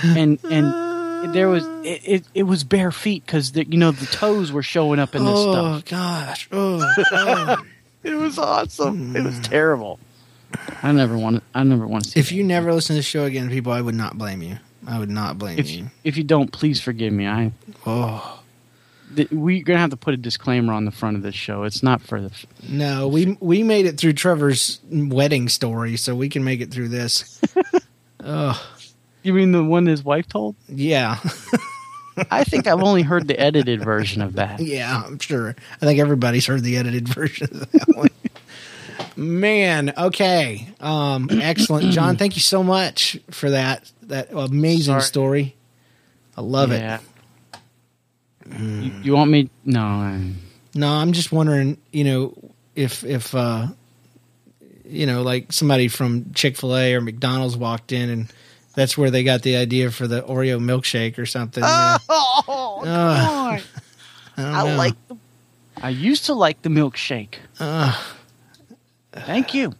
And 0.04 0.40
and 0.50 1.34
there 1.34 1.50
was 1.50 1.66
it. 1.84 2.02
It, 2.06 2.24
it 2.34 2.44
was 2.44 2.64
bare 2.64 2.92
feet 2.92 3.26
because 3.26 3.56
you 3.56 3.78
know 3.78 3.92
the 3.92 4.06
toes 4.06 4.52
were 4.52 4.64
showing 4.64 5.00
up 5.00 5.14
in 5.16 5.24
this 5.26 5.34
Oh 5.36 5.80
stuff. 5.80 5.86
gosh! 5.86 6.48
Oh. 6.52 7.58
It 8.04 8.14
was 8.14 8.38
awesome. 8.38 9.16
It 9.16 9.24
was 9.24 9.40
terrible. 9.40 10.00
I 10.84 10.92
never 10.92 11.18
want. 11.18 11.42
I 11.56 11.64
never 11.64 11.88
want 11.88 12.04
to 12.04 12.12
see. 12.12 12.20
if 12.20 12.32
you 12.32 12.44
never 12.44 12.72
listen 12.72 12.94
to 12.94 13.00
the 13.00 13.04
show 13.04 13.24
again, 13.26 13.50
people, 13.50 13.72
I 13.72 13.82
would 13.82 13.96
not 13.96 14.16
blame 14.16 14.44
you. 14.44 14.60
I 14.88 15.00
would 15.00 15.10
not 15.10 15.38
blame 15.38 15.58
if 15.60 15.70
you. 15.72 15.88
if 16.04 16.18
you 16.18 16.24
don't, 16.24 16.52
please 16.52 16.80
forgive 16.82 17.12
me. 17.14 17.28
I 17.28 17.52
Oh 17.86 18.42
th- 19.16 19.30
we're 19.32 19.64
gonna 19.64 19.80
have 19.80 19.90
to 19.92 19.98
put 19.98 20.14
a 20.14 20.18
disclaimer 20.18 20.74
on 20.74 20.86
the 20.86 20.92
front 20.92 21.18
of 21.18 21.24
this 21.24 21.36
show. 21.36 21.64
It's 21.64 21.82
not 21.84 22.02
for 22.02 22.20
the. 22.22 22.28
f- 22.28 22.46
no, 22.68 23.08
we 23.08 23.38
we 23.40 23.64
made 23.64 23.86
it 23.86 23.98
through 24.00 24.14
Trevor's 24.14 24.80
wedding 24.92 25.50
story, 25.50 25.96
so 25.98 26.16
we 26.16 26.30
can 26.30 26.44
make 26.44 26.62
it 26.62 26.72
through 26.72 26.90
this. 26.90 27.40
oh 28.24 28.62
You 29.24 29.34
mean 29.34 29.52
the 29.52 29.64
one 29.64 29.86
his 29.86 30.04
wife 30.04 30.28
told? 30.28 30.56
yeah, 30.68 31.20
I 32.32 32.44
think 32.44 32.66
I've 32.68 32.82
only 32.82 33.02
heard 33.02 33.28
the 33.28 33.38
edited 33.40 33.84
version 33.84 34.22
of 34.22 34.34
that. 34.36 34.60
yeah. 34.60 35.04
I'm 35.06 35.20
sure. 35.20 35.56
I 35.82 35.86
think 35.86 36.00
everybody's 36.00 36.46
heard 36.46 36.64
the 36.64 36.78
edited 36.78 37.08
version 37.10 37.48
of 37.52 37.72
that 37.72 37.88
one. 37.96 38.08
Man, 39.16 39.94
okay, 39.98 40.68
um, 40.80 41.30
excellent, 41.32 41.92
John. 41.92 42.18
Thank 42.18 42.36
you 42.36 42.42
so 42.42 42.64
much 42.64 43.18
for 43.32 43.50
that 43.52 43.90
that 44.04 44.32
amazing 44.34 44.94
Sorry. 44.94 45.02
story. 45.02 45.56
I 46.38 46.42
love 46.42 46.72
it. 46.72 46.80
yeah. 46.82 47.00
You, 48.60 48.92
you 49.04 49.14
want 49.14 49.32
me? 49.32 49.50
No. 49.64 49.82
I- 49.82 50.32
No, 50.76 50.90
I'm 50.92 51.14
just 51.14 51.32
wondering, 51.32 51.78
you 51.92 52.04
know, 52.04 52.34
if 52.76 53.04
if 53.04 53.34
uh 53.34 53.68
you 54.88 55.06
know, 55.08 55.24
like 55.24 55.52
somebody 55.52 55.88
from 55.88 56.32
Chick-fil-A 56.34 56.94
or 56.94 57.02
McDonald's 57.02 57.58
walked 57.58 57.92
in 57.92 58.10
and 58.10 58.32
that's 58.76 58.96
where 58.98 59.10
they 59.10 59.24
got 59.24 59.42
the 59.42 59.56
idea 59.56 59.90
for 59.90 60.06
the 60.08 60.22
Oreo 60.22 60.60
milkshake 60.60 61.18
or 61.18 61.26
something. 61.26 61.64
yeah. 61.64 61.98
Oh, 62.10 62.82
Ugh. 62.82 62.86
God. 62.86 63.64
I, 64.38 64.42
don't 64.42 64.54
I 64.54 64.70
know. 64.70 64.76
like. 64.78 65.08
The, 65.08 65.18
I 65.82 65.90
used 65.90 66.26
to 66.26 66.34
like 66.34 66.62
the 66.62 66.70
milkshake. 66.70 67.36
Ugh. 67.60 67.96
Thank 69.16 69.54
you. 69.54 69.74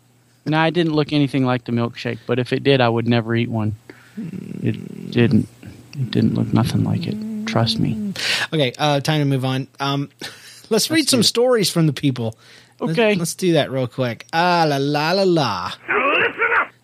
No, 0.46 0.58
I 0.60 0.70
didn't 0.70 0.94
look 0.94 1.12
anything 1.12 1.46
like 1.46 1.66
the 1.66 1.72
milkshake, 1.72 2.20
but 2.28 2.40
if 2.40 2.54
it 2.54 2.64
did, 2.64 2.80
I 2.82 2.88
would 2.90 3.08
never 3.08 3.36
eat 3.36 3.50
one. 3.50 3.76
It 4.18 5.12
didn't. 5.12 5.48
It 5.94 6.12
didn't 6.12 6.36
look 6.36 6.54
nothing 6.54 6.84
like 6.84 7.08
it. 7.08 7.16
Trust 7.48 7.80
me. 7.80 8.14
Okay, 8.54 8.74
uh 8.78 9.00
time 9.00 9.20
to 9.22 9.26
move 9.26 9.44
on. 9.46 9.68
Um 9.80 10.10
let's 10.70 10.90
read 10.92 11.10
some 11.10 11.24
stories 11.24 11.70
from 11.70 11.88
the 11.88 11.94
people. 11.94 12.26
Let's- 12.80 12.92
Okay. 12.92 13.16
Let's, 13.16 13.36
do 13.36 13.54
that 13.54 13.72
real 13.72 13.88
quick. 13.88 14.26
Ah 14.34 14.66
la 14.68 14.78
la 14.78 15.12
la 15.14 15.24
la. 15.24 15.72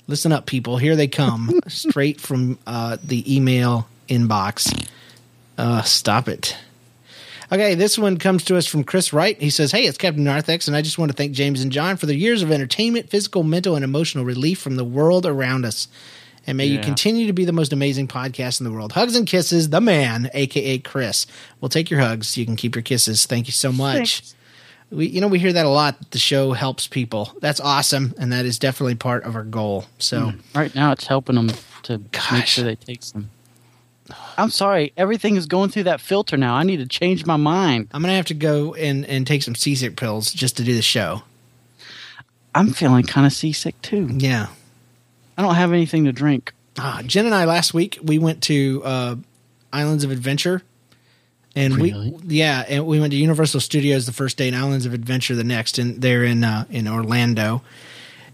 Listen 0.08 0.32
up, 0.32 0.46
people. 0.46 0.78
Here 0.78 0.96
they 0.96 1.08
come, 1.08 1.60
straight 1.68 2.20
from 2.22 2.58
uh, 2.68 2.98
the 3.04 3.34
email 3.36 3.88
inbox. 4.10 4.88
Uh, 5.58 5.82
stop 5.84 6.28
it. 6.28 6.58
Okay, 7.52 7.76
this 7.76 7.98
one 7.98 8.18
comes 8.18 8.46
to 8.46 8.56
us 8.56 8.66
from 8.66 8.86
Chris 8.86 9.12
Wright. 9.12 9.40
He 9.42 9.50
says, 9.50 9.74
Hey, 9.74 9.86
it's 9.86 9.98
Captain 9.98 10.24
Narthex, 10.24 10.68
and 10.70 10.78
I 10.78 10.82
just 10.82 10.98
want 10.98 11.12
to 11.12 11.18
thank 11.18 11.34
James 11.34 11.62
and 11.62 11.72
John 11.72 11.98
for 11.98 12.06
their 12.06 12.16
years 12.16 12.42
of 12.42 12.52
entertainment, 12.52 13.10
physical, 13.10 13.44
mental, 13.44 13.76
and 13.76 13.84
emotional 13.84 14.24
relief 14.24 14.60
from 14.60 14.78
the 14.78 14.86
world 14.86 15.26
around 15.26 15.66
us. 15.66 15.90
And 16.48 16.58
may 16.58 16.66
you 16.66 16.80
continue 16.80 17.28
to 17.28 17.34
be 17.34 17.46
the 17.46 17.52
most 17.52 17.72
amazing 17.72 18.08
podcast 18.08 18.60
in 18.60 18.64
the 18.64 18.72
world. 18.72 18.94
Hugs 18.94 19.16
and 19.16 19.28
kisses, 19.28 19.70
the 19.70 19.80
man, 19.80 20.30
aka 20.34 20.80
Chris. 20.80 21.28
We'll 21.60 21.70
take 21.70 21.92
your 21.92 22.00
hugs. 22.00 22.36
You 22.36 22.46
can 22.46 22.56
keep 22.56 22.74
your 22.74 22.82
kisses. 22.82 23.26
Thank 23.28 23.46
you 23.46 23.54
so 23.54 23.72
much. 23.72 24.22
Thanks. 24.22 24.36
We, 24.90 25.06
you 25.08 25.22
know, 25.22 25.28
we 25.28 25.38
hear 25.38 25.54
that 25.54 25.66
a 25.66 25.70
lot. 25.70 26.00
That 26.00 26.12
the 26.12 26.20
show 26.20 26.54
helps 26.54 26.88
people. 26.88 27.32
That's 27.42 27.60
awesome, 27.60 28.16
and 28.18 28.34
that 28.34 28.46
is 28.46 28.58
definitely 28.58 28.96
part 28.96 29.24
of 29.24 29.36
our 29.36 29.44
goal. 29.44 29.86
So, 30.00 30.32
mm. 30.32 30.42
Right 30.56 30.74
now, 30.74 30.94
it's 30.94 31.06
helping 31.06 31.36
them 31.36 31.52
to 31.84 32.02
make 32.32 32.48
sure 32.48 32.64
they 32.64 32.76
take 32.76 33.04
some. 33.04 33.30
I'm 34.38 34.50
sorry. 34.50 34.94
Everything 34.98 35.36
is 35.36 35.46
going 35.46 35.70
through 35.70 35.84
that 35.84 36.02
filter 36.02 36.38
now. 36.38 36.56
I 36.56 36.64
need 36.64 36.78
to 36.78 36.86
change 36.86 37.26
my 37.26 37.38
mind. 37.38 37.88
I'm 37.92 38.02
gonna 38.02 38.16
have 38.16 38.26
to 38.28 38.34
go 38.34 38.74
and 38.74 39.06
and 39.06 39.26
take 39.28 39.44
some 39.44 39.56
seasick 39.56 39.96
pills 39.98 40.32
just 40.32 40.58
to 40.58 40.64
do 40.64 40.74
the 40.74 40.82
show. 40.82 41.24
I'm 42.54 42.74
feeling 42.74 43.04
kind 43.04 43.26
of 43.26 43.34
seasick 43.34 43.82
too. 43.82 44.10
Yeah. 44.12 44.48
I 45.38 45.42
don't 45.42 45.56
have 45.56 45.72
anything 45.72 46.06
to 46.06 46.12
drink. 46.12 46.54
Ah, 46.78 47.02
Jen 47.06 47.26
and 47.26 47.36
I 47.36 47.46
last 47.46 47.74
week 47.74 47.98
we 48.04 48.20
went 48.20 48.44
to 48.44 48.82
uh, 48.84 49.16
Islands 49.74 50.04
of 50.04 50.12
Adventure, 50.12 50.62
and 51.56 51.76
Really? 51.76 52.12
we 52.12 52.36
yeah, 52.38 52.64
and 52.68 52.86
we 52.86 53.00
went 53.00 53.12
to 53.12 53.18
Universal 53.18 53.60
Studios 53.62 54.06
the 54.06 54.12
first 54.14 54.38
day 54.38 54.48
and 54.48 54.56
Islands 54.56 54.86
of 54.86 54.94
Adventure 54.94 55.36
the 55.36 55.44
next, 55.44 55.78
and 55.78 56.02
they're 56.02 56.24
in 56.24 56.44
uh, 56.44 56.66
in 56.70 56.88
Orlando. 56.88 57.62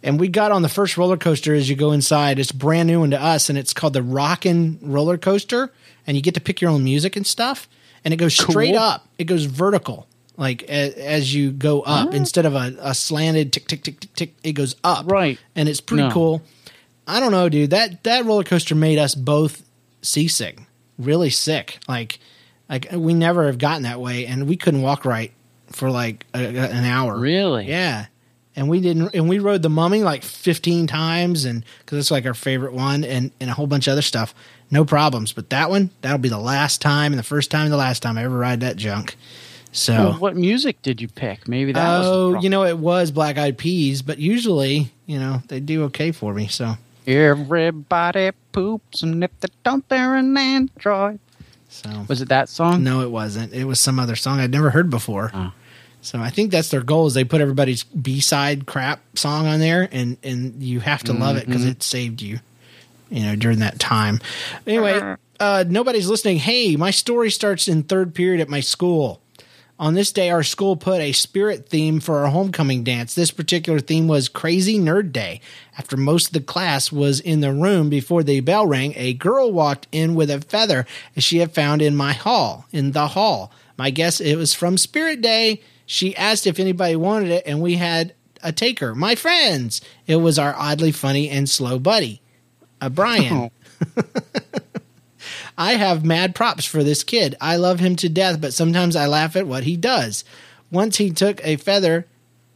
And 0.04 0.20
we 0.20 0.28
got 0.28 0.52
on 0.52 0.62
the 0.62 0.70
first 0.70 0.98
roller 0.98 1.18
coaster 1.18 1.54
as 1.56 1.70
you 1.70 1.76
go 1.76 1.92
inside. 1.92 2.40
It's 2.40 2.52
brand 2.52 2.88
new 2.88 3.00
one 3.02 3.12
to 3.12 3.22
us, 3.22 3.50
and 3.50 3.58
it's 3.58 3.74
called 3.74 3.94
the 3.94 4.04
Rockin' 4.04 4.80
Roller 4.82 5.18
Coaster. 5.18 5.72
And 6.06 6.16
you 6.16 6.24
get 6.24 6.36
to 6.36 6.42
pick 6.42 6.62
your 6.62 6.70
own 6.72 6.84
music 6.84 7.16
and 7.16 7.26
stuff. 7.26 7.68
And 8.06 8.14
it 8.14 8.18
goes 8.18 8.34
straight 8.36 8.74
Cool. 8.74 8.80
up. 8.84 9.08
It 9.18 9.26
goes 9.26 9.46
vertical, 9.46 10.08
like 10.38 10.64
a, 10.64 10.94
as 11.06 11.34
you 11.36 11.52
go 11.52 11.82
up. 11.82 12.10
Ah. 12.12 12.16
Instead 12.16 12.46
of 12.46 12.54
a, 12.56 12.76
a 12.80 12.94
slanted 12.96 13.52
tick 13.52 13.68
tick 13.68 13.84
tick 13.84 14.00
tick 14.00 14.14
tick, 14.16 14.34
it 14.44 14.54
goes 14.54 14.76
up. 14.84 15.12
Right. 15.12 15.38
And 15.56 15.68
it's 15.68 15.82
pretty 15.82 16.04
No. 16.04 16.12
cool. 16.12 16.42
I 17.08 17.20
don't 17.20 17.32
know, 17.32 17.50
dude. 17.50 17.72
That 17.72 18.04
that 18.06 18.24
roller 18.26 18.44
coaster 18.44 18.76
made 18.76 18.98
us 19.00 19.16
both 19.16 19.64
seasick, 20.02 20.60
really 21.00 21.30
sick. 21.30 21.80
Like, 21.88 22.20
like 22.70 22.88
we 22.94 23.14
never 23.14 23.48
have 23.48 23.58
gotten 23.58 23.84
that 23.84 24.00
way, 24.00 24.26
and 24.28 24.48
we 24.48 24.56
couldn't 24.58 24.82
walk 24.84 25.04
right 25.06 25.34
for 25.72 25.90
like 25.90 26.26
a- 26.34 26.38
an 26.48 26.86
hour. 26.86 27.18
Really? 27.18 27.68
Yeah. 27.68 28.06
And 28.58 28.68
we 28.68 28.82
didn't, 28.82 29.14
and 29.14 29.30
we 29.30 29.38
rode 29.40 29.62
the 29.62 29.70
Mummy 29.70 30.02
like 30.04 30.24
fifteen 30.24 30.88
times, 30.88 31.46
and 31.46 31.64
because 31.80 32.00
it's 32.00 32.12
like 32.12 32.26
our 32.26 32.34
favorite 32.34 32.74
one, 32.74 33.04
and 33.06 33.32
and 33.40 33.50
a 33.50 33.54
whole 33.54 33.68
bunch 33.68 33.88
of 33.88 33.92
other 33.94 34.02
stuff. 34.02 34.34
No 34.72 34.84
problems, 34.84 35.32
but 35.32 35.50
that 35.52 35.70
one 35.70 35.92
that'll 36.02 36.18
be 36.18 36.28
the 36.28 36.40
last 36.40 36.82
time 36.82 37.14
and 37.14 37.20
the 37.20 37.24
first 37.24 37.52
time 37.52 37.66
and 37.66 37.72
the 37.72 37.78
last 37.78 38.02
time 38.02 38.18
I 38.18 38.24
ever 38.26 38.38
ride 38.38 38.60
that 38.62 38.76
junk. 38.76 39.16
So. 39.72 39.94
Well, 39.94 40.14
what 40.14 40.36
music 40.36 40.82
did 40.82 41.00
you 41.02 41.08
pick? 41.08 41.48
Maybe 41.48 41.72
that 41.72 42.02
Oh, 42.04 42.40
you 42.42 42.50
know, 42.50 42.64
it 42.64 42.80
was 42.80 43.12
Black 43.12 43.38
Eyed 43.38 43.58
Peas, 43.60 44.02
but 44.02 44.18
usually, 44.18 44.92
you 45.06 45.20
know, 45.20 45.44
they 45.50 45.60
do 45.60 45.84
okay 45.86 46.12
for 46.12 46.34
me. 46.34 46.48
So, 46.48 46.78
Everybody 47.06 48.32
poops, 48.52 49.04
and 49.04 49.24
if 49.24 49.32
they 49.40 49.50
don't, 49.64 49.88
they're 49.88 50.16
an 50.16 50.36
android. 50.36 51.20
so 51.70 52.06
Was 52.08 52.22
it 52.22 52.30
that 52.30 52.50
song? 52.50 52.84
no, 52.84 53.02
it 53.02 53.12
wasn't. 53.12 53.54
It 53.54 53.66
was 53.66 53.80
some 53.80 54.00
other 54.00 54.16
song 54.16 54.40
I'd 54.40 54.52
never 54.52 54.72
heard 54.72 54.90
before. 54.90 55.30
Oh. 55.34 55.52
So 56.08 56.20
I 56.20 56.30
think 56.30 56.52
that's 56.52 56.70
their 56.70 56.84
goal 56.84 57.08
is 57.08 57.14
they 57.14 57.26
put 57.26 57.42
everybody's 57.42 57.84
B 57.84 58.22
side 58.22 58.66
crap 58.66 59.02
song 59.18 59.46
on 59.46 59.60
there, 59.60 59.90
and 59.92 60.18
and 60.24 60.64
you 60.64 60.80
have 60.80 61.04
to 61.04 61.14
love 61.14 61.36
it 61.36 61.46
because 61.46 61.64
Mm-hmm. 61.64 61.72
it 61.72 61.84
saved 61.84 62.22
you, 62.22 62.40
you 63.10 63.24
know, 63.24 63.36
during 63.36 63.60
that 63.60 63.78
time. 63.78 64.22
Anyway, 64.66 65.16
uh, 65.40 65.66
nobody's 65.68 66.08
listening. 66.08 66.38
Hey, 66.38 66.78
my 66.78 66.92
story 66.92 67.30
starts 67.30 67.68
in 67.68 67.84
third 67.84 68.16
period 68.16 68.40
at 68.40 68.48
my 68.48 68.62
school. 68.62 69.22
On 69.80 69.94
this 69.94 70.12
day, 70.12 70.32
our 70.32 70.42
school 70.42 70.76
put 70.76 71.02
a 71.02 71.12
spirit 71.12 71.70
theme 71.70 72.00
for 72.00 72.20
our 72.20 72.32
homecoming 72.32 72.84
dance. 72.84 73.14
This 73.14 73.30
particular 73.30 73.80
theme 73.80 74.08
was 74.08 74.28
Crazy 74.28 74.80
Nerd 74.80 75.12
Day. 75.12 75.40
After 75.78 75.96
most 75.98 76.28
of 76.28 76.34
the 76.34 76.40
class 76.42 76.92
was 76.92 77.20
in 77.20 77.42
the 77.42 77.54
room 77.54 77.88
before 77.90 78.24
the 78.24 78.40
bell 78.40 78.66
rang, 78.66 78.94
a 78.96 79.14
girl 79.14 79.52
walked 79.52 79.88
in 79.92 80.16
with 80.16 80.32
a 80.32 80.42
feather 80.42 80.88
she 81.18 81.38
had 81.40 81.54
found 81.54 81.84
in 81.84 81.96
my 81.96 82.14
hall, 82.14 82.66
in 82.72 82.94
the 82.94 83.10
hall. 83.10 83.52
My 83.78 83.92
guess 83.92 84.20
it 84.20 84.36
was 84.36 84.56
from 84.56 84.78
Spirit 84.80 85.22
Day. 85.22 85.62
She 85.88 86.16
asked 86.18 86.46
if 86.46 86.60
anybody 86.60 86.98
wanted 86.98 87.32
it, 87.32 87.44
and 87.48 87.62
we 87.62 87.78
had 87.78 88.14
a 88.44 88.52
taker. 88.52 88.94
My 88.94 89.16
friends. 89.16 89.82
It 90.06 90.18
was 90.18 90.38
our 90.38 90.54
oddly 90.56 90.92
funny 90.92 91.30
and 91.30 91.50
slow 91.50 91.80
buddy, 91.80 92.22
uh, 92.80 92.90
Brian. 92.90 93.50
I 95.58 95.74
have 95.74 96.06
mad 96.06 96.36
props 96.36 96.66
for 96.66 96.84
this 96.84 97.04
kid. 97.04 97.36
I 97.42 97.56
love 97.56 97.80
him 97.80 97.96
to 97.96 98.10
death, 98.10 98.40
but 98.40 98.54
sometimes 98.54 98.96
I 98.96 99.08
laugh 99.08 99.36
at 99.36 99.48
what 99.48 99.64
he 99.64 99.76
does. 99.76 100.24
Once 100.70 100.98
he 100.98 101.10
took 101.10 101.44
a 101.44 101.56
feather, 101.56 102.06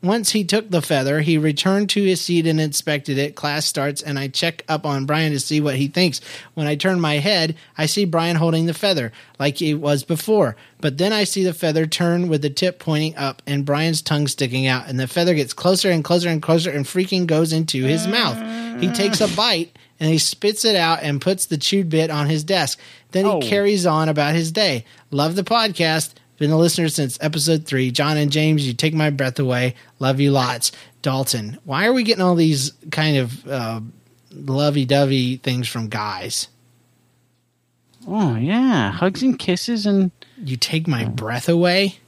once 0.02 0.32
he 0.32 0.44
took 0.44 0.70
the 0.70 0.82
feather, 0.82 1.22
he 1.22 1.38
returned 1.38 1.90
to 1.92 2.04
his 2.04 2.22
seat 2.22 2.48
and 2.48 2.60
inspected 2.60 3.18
it. 3.18 3.36
Class 3.36 3.66
starts, 3.66 4.02
and 4.02 4.18
I 4.18 4.28
check 4.28 4.64
up 4.68 4.86
on 4.86 5.06
Brian 5.06 5.32
to 5.32 5.40
see 5.40 5.62
what 5.62 5.76
he 5.76 5.88
thinks. 5.88 6.22
When 6.56 6.68
I 6.68 6.76
turn 6.76 7.00
my 7.00 7.16
head, 7.16 7.56
I 7.78 7.86
see 7.86 8.06
Brian 8.06 8.36
holding 8.38 8.66
the 8.66 8.74
feather 8.74 9.12
like 9.40 9.62
it 9.62 9.76
was 9.76 10.04
before. 10.04 10.56
But 10.80 10.98
then 10.98 11.14
I 11.14 11.24
see 11.24 11.44
the 11.44 11.54
feather 11.54 11.86
turn 11.86 12.28
with 12.30 12.42
the 12.42 12.50
tip 12.50 12.80
pointing 12.80 13.16
up 13.16 13.42
and 13.46 13.66
Brian's 13.66 14.02
tongue 14.02 14.28
sticking 14.28 14.66
out, 14.68 14.88
and 14.88 15.00
the 15.00 15.08
feather 15.08 15.36
gets 15.36 15.54
closer 15.54 15.92
and 15.92 16.04
closer 16.04 16.30
and 16.30 16.42
closer 16.42 16.72
and 16.72 16.86
freaking 16.86 17.28
goes 17.28 17.54
into 17.54 17.84
his 17.84 18.08
mouth. 18.08 18.38
He 18.82 18.88
takes 18.92 19.22
a 19.22 19.28
bite 19.36 19.78
and 20.00 20.10
he 20.10 20.18
spits 20.18 20.66
it 20.66 20.76
out 20.76 21.04
and 21.04 21.22
puts 21.22 21.46
the 21.46 21.58
chewed 21.58 21.90
bit 21.90 22.10
on 22.10 22.28
his 22.28 22.44
desk. 22.44 22.80
Then 23.12 23.26
he 23.26 23.32
Oh. 23.32 23.40
carries 23.42 23.86
on 23.86 24.10
about 24.10 24.34
his 24.34 24.52
day. 24.52 24.86
Love 25.12 25.36
the 25.36 25.44
podcast. 25.44 26.14
Been 26.42 26.50
a 26.50 26.58
listener 26.58 26.90
since 26.90 27.20
episode 27.22 27.68
three. 27.68 27.92
John 27.92 28.18
and 28.18 28.32
James, 28.32 28.66
you 28.66 28.74
take 28.74 28.96
my 28.96 29.12
breath 29.12 29.38
away. 29.38 29.76
Love 30.00 30.20
you 30.20 30.32
lots. 30.32 30.72
Dalton, 31.04 31.60
why 31.66 31.86
are 31.86 31.94
we 31.94 32.02
getting 32.02 32.24
all 32.24 32.34
these 32.34 32.72
kind 32.90 33.18
of 33.18 33.48
uh, 33.48 33.80
lovey 34.32 34.84
dovey 34.86 35.38
things 35.38 35.68
from 35.68 35.88
guys? 35.88 36.48
Oh 38.08 38.38
yeah, 38.38 38.90
hugs 38.92 39.22
and 39.22 39.38
kisses, 39.38 39.86
and 39.86 40.10
You 40.44 40.58
take 40.58 40.88
my 40.88 41.06
breath 41.06 41.48
away? 41.48 42.00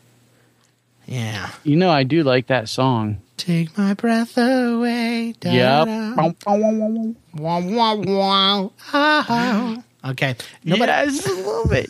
Yeah. 1.05 1.51
you 1.63 1.75
know 1.75 1.91
I 1.91 2.01
do 2.01 2.23
like 2.23 2.47
that 2.47 2.67
song. 2.69 3.21
Take 3.37 3.77
my 3.77 3.93
breath 3.93 4.35
away. 4.35 5.35
Da, 5.41 5.51
Yep. 5.51 5.85
da. 5.85 6.31
Wah, 7.35 7.59
wah, 7.59 7.93
wah. 7.93 8.69
Ah. 8.93 9.83
Okay. 10.05 10.35
Nobody, 10.63 10.91
yes, 10.91 11.25
a 11.25 11.33
little 11.33 11.67
bit, 11.67 11.89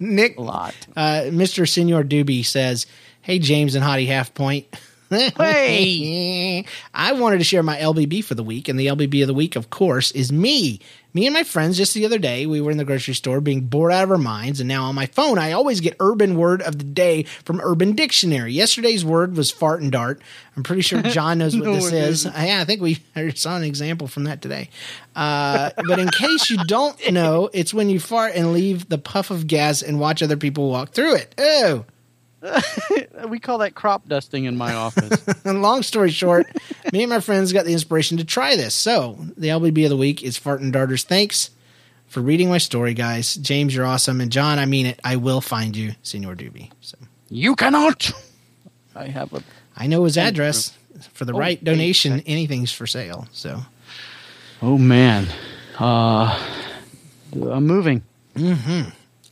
Nick, 0.00 0.36
a 0.38 0.42
lot. 0.42 0.74
uh, 0.96 1.22
Mr. 1.26 1.66
Senor 1.68 2.04
Doobie 2.04 2.44
says, 2.44 2.86
Hey, 3.22 3.38
James 3.38 3.74
and 3.74 3.84
Hottie 3.84 4.06
Half 4.06 4.34
Point. 4.34 4.66
Hey. 5.10 6.64
I 6.94 7.12
wanted 7.12 7.38
to 7.38 7.44
share 7.44 7.62
my 7.62 7.76
LBB 7.78 8.24
for 8.24 8.34
the 8.34 8.42
week, 8.42 8.68
and 8.68 8.78
the 8.78 8.86
LBB 8.86 9.22
of 9.22 9.26
the 9.26 9.34
week, 9.34 9.56
of 9.56 9.70
course, 9.70 10.10
is 10.12 10.32
me. 10.32 10.80
Me 11.12 11.26
and 11.26 11.34
my 11.34 11.42
friends 11.42 11.76
just 11.76 11.92
the 11.94 12.04
other 12.04 12.18
day, 12.18 12.46
we 12.46 12.60
were 12.60 12.70
in 12.70 12.76
the 12.76 12.84
grocery 12.84 13.14
store 13.14 13.40
being 13.40 13.62
bored 13.62 13.90
out 13.90 14.04
of 14.04 14.12
our 14.12 14.18
minds, 14.18 14.60
and 14.60 14.68
now 14.68 14.84
on 14.84 14.94
my 14.94 15.06
phone, 15.06 15.38
I 15.38 15.50
always 15.52 15.80
get 15.80 15.96
urban 15.98 16.36
word 16.36 16.62
of 16.62 16.78
the 16.78 16.84
day 16.84 17.24
from 17.44 17.60
Urban 17.60 17.92
Dictionary. 17.96 18.52
Yesterday's 18.52 19.04
word 19.04 19.36
was 19.36 19.50
fart 19.50 19.82
and 19.82 19.90
dart. 19.90 20.22
I'm 20.56 20.62
pretty 20.62 20.82
sure 20.82 21.02
John 21.02 21.38
knows 21.38 21.56
what 21.56 21.64
No, 21.64 21.74
this 21.74 21.92
is. 21.92 22.24
Yeah, 22.24 22.60
I 22.60 22.64
think 22.64 22.80
we 22.80 23.02
saw 23.34 23.56
an 23.56 23.64
example 23.64 24.06
from 24.06 24.24
that 24.24 24.40
today. 24.40 24.70
Uh, 25.16 25.70
but 25.88 25.98
in 25.98 26.08
case 26.08 26.48
you 26.48 26.58
don't 26.64 27.10
know, 27.10 27.50
it's 27.52 27.74
when 27.74 27.90
you 27.90 27.98
fart 27.98 28.36
and 28.36 28.52
leave 28.52 28.88
the 28.88 28.98
puff 28.98 29.32
of 29.32 29.48
gas 29.48 29.82
and 29.82 29.98
watch 29.98 30.22
other 30.22 30.36
people 30.36 30.70
walk 30.70 30.90
through 30.90 31.16
it. 31.16 31.34
Oh. 31.36 31.84
We 33.28 33.38
call 33.38 33.58
that 33.58 33.74
crop 33.74 34.08
dusting 34.08 34.44
in 34.46 34.56
my 34.56 34.74
office. 34.74 35.24
And 35.44 35.60
long 35.62 35.82
story 35.82 36.10
short, 36.10 36.46
me 36.92 37.02
and 37.02 37.10
my 37.10 37.20
friends 37.20 37.52
got 37.52 37.64
the 37.66 37.72
inspiration 37.72 38.16
to 38.18 38.24
try 38.24 38.56
this. 38.56 38.74
So 38.74 39.18
the 39.36 39.48
LBB 39.48 39.84
of 39.84 39.90
the 39.90 39.96
week 39.96 40.22
is 40.22 40.36
Fart 40.38 40.60
and 40.60 40.72
Darters. 40.72 41.04
Thanks 41.04 41.50
for 42.06 42.20
reading 42.22 42.48
my 42.48 42.58
story, 42.58 42.94
guys. 42.94 43.34
James, 43.36 43.74
you're 43.74 43.84
awesome. 43.86 44.20
And 44.20 44.32
John, 44.32 44.58
I 44.58 44.64
mean 44.66 44.86
it. 44.86 44.98
I 45.04 45.16
will 45.16 45.40
find 45.42 45.76
you, 45.76 45.92
Senor 46.02 46.34
Doobie. 46.34 46.70
So 46.80 46.96
you 47.28 47.54
cannot. 47.54 48.10
I 48.96 49.06
have 49.08 49.32
a. 49.34 49.42
I 49.76 49.86
know 49.86 50.04
his 50.04 50.16
address. 50.18 50.76
For 51.14 51.24
the 51.24 51.32
Oh, 51.34 51.38
right 51.38 51.62
donation, 51.62 52.12
thank- 52.14 52.28
anything's 52.28 52.72
for 52.72 52.86
sale. 52.86 53.26
So 53.32 53.60
Oh 54.62 54.76
man, 54.78 55.28
uh, 55.78 56.38
I'm 57.34 57.66
moving. 57.66 58.02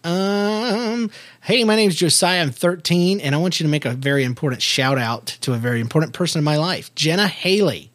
Um, 0.05 1.11
hey, 1.43 1.65
my 1.65 1.75
name 1.75 1.91
is 1.91 1.97
Josiah. 1.97 2.41
I'm 2.41 2.51
13, 2.51 3.21
and 3.21 3.35
I 3.35 3.39
want 3.39 3.59
you 3.59 3.65
to 3.65 3.71
make 3.71 3.85
a 3.85 3.93
very 3.93 4.25
important 4.25 4.63
shout 4.63 4.99
out 4.99 5.27
to 5.41 5.55
a 5.55 5.59
very 5.59 5.81
important 5.81 6.13
person 6.13 6.39
in 6.39 6.45
my 6.45 6.57
life. 6.57 6.95
Jenna 6.95 7.27
Haley 7.27 7.91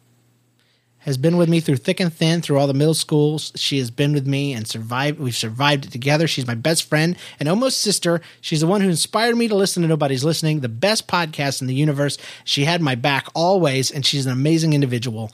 has 0.98 1.16
been 1.16 1.36
with 1.36 1.48
me 1.48 1.60
through 1.60 1.76
thick 1.76 2.00
and 2.00 2.12
thin, 2.12 2.42
through 2.42 2.58
all 2.58 2.66
the 2.66 2.74
middle 2.74 2.94
schools. 2.94 3.52
She 3.56 3.78
has 3.78 3.90
been 3.90 4.12
with 4.12 4.26
me 4.26 4.52
and 4.52 4.66
survived. 4.66 5.18
We've 5.18 5.36
survived 5.36 5.86
it 5.86 5.92
together. 5.92 6.26
She's 6.26 6.46
my 6.46 6.54
best 6.54 6.88
friend 6.88 7.16
and 7.40 7.48
almost 7.48 7.80
sister. 7.80 8.20
She's 8.40 8.60
the 8.60 8.66
one 8.66 8.80
who 8.80 8.88
inspired 8.88 9.36
me 9.36 9.48
to 9.48 9.54
listen 9.54 9.82
to 9.82 9.88
Nobody's 9.88 10.24
Listening, 10.24 10.60
the 10.60 10.68
best 10.68 11.08
podcast 11.08 11.60
in 11.60 11.66
the 11.66 11.74
universe. 11.74 12.18
She 12.44 12.64
had 12.64 12.80
my 12.80 12.94
back 12.94 13.28
always, 13.34 13.90
and 13.90 14.04
she's 14.04 14.26
an 14.26 14.32
amazing 14.32 14.72
individual. 14.72 15.30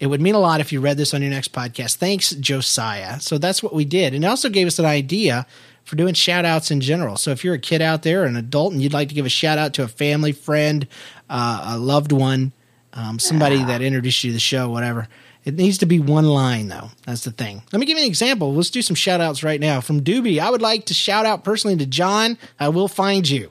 It 0.00 0.06
would 0.06 0.20
mean 0.20 0.34
a 0.34 0.40
lot 0.40 0.60
if 0.60 0.72
you 0.72 0.80
read 0.80 0.96
this 0.96 1.14
on 1.14 1.22
your 1.22 1.30
next 1.30 1.52
podcast. 1.52 1.96
Thanks, 1.96 2.30
Josiah. 2.30 3.20
So 3.20 3.38
that's 3.38 3.62
what 3.62 3.74
we 3.74 3.84
did. 3.84 4.14
And 4.14 4.24
it 4.24 4.26
also 4.26 4.48
gave 4.48 4.66
us 4.66 4.80
an 4.80 4.84
idea 4.84 5.46
for 5.84 5.96
doing 5.96 6.14
shout 6.14 6.44
outs 6.44 6.70
in 6.70 6.80
general. 6.80 7.16
So 7.16 7.30
if 7.30 7.44
you're 7.44 7.54
a 7.54 7.58
kid 7.58 7.82
out 7.82 8.02
there, 8.02 8.24
an 8.24 8.36
adult, 8.36 8.72
and 8.72 8.82
you'd 8.82 8.92
like 8.92 9.08
to 9.08 9.14
give 9.14 9.26
a 9.26 9.30
shout 9.30 9.58
out 9.58 9.74
to 9.74 9.82
a 9.82 9.88
family, 9.88 10.32
friend, 10.32 10.86
uh, 11.28 11.74
a 11.74 11.78
loved 11.78 12.12
one, 12.12 12.52
um, 12.92 13.18
somebody 13.18 13.62
that 13.64 13.82
introduced 13.82 14.22
you 14.24 14.30
to 14.30 14.34
the 14.34 14.40
show, 14.40 14.68
whatever. 14.68 15.08
It 15.44 15.54
needs 15.54 15.78
to 15.78 15.86
be 15.86 15.98
one 15.98 16.26
line, 16.26 16.68
though. 16.68 16.90
That's 17.04 17.24
the 17.24 17.32
thing. 17.32 17.62
Let 17.72 17.80
me 17.80 17.86
give 17.86 17.98
you 17.98 18.04
an 18.04 18.08
example. 18.08 18.54
Let's 18.54 18.70
do 18.70 18.82
some 18.82 18.94
shout 18.94 19.20
outs 19.20 19.42
right 19.42 19.60
now. 19.60 19.80
From 19.80 20.02
Doobie, 20.02 20.38
I 20.38 20.50
would 20.50 20.62
like 20.62 20.86
to 20.86 20.94
shout 20.94 21.26
out 21.26 21.42
personally 21.42 21.76
to 21.78 21.86
John. 21.86 22.38
I 22.60 22.68
will 22.68 22.88
find 22.88 23.28
you. 23.28 23.50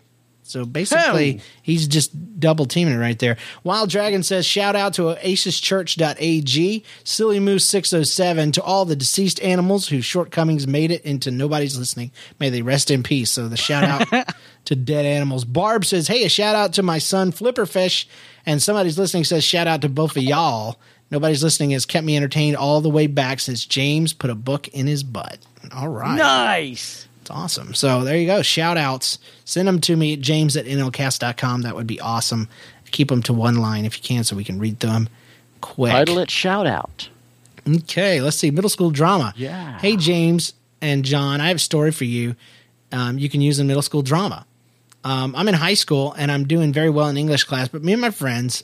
So 0.51 0.65
basically, 0.65 1.41
he's 1.61 1.87
just 1.87 2.39
double 2.39 2.65
teaming 2.65 2.95
it 2.95 2.97
right 2.97 3.17
there. 3.17 3.37
Wild 3.63 3.89
Dragon 3.89 4.23
says, 4.23 4.45
shout 4.45 4.75
out 4.75 4.93
to 4.95 5.15
oasischurch.ag, 5.15 6.83
Silly 7.03 7.39
Moose 7.39 7.65
607, 7.65 8.51
to 8.53 8.61
all 8.63 8.85
the 8.85 8.95
deceased 8.95 9.41
animals 9.41 9.87
whose 9.87 10.05
shortcomings 10.05 10.67
made 10.67 10.91
it 10.91 11.03
into 11.03 11.31
nobody's 11.31 11.77
listening. 11.77 12.11
May 12.39 12.49
they 12.49 12.61
rest 12.61 12.91
in 12.91 13.03
peace. 13.03 13.31
So 13.31 13.47
the 13.47 13.57
shout 13.57 13.83
out 13.83 14.27
to 14.65 14.75
dead 14.75 15.05
animals. 15.05 15.45
Barb 15.45 15.85
says, 15.85 16.07
hey, 16.07 16.25
a 16.25 16.29
shout 16.29 16.55
out 16.55 16.73
to 16.73 16.83
my 16.83 16.97
son 16.97 17.31
Flipperfish. 17.31 18.05
And 18.45 18.61
somebody's 18.61 18.97
listening 18.97 19.23
says, 19.23 19.43
shout 19.43 19.67
out 19.67 19.81
to 19.81 19.89
both 19.89 20.17
of 20.17 20.23
y'all. 20.23 20.79
Nobody's 21.11 21.43
listening 21.43 21.71
has 21.71 21.85
kept 21.85 22.05
me 22.05 22.15
entertained 22.15 22.55
all 22.55 22.81
the 22.81 22.89
way 22.89 23.07
back 23.07 23.39
since 23.39 23.65
James 23.65 24.13
put 24.13 24.29
a 24.29 24.35
book 24.35 24.69
in 24.69 24.87
his 24.87 25.03
butt. 25.03 25.39
All 25.73 25.89
right. 25.89 26.17
Nice. 26.17 27.07
It's 27.21 27.29
awesome. 27.29 27.73
So 27.73 28.03
there 28.03 28.17
you 28.17 28.25
go. 28.25 28.41
Shout 28.41 28.77
outs. 28.77 29.19
Send 29.45 29.67
them 29.67 29.79
to 29.81 29.95
me 29.95 30.13
at 30.13 30.21
james 30.21 30.57
at 30.57 30.65
nlcast.com. 30.65 31.61
That 31.61 31.75
would 31.75 31.87
be 31.87 31.99
awesome. 31.99 32.49
Keep 32.91 33.09
them 33.09 33.21
to 33.23 33.33
one 33.33 33.55
line 33.57 33.85
if 33.85 33.95
you 33.97 34.03
can 34.03 34.23
so 34.23 34.35
we 34.35 34.43
can 34.43 34.59
read 34.59 34.79
them 34.79 35.07
quick. 35.61 35.91
Title 35.91 36.19
it 36.19 36.29
shout 36.31 36.67
out. 36.67 37.09
Okay, 37.67 38.21
let's 38.21 38.37
see. 38.37 38.49
Middle 38.51 38.69
school 38.69 38.89
drama. 38.89 39.33
Yeah. 39.37 39.77
Hey, 39.79 39.95
James 39.95 40.53
and 40.81 41.05
John, 41.05 41.39
I 41.39 41.47
have 41.49 41.57
a 41.57 41.59
story 41.59 41.91
for 41.91 42.05
you. 42.05 42.35
Um, 42.91 43.19
you 43.19 43.29
can 43.29 43.39
use 43.39 43.59
in 43.59 43.67
middle 43.67 43.83
school 43.83 44.01
drama. 44.01 44.45
Um, 45.03 45.35
I'm 45.35 45.47
in 45.47 45.53
high 45.53 45.75
school 45.75 46.13
and 46.13 46.31
I'm 46.31 46.45
doing 46.47 46.73
very 46.73 46.89
well 46.89 47.07
in 47.07 47.17
English 47.17 47.43
class, 47.45 47.67
but 47.67 47.83
me 47.83 47.93
and 47.93 48.01
my 48.01 48.09
friends 48.11 48.63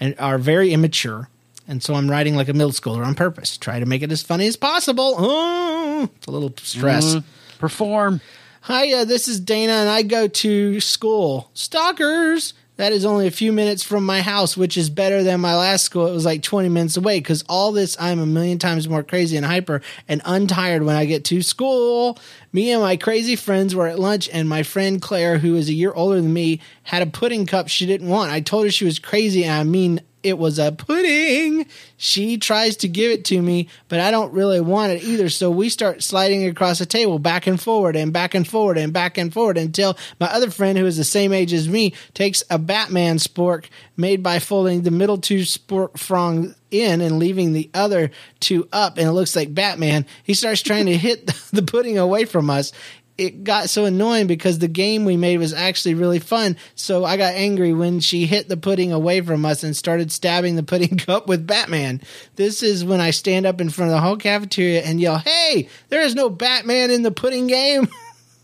and 0.00 0.14
are 0.18 0.38
very 0.38 0.72
immature. 0.72 1.28
And 1.68 1.82
so 1.82 1.94
I'm 1.94 2.10
writing 2.10 2.36
like 2.36 2.48
a 2.48 2.52
middle 2.52 2.70
schooler 2.72 3.04
on 3.06 3.14
purpose. 3.14 3.56
Try 3.56 3.80
to 3.80 3.86
make 3.86 4.02
it 4.02 4.12
as 4.12 4.22
funny 4.22 4.46
as 4.46 4.56
possible. 4.56 5.14
Oh, 5.18 6.08
it's 6.16 6.26
a 6.26 6.30
little 6.30 6.52
stress. 6.62 7.14
Mhm. 7.16 7.24
Perform. 7.58 8.20
Hi, 8.62 9.04
this 9.04 9.28
is 9.28 9.40
Dana, 9.40 9.72
and 9.72 9.88
I 9.88 10.02
go 10.02 10.28
to 10.28 10.80
school. 10.80 11.50
Stalkers! 11.54 12.54
That 12.76 12.92
is 12.92 13.06
only 13.06 13.26
a 13.26 13.30
few 13.30 13.52
minutes 13.52 13.82
from 13.82 14.04
my 14.04 14.20
house, 14.20 14.54
which 14.54 14.76
is 14.76 14.90
better 14.90 15.22
than 15.22 15.40
my 15.40 15.56
last 15.56 15.84
school. 15.84 16.06
It 16.08 16.12
was 16.12 16.26
like 16.26 16.42
20 16.42 16.68
minutes 16.68 16.98
away 16.98 17.20
because 17.20 17.42
all 17.48 17.72
this, 17.72 17.96
I'm 17.98 18.20
a 18.20 18.26
million 18.26 18.58
times 18.58 18.86
more 18.86 19.02
crazy 19.02 19.38
and 19.38 19.46
hyper 19.46 19.80
and 20.06 20.20
untired 20.26 20.82
when 20.82 20.94
I 20.94 21.06
get 21.06 21.24
to 21.26 21.40
school. 21.40 22.18
Me 22.52 22.70
and 22.72 22.82
my 22.82 22.96
crazy 22.98 23.34
friends 23.34 23.74
were 23.74 23.86
at 23.86 23.98
lunch, 23.98 24.28
and 24.30 24.46
my 24.46 24.62
friend 24.62 25.00
Claire, 25.00 25.38
who 25.38 25.54
is 25.56 25.70
a 25.70 25.72
year 25.72 25.94
older 25.94 26.20
than 26.20 26.34
me, 26.34 26.60
had 26.82 27.00
a 27.00 27.06
pudding 27.06 27.46
cup 27.46 27.68
she 27.68 27.86
didn't 27.86 28.08
want. 28.08 28.30
I 28.30 28.40
told 28.40 28.64
her 28.64 28.70
she 28.70 28.84
was 28.84 28.98
crazy, 28.98 29.44
and 29.44 29.54
I 29.54 29.64
mean, 29.64 30.02
it 30.26 30.38
was 30.38 30.58
a 30.58 30.72
pudding. 30.72 31.66
She 31.96 32.36
tries 32.36 32.76
to 32.78 32.88
give 32.88 33.12
it 33.12 33.24
to 33.26 33.40
me, 33.40 33.68
but 33.88 34.00
I 34.00 34.10
don't 34.10 34.32
really 34.32 34.60
want 34.60 34.90
it 34.90 35.04
either. 35.04 35.28
So 35.28 35.52
we 35.52 35.68
start 35.68 36.02
sliding 36.02 36.46
across 36.46 36.80
the 36.80 36.86
table 36.86 37.20
back 37.20 37.46
and 37.46 37.62
forward 37.62 37.94
and 37.94 38.12
back 38.12 38.34
and 38.34 38.46
forward 38.46 38.76
and 38.76 38.92
back 38.92 39.18
and 39.18 39.32
forward 39.32 39.56
until 39.56 39.96
my 40.18 40.26
other 40.26 40.50
friend, 40.50 40.76
who 40.76 40.84
is 40.84 40.96
the 40.96 41.04
same 41.04 41.32
age 41.32 41.52
as 41.52 41.68
me, 41.68 41.94
takes 42.12 42.42
a 42.50 42.58
Batman 42.58 43.18
spork 43.18 43.66
made 43.96 44.20
by 44.20 44.40
folding 44.40 44.82
the 44.82 44.90
middle 44.90 45.18
two 45.18 45.42
spork 45.42 45.94
prongs 45.94 46.56
in 46.72 47.00
and 47.00 47.20
leaving 47.20 47.52
the 47.52 47.70
other 47.72 48.10
two 48.40 48.68
up, 48.72 48.98
and 48.98 49.06
it 49.06 49.12
looks 49.12 49.36
like 49.36 49.54
Batman. 49.54 50.06
He 50.24 50.34
starts 50.34 50.60
trying 50.60 50.86
to 50.86 50.96
hit 50.96 51.26
the 51.52 51.62
pudding 51.62 51.98
away 51.98 52.24
from 52.24 52.50
us. 52.50 52.72
It 53.18 53.44
got 53.44 53.70
so 53.70 53.84
annoying 53.84 54.26
because 54.26 54.58
the 54.58 54.68
game 54.68 55.04
we 55.04 55.16
made 55.16 55.38
was 55.38 55.52
actually 55.52 55.94
really 55.94 56.18
fun. 56.18 56.56
So 56.74 57.04
I 57.04 57.16
got 57.16 57.34
angry 57.34 57.72
when 57.72 58.00
she 58.00 58.26
hit 58.26 58.48
the 58.48 58.56
pudding 58.56 58.92
away 58.92 59.20
from 59.20 59.44
us 59.44 59.62
and 59.62 59.76
started 59.76 60.12
stabbing 60.12 60.56
the 60.56 60.62
pudding 60.62 60.98
cup 60.98 61.26
with 61.26 61.46
Batman. 61.46 62.02
This 62.36 62.62
is 62.62 62.84
when 62.84 63.00
I 63.00 63.10
stand 63.10 63.46
up 63.46 63.60
in 63.60 63.70
front 63.70 63.90
of 63.90 63.96
the 63.96 64.00
whole 64.00 64.16
cafeteria 64.16 64.82
and 64.82 65.00
yell, 65.00 65.18
Hey, 65.18 65.68
there 65.88 66.02
is 66.02 66.14
no 66.14 66.28
Batman 66.28 66.90
in 66.90 67.02
the 67.02 67.10
pudding 67.10 67.46
game. 67.46 67.88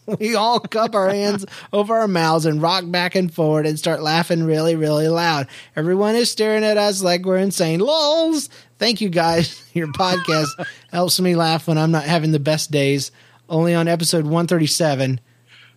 we 0.19 0.35
all 0.35 0.61
cup 0.61 0.95
our 0.95 1.11
hands 1.11 1.45
over 1.73 1.97
our 1.97 2.09
mouths 2.09 2.47
and 2.47 2.63
rock 2.63 2.85
back 2.87 3.15
and 3.15 3.33
forward 3.33 3.67
and 3.67 3.79
start 3.79 4.03
laughing 4.03 4.45
really, 4.45 4.75
really 4.75 5.09
loud. 5.09 5.49
Everyone 5.77 6.17
is 6.17 6.31
staring 6.31 6.65
at 6.65 6.79
us 6.79 7.03
like 7.03 7.25
we're 7.25 7.39
insane. 7.39 7.81
Lols. 7.81 8.49
Thank 8.79 9.01
you 9.01 9.09
guys. 9.11 9.63
Your 9.75 9.89
podcast 9.89 10.49
helps 10.91 11.21
me 11.21 11.37
laugh 11.37 11.69
when 11.69 11.79
I'm 11.79 11.93
not 11.93 12.05
having 12.05 12.33
the 12.33 12.41
best 12.41 12.71
days. 12.71 13.13
Only 13.49 13.75
on 13.75 13.89
episode 13.89 14.25
137. 14.25 15.21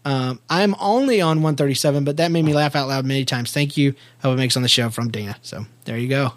Um, 0.05 0.39
I'm 0.49 0.75
only 0.79 1.19
on 1.19 1.37
137, 1.37 2.03
but 2.03 2.17
that 2.17 2.31
made 2.31 2.45
me 2.45 2.53
laugh 2.53 2.75
out 2.75 2.87
loud 2.87 3.05
many 3.05 3.25
times. 3.25 3.51
Thank 3.51 3.75
you. 3.75 3.95
Hope 4.21 4.33
it 4.35 4.37
makes 4.37 4.55
on 4.55 4.61
the 4.63 4.69
show 4.69 4.89
from 4.89 5.09
Dana. 5.09 5.35
So 5.41 5.65
there 5.85 5.97
you 5.97 6.07
go. 6.07 6.33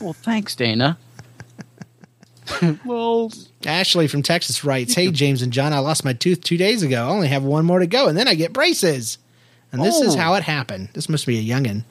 Well, 0.00 0.12
thanks, 0.12 0.54
Dana. 0.56 0.98
well, 2.84 3.30
Ashley 3.64 4.08
from 4.08 4.22
Texas 4.22 4.64
writes, 4.64 4.94
Hey, 4.94 5.10
James 5.10 5.42
and 5.42 5.52
John, 5.52 5.72
I 5.72 5.78
lost 5.78 6.04
my 6.04 6.14
tooth 6.14 6.42
two 6.42 6.56
days 6.56 6.82
ago. 6.82 7.06
I 7.06 7.10
only 7.10 7.28
have 7.28 7.44
one 7.44 7.64
more 7.64 7.78
to 7.78 7.86
go, 7.86 8.08
and 8.08 8.16
then 8.16 8.26
I 8.26 8.34
get 8.34 8.52
braces. 8.52 9.18
And 9.70 9.82
this 9.84 10.00
is 10.00 10.14
Oh. 10.14 10.18
how 10.18 10.34
it 10.34 10.44
happened. 10.44 10.88
This 10.94 11.08
must 11.10 11.26
be 11.26 11.38
a 11.38 11.42
youngin'. 11.54 11.84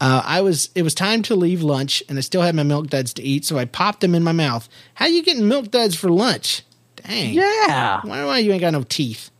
Uh, 0.00 0.22
I 0.24 0.42
was. 0.42 0.68
It 0.74 0.82
was 0.82 0.94
time 0.94 1.22
to 1.22 1.34
leave 1.34 1.62
lunch, 1.62 2.02
and 2.08 2.18
I 2.18 2.20
still 2.20 2.42
had 2.42 2.54
my 2.54 2.62
milk 2.62 2.88
duds 2.88 3.12
to 3.14 3.22
eat, 3.22 3.44
so 3.44 3.58
I 3.58 3.64
popped 3.64 4.00
them 4.00 4.14
in 4.14 4.22
my 4.22 4.32
mouth. 4.32 4.68
How 4.94 5.06
you 5.06 5.22
getting 5.22 5.48
milk 5.48 5.70
duds 5.70 5.96
for 5.96 6.08
lunch? 6.10 6.62
Dang. 7.06 7.34
yeah. 7.34 8.00
Why, 8.02 8.24
why 8.24 8.38
you 8.38 8.52
ain't 8.52 8.60
got 8.60 8.72
no 8.72 8.82
teeth? 8.82 9.30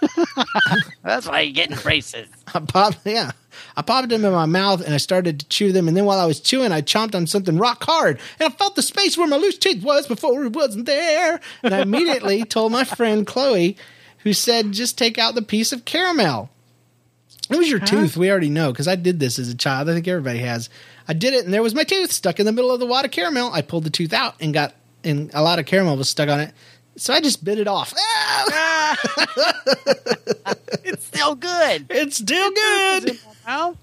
That's 1.02 1.26
why 1.26 1.40
you're 1.40 1.54
getting 1.54 1.76
braces. 1.76 2.28
I 2.52 2.60
popped, 2.60 2.98
yeah. 3.04 3.32
I 3.76 3.82
popped 3.82 4.08
them 4.08 4.24
in 4.24 4.32
my 4.32 4.46
mouth 4.46 4.84
and 4.84 4.94
I 4.94 4.98
started 4.98 5.40
to 5.40 5.48
chew 5.48 5.72
them. 5.72 5.88
And 5.88 5.96
then 5.96 6.04
while 6.04 6.18
I 6.18 6.26
was 6.26 6.40
chewing, 6.40 6.72
I 6.72 6.82
chomped 6.82 7.14
on 7.14 7.26
something 7.26 7.56
rock 7.58 7.82
hard. 7.84 8.18
And 8.38 8.52
I 8.52 8.56
felt 8.56 8.76
the 8.76 8.82
space 8.82 9.16
where 9.16 9.26
my 9.26 9.36
loose 9.36 9.58
teeth 9.58 9.82
was 9.82 10.06
before 10.06 10.44
it 10.44 10.52
wasn't 10.52 10.86
there. 10.86 11.40
And 11.62 11.74
I 11.74 11.80
immediately 11.82 12.44
told 12.44 12.72
my 12.72 12.84
friend 12.84 13.26
Chloe, 13.26 13.76
who 14.18 14.32
said, 14.32 14.72
just 14.72 14.98
take 14.98 15.18
out 15.18 15.34
the 15.34 15.42
piece 15.42 15.72
of 15.72 15.84
caramel. 15.84 16.50
It 17.50 17.56
was 17.56 17.68
your 17.68 17.78
tooth. 17.80 18.16
We 18.16 18.30
already 18.30 18.48
know 18.48 18.72
because 18.72 18.88
I 18.88 18.96
did 18.96 19.20
this 19.20 19.38
as 19.38 19.50
a 19.50 19.54
child. 19.54 19.88
I 19.90 19.92
think 19.92 20.08
everybody 20.08 20.38
has. 20.38 20.70
I 21.06 21.12
did 21.12 21.34
it 21.34 21.44
and 21.44 21.52
there 21.52 21.62
was 21.62 21.74
my 21.74 21.84
tooth 21.84 22.10
stuck 22.10 22.40
in 22.40 22.46
the 22.46 22.52
middle 22.52 22.70
of 22.70 22.80
the 22.80 22.86
wad 22.86 23.04
of 23.04 23.10
caramel. 23.10 23.52
I 23.52 23.60
pulled 23.60 23.84
the 23.84 23.90
tooth 23.90 24.14
out 24.14 24.34
and 24.40 24.54
got, 24.54 24.74
and 25.02 25.30
a 25.34 25.42
lot 25.42 25.58
of 25.58 25.66
caramel 25.66 25.96
was 25.96 26.08
stuck 26.08 26.28
on 26.30 26.40
it. 26.40 26.52
So 26.96 27.12
I 27.12 27.20
just 27.20 27.44
bit 27.44 27.58
it 27.58 27.68
off. 27.68 27.92
Ah! 27.96 28.96
It's 30.84 31.06
still 31.06 31.34
good. 31.34 31.86
It's 31.88 32.18
still 32.18 32.50
good. 32.52 33.18
Mouth. 33.46 33.78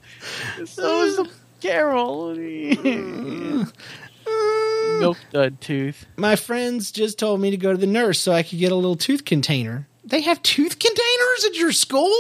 So 0.66 1.04
is 1.04 1.18
the 1.18 1.30
Carol. 1.60 2.36
Milk 5.00 5.18
dud 5.32 5.60
tooth. 5.60 6.06
My 6.18 6.36
friends 6.36 6.92
just 6.92 7.18
told 7.18 7.42
me 7.42 7.52
to 7.52 7.58
go 7.58 7.72
to 7.72 7.78
the 7.78 7.88
nurse 7.88 8.20
so 8.20 8.32
I 8.32 8.44
could 8.44 8.60
get 8.60 8.72
a 8.72 8.76
little 8.76 8.96
tooth 8.96 9.26
container. 9.26 9.88
They 10.06 10.22
have 10.22 10.42
tooth 10.44 10.80
containers 10.80 11.46
at 11.46 11.56
your 11.56 11.72
school? 11.72 12.16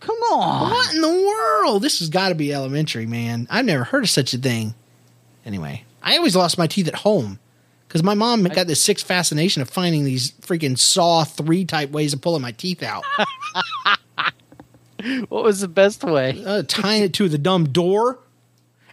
Come 0.00 0.16
on. 0.32 0.70
What 0.70 0.94
in 0.94 1.00
the 1.00 1.08
world? 1.08 1.82
This 1.82 1.98
has 1.98 2.08
got 2.08 2.28
to 2.28 2.34
be 2.34 2.54
elementary, 2.54 3.06
man. 3.06 3.46
I've 3.50 3.64
never 3.64 3.84
heard 3.84 4.04
of 4.04 4.10
such 4.10 4.32
a 4.34 4.38
thing. 4.38 4.74
Anyway, 5.44 5.84
I 6.02 6.16
always 6.16 6.36
lost 6.36 6.58
my 6.58 6.66
teeth 6.66 6.88
at 6.88 6.94
home 6.94 7.38
because 7.88 8.02
my 8.02 8.14
mom 8.14 8.44
got 8.44 8.66
this 8.66 8.82
sick 8.82 8.98
fascination 8.98 9.62
of 9.62 9.70
finding 9.70 10.04
these 10.04 10.32
freaking 10.42 10.78
saw 10.78 11.24
three 11.24 11.64
type 11.64 11.90
ways 11.90 12.12
of 12.12 12.20
pulling 12.20 12.42
my 12.42 12.52
teeth 12.52 12.82
out, 12.82 13.04
What 15.28 15.44
was 15.44 15.60
the 15.60 15.68
best 15.68 16.02
way? 16.04 16.42
uh, 16.44 16.62
tying 16.66 17.02
it 17.02 17.12
to 17.14 17.28
the 17.28 17.38
dumb 17.38 17.68
door. 17.68 18.18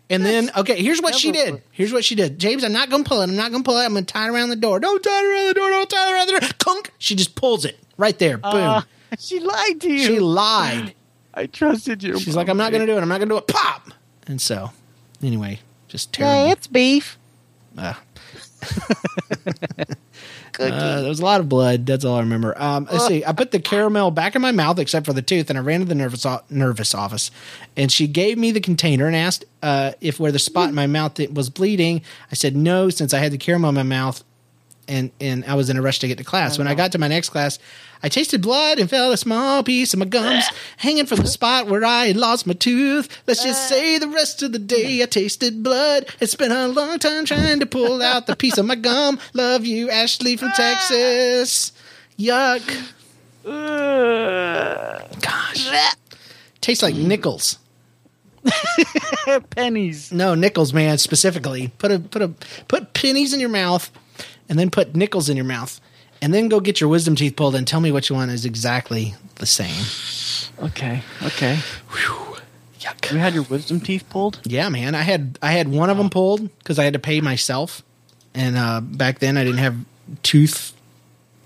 And 0.10 0.24
then, 0.24 0.52
okay, 0.56 0.82
here's 0.84 1.02
what 1.02 1.16
she 1.16 1.32
did. 1.32 1.64
Here's 1.72 1.94
what 1.94 2.04
she 2.06 2.14
did. 2.14 2.38
James, 2.38 2.64
I'm 2.64 2.74
not 2.74 2.89
going 2.89 3.04
to 3.04 3.08
pull 3.10 3.22
it. 3.22 3.30
I'm 3.30 3.36
not 3.36 3.52
going 3.52 3.64
to 3.64 3.68
pull 3.68 3.80
it. 3.80 3.86
I'm 3.86 3.94
going 3.94 4.06
to 4.06 4.14
tie 4.14 4.26
it 4.28 4.30
around 4.32 4.50
the 4.50 4.56
door. 4.58 4.80
Don't 4.80 5.02
tie 5.02 5.20
it 5.20 5.26
around 5.26 5.48
the 5.48 5.54
door. 5.54 5.70
Don't 5.70 5.89
tie 5.89 6.10
it 6.10 6.14
around 6.14 6.28
the 6.28 6.39
door. 6.39 6.50
Kunk. 6.60 6.91
She 7.00 7.16
just 7.16 7.36
pulls 7.36 7.66
it 7.66 7.80
right 7.98 8.20
there. 8.20 8.38
Boom. 8.38 8.54
Uh, 8.54 8.82
she 9.20 9.39
lied 9.39 9.82
to 9.82 9.91
you. 9.91 10.06
she 10.06 10.20
lied. 10.20 10.94
I 11.34 11.48
trusted 11.48 12.04
you. 12.04 12.20
She's 12.20 12.36
like, 12.36 12.48
I'm 12.50 12.58
not 12.58 12.72
going 12.72 12.86
to 12.86 12.91
do 12.94 12.98
it. 12.98 13.02
I'm 13.02 13.08
not 13.10 13.18
going 13.20 13.30
to 13.30 13.34
do 13.36 13.38
it. 13.39 13.48
Pop. 13.48 13.88
And 14.28 14.39
so, 14.39 14.72
anyway, 15.24 15.62
just 15.88 16.14
terrible. 16.14 16.46
Hey, 16.46 16.52
it's 16.52 16.68
beef. 16.68 17.18
Uh, 17.76 17.94
uh, 20.59 20.99
there 21.01 21.09
was 21.09 21.20
a 21.20 21.26
lot 21.26 21.39
of 21.39 21.49
blood. 21.49 21.86
That's 21.86 22.05
all 22.05 22.16
I 22.16 22.20
remember. 22.20 22.59
Um, 22.61 22.88
let's 22.91 23.07
see. 23.07 23.26
I 23.26 23.34
put 23.34 23.51
the 23.51 23.59
caramel 23.59 24.11
back 24.11 24.36
in 24.36 24.41
my 24.41 24.51
mouth, 24.51 24.80
except 24.80 25.05
for 25.05 25.14
the 25.14 25.22
tooth, 25.22 25.49
and 25.49 25.57
I 25.57 25.61
ran 25.61 25.80
to 25.80 25.86
the 25.86 25.95
nervous 25.95 26.26
o- 26.26 26.41
nervous 26.49 26.93
office. 26.93 27.32
And 27.76 27.91
she 27.91 28.07
gave 28.07 28.38
me 28.38 28.51
the 28.51 28.61
container 28.61 29.07
and 29.07 29.16
asked 29.16 29.45
uh, 29.61 29.93
if 30.01 30.20
where 30.20 30.32
the 30.32 30.39
spot 30.39 30.70
in 30.70 30.76
my 30.76 30.88
mouth 30.88 31.20
was 31.32 31.49
bleeding. 31.49 32.01
I 32.32 32.36
said 32.36 32.55
no, 32.55 32.89
since 32.89 33.14
I 33.14 33.20
had 33.20 33.32
the 33.32 33.38
caramel 33.38 33.70
in 33.70 33.76
my 33.76 33.84
mouth, 33.84 34.24
and 34.88 35.12
and 35.20 35.46
I 35.46 35.56
was 35.56 35.70
in 35.70 35.78
a 35.78 35.82
rush 35.82 36.00
to 36.00 36.08
get 36.08 36.18
to 36.18 36.24
class. 36.24 36.56
Oh, 36.56 36.60
when 36.60 36.68
I 36.68 36.76
got 36.76 36.92
to 36.94 36.98
my 36.98 37.08
next 37.08 37.30
class, 37.30 37.60
I 38.02 38.10
tasted 38.10 38.42
blood 38.42 38.80
and 38.80 38.90
felt 38.90 39.14
a 39.14 39.18
small 39.18 39.64
piece 39.64 39.94
of 39.94 40.00
my 40.00 40.06
gums 40.06 40.46
hanging 40.78 41.06
from 41.06 41.20
the 41.20 41.28
spot 41.28 41.68
where 41.68 41.86
I 41.86 42.08
had 42.08 42.18
lost 42.18 42.46
my 42.46 42.54
tooth. 42.54 43.08
Let's 43.28 43.44
just 43.44 43.72
uh. 43.72 43.76
say 43.76 43.98
the 43.98 44.10
rest 44.10 44.44
of 44.44 44.52
the 44.52 44.60
day 44.60 45.02
I 45.02 45.06
tasted 45.06 45.64
blood 45.64 46.08
and 46.20 46.30
spent 46.30 46.52
a 46.52 46.68
long 46.68 47.00
time 47.00 47.26
trying 47.26 47.60
to 47.60 47.66
pull 47.66 48.02
out 48.02 48.28
the 48.28 48.36
piece 48.36 48.58
of 48.58 48.66
my 48.66 48.76
gum. 48.76 49.20
Love 49.34 49.66
you, 49.66 49.90
Ashley 49.90 50.38
from 50.38 50.50
ah. 50.50 50.56
Texas. 50.56 51.72
Yuck. 52.20 52.92
Gosh. 55.22 55.96
Tastes 56.62 56.84
like 56.84 56.96
nickels. 56.96 57.60
pennies. 59.52 60.12
No, 60.12 60.36
nickels, 60.36 60.74
man, 60.74 60.98
specifically. 60.98 61.70
Put 61.78 61.92
a 61.92 62.00
put 62.00 62.22
a 62.22 62.30
put 62.68 62.94
pennies 62.94 63.34
in 63.34 63.40
your 63.40 63.50
mouth 63.50 63.90
and 64.50 64.58
then 64.60 64.70
put 64.70 64.96
nickels 64.96 65.30
in 65.30 65.38
your 65.38 65.46
mouth. 65.46 65.80
And 66.22 66.34
then 66.34 66.48
go 66.48 66.62
get 66.62 66.80
your 66.80 66.89
wisdom 66.89 67.16
teeth 67.18 67.36
pulled 67.36 67.54
and 67.54 67.68
tell 67.68 67.82
me 67.82 67.91
what 67.91 68.10
you 68.10 68.16
want 68.16 68.32
is 68.32 68.46
exactly 68.46 69.14
the 69.36 69.46
same. 69.46 69.84
Okay. 70.58 71.02
Okay. 71.22 71.60
Yuck. 72.84 73.12
You 73.12 73.18
had 73.18 73.34
your 73.34 73.44
wisdom 73.44 73.80
teeth 73.80 74.06
pulled. 74.10 74.39
Yeah, 74.44 74.70
man. 74.70 74.96
I 74.96 75.02
had 75.02 75.38
I 75.41 75.52
had 75.52 75.68
one 75.68 75.89
of 75.89 75.98
them 75.98 76.10
pulled 76.10 76.50
because 76.60 76.80
I 76.80 76.84
had 76.84 76.94
to 76.94 77.00
pay 77.00 77.22
myself, 77.22 77.82
and 78.34 78.58
uh, 78.58 78.82
back 78.82 79.20
then 79.20 79.38
I 79.38 79.44
didn't 79.44 79.60
have 79.60 79.78
tooth 80.22 80.74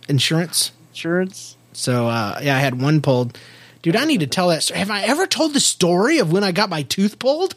insurance. 0.07 0.71
Insurance. 0.91 1.55
So 1.73 2.07
uh, 2.07 2.39
yeah, 2.41 2.55
I 2.55 2.59
had 2.59 2.81
one 2.81 3.01
pulled. 3.01 3.37
Dude, 3.83 3.95
I 3.95 4.05
need 4.05 4.19
to 4.21 4.27
tell 4.27 4.49
that. 4.49 4.63
story. 4.63 4.79
Have 4.79 4.91
I 4.91 5.03
ever 5.03 5.27
told 5.27 5.53
the 5.53 5.59
story 5.59 6.17
of 6.17 6.31
when 6.31 6.43
I 6.43 6.51
got 6.51 6.69
my 6.69 6.81
tooth 6.81 7.19
pulled? 7.19 7.55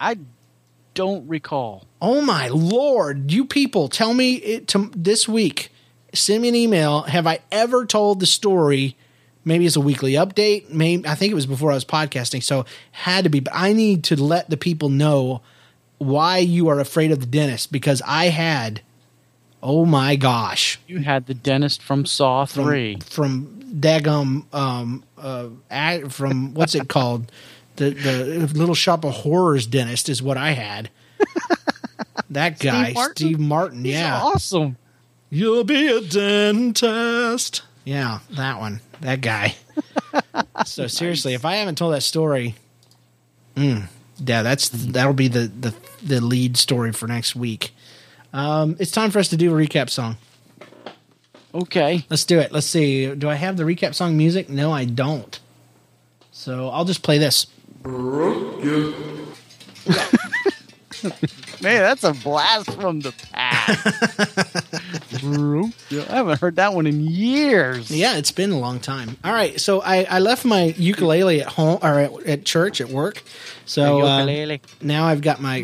I 0.00 0.18
don't 0.98 1.28
recall. 1.28 1.86
Oh 2.02 2.20
my 2.20 2.48
lord! 2.48 3.30
You 3.30 3.44
people, 3.44 3.86
tell 3.88 4.14
me 4.14 4.34
it 4.34 4.66
to, 4.68 4.90
this 4.96 5.28
week. 5.28 5.70
Send 6.12 6.42
me 6.42 6.48
an 6.48 6.56
email. 6.56 7.02
Have 7.02 7.24
I 7.24 7.38
ever 7.52 7.86
told 7.86 8.18
the 8.18 8.26
story? 8.26 8.96
Maybe 9.44 9.64
it's 9.64 9.76
a 9.76 9.80
weekly 9.80 10.14
update. 10.14 10.70
Maybe 10.70 11.06
I 11.06 11.14
think 11.14 11.30
it 11.30 11.36
was 11.36 11.46
before 11.46 11.70
I 11.70 11.74
was 11.74 11.84
podcasting, 11.84 12.42
so 12.42 12.64
had 12.90 13.22
to 13.22 13.30
be. 13.30 13.38
But 13.38 13.52
I 13.54 13.72
need 13.72 14.02
to 14.04 14.16
let 14.16 14.50
the 14.50 14.56
people 14.56 14.88
know 14.88 15.40
why 15.98 16.38
you 16.38 16.66
are 16.66 16.80
afraid 16.80 17.12
of 17.12 17.20
the 17.20 17.26
dentist 17.26 17.70
because 17.70 18.02
I 18.04 18.30
had. 18.30 18.82
Oh 19.62 19.86
my 19.86 20.16
gosh! 20.16 20.80
You 20.88 20.98
had 20.98 21.26
the 21.26 21.34
dentist 21.34 21.80
from 21.80 22.06
Saw 22.06 22.44
Three. 22.44 22.98
from 23.08 23.62
Dagum 23.72 24.52
um 24.52 25.04
uh 25.16 25.48
from 26.08 26.54
what's 26.54 26.74
it 26.74 26.88
called 26.88 27.30
the 27.78 27.90
the 27.90 28.58
Little 28.58 28.74
Shop 28.74 29.04
of 29.04 29.12
Horrors 29.12 29.66
dentist 29.66 30.08
is 30.08 30.22
what 30.22 30.36
I 30.36 30.50
had. 30.50 30.90
That 32.30 32.58
guy, 32.58 32.92
Martin? 32.92 33.16
Steve 33.16 33.38
Martin, 33.38 33.84
yeah. 33.84 34.20
Awesome. 34.22 34.76
You'll 35.30 35.64
be 35.64 35.88
a 35.88 36.00
dentist. 36.00 37.62
Yeah, 37.84 38.20
that 38.32 38.58
one. 38.58 38.80
That 39.00 39.20
guy. 39.20 39.56
so 40.66 40.86
seriously, 40.86 41.34
if 41.34 41.44
I 41.44 41.56
haven't 41.56 41.78
told 41.78 41.94
that 41.94 42.02
story, 42.02 42.54
mm, 43.56 43.88
yeah, 44.18 44.42
that's 44.42 44.68
that'll 44.68 45.14
be 45.14 45.28
the, 45.28 45.50
the 45.60 45.74
the 46.02 46.20
lead 46.20 46.56
story 46.56 46.92
for 46.92 47.06
next 47.06 47.34
week. 47.34 47.72
Um, 48.32 48.76
it's 48.78 48.90
time 48.90 49.10
for 49.10 49.18
us 49.18 49.28
to 49.28 49.36
do 49.36 49.56
a 49.56 49.58
recap 49.58 49.88
song. 49.88 50.16
Okay. 51.54 52.04
Let's 52.10 52.24
do 52.24 52.38
it. 52.38 52.52
Let's 52.52 52.66
see. 52.66 53.14
Do 53.14 53.30
I 53.30 53.36
have 53.36 53.56
the 53.56 53.64
recap 53.64 53.94
song 53.94 54.18
music? 54.18 54.50
No, 54.50 54.70
I 54.70 54.84
don't. 54.84 55.40
So 56.30 56.68
I'll 56.68 56.84
just 56.84 57.02
play 57.02 57.16
this. 57.16 57.46
Man, 61.60 61.82
that's 61.82 62.04
a 62.04 62.12
blast 62.12 62.72
from 62.72 63.00
the 63.00 63.12
past. 63.32 63.86
I 66.08 66.16
haven't 66.16 66.40
heard 66.40 66.56
that 66.56 66.74
one 66.74 66.86
in 66.86 67.00
years. 67.00 67.90
Yeah, 67.90 68.16
it's 68.16 68.30
been 68.30 68.52
a 68.52 68.58
long 68.58 68.78
time. 68.78 69.16
All 69.24 69.32
right, 69.32 69.60
so 69.60 69.80
I, 69.80 70.04
I 70.04 70.18
left 70.20 70.44
my 70.44 70.74
ukulele 70.76 71.40
at 71.40 71.48
home 71.48 71.78
or 71.82 71.98
at, 71.98 72.12
at 72.26 72.44
church 72.44 72.80
at 72.80 72.88
work. 72.88 73.22
So 73.64 74.02
The 74.02 74.06
uh, 74.06 74.58
now 74.80 75.06
I've 75.06 75.20
got 75.20 75.40
my 75.40 75.62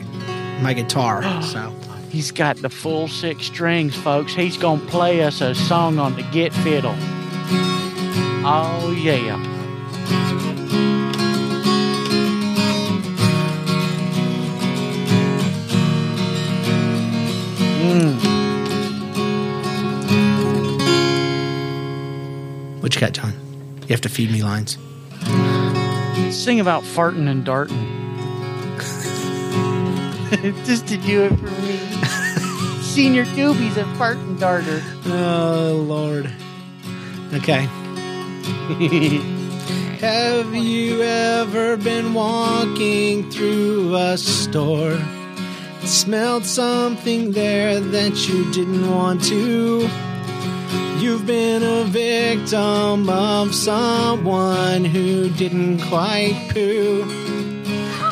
my 0.60 0.72
guitar. 0.72 1.22
so 1.42 1.74
He's 2.10 2.30
got 2.30 2.58
the 2.58 2.70
full 2.70 3.08
six 3.08 3.46
strings, 3.46 3.96
folks. 3.96 4.34
He's 4.34 4.56
gonna 4.56 4.84
play 4.86 5.22
us 5.22 5.40
a 5.40 5.52
song 5.54 5.98
on 5.98 6.14
the 6.14 6.22
Get 6.30 6.52
Fiddle. 6.52 6.94
Oh 8.46 8.96
yeah. 8.96 9.53
Mm. 17.84 18.42
What 22.82 22.94
you 22.94 23.00
got, 23.00 23.12
John? 23.12 23.32
You 23.82 23.88
have 23.88 24.00
to 24.02 24.08
feed 24.08 24.30
me 24.30 24.42
lines. 24.42 24.78
Sing 26.34 26.60
about 26.60 26.82
farting 26.82 27.28
and 27.28 27.44
darting. 27.44 27.76
Just 30.64 30.86
to 30.88 30.96
do 30.96 31.22
it 31.24 31.36
for 31.38 31.50
me. 31.62 31.76
Senior 32.82 33.24
doobies 33.26 33.76
at 33.76 33.96
fart 33.96 34.16
and 34.16 34.40
darter. 34.40 34.82
Oh 35.06 35.84
Lord. 35.86 36.32
Okay. 37.34 37.62
Have 40.00 40.54
you 40.54 41.02
ever 41.02 41.76
been 41.76 42.14
walking 42.14 43.30
through 43.30 43.94
a 43.96 44.16
store? 44.16 44.98
Smelled 45.86 46.46
something 46.46 47.32
there 47.32 47.78
that 47.78 48.26
you 48.26 48.50
didn't 48.52 48.90
want 48.90 49.22
to. 49.24 49.88
You've 50.98 51.26
been 51.26 51.62
a 51.62 51.84
victim 51.84 53.08
of 53.08 53.54
someone 53.54 54.84
who 54.84 55.28
didn't 55.28 55.82
quite 55.82 56.50
poo. 56.52 57.04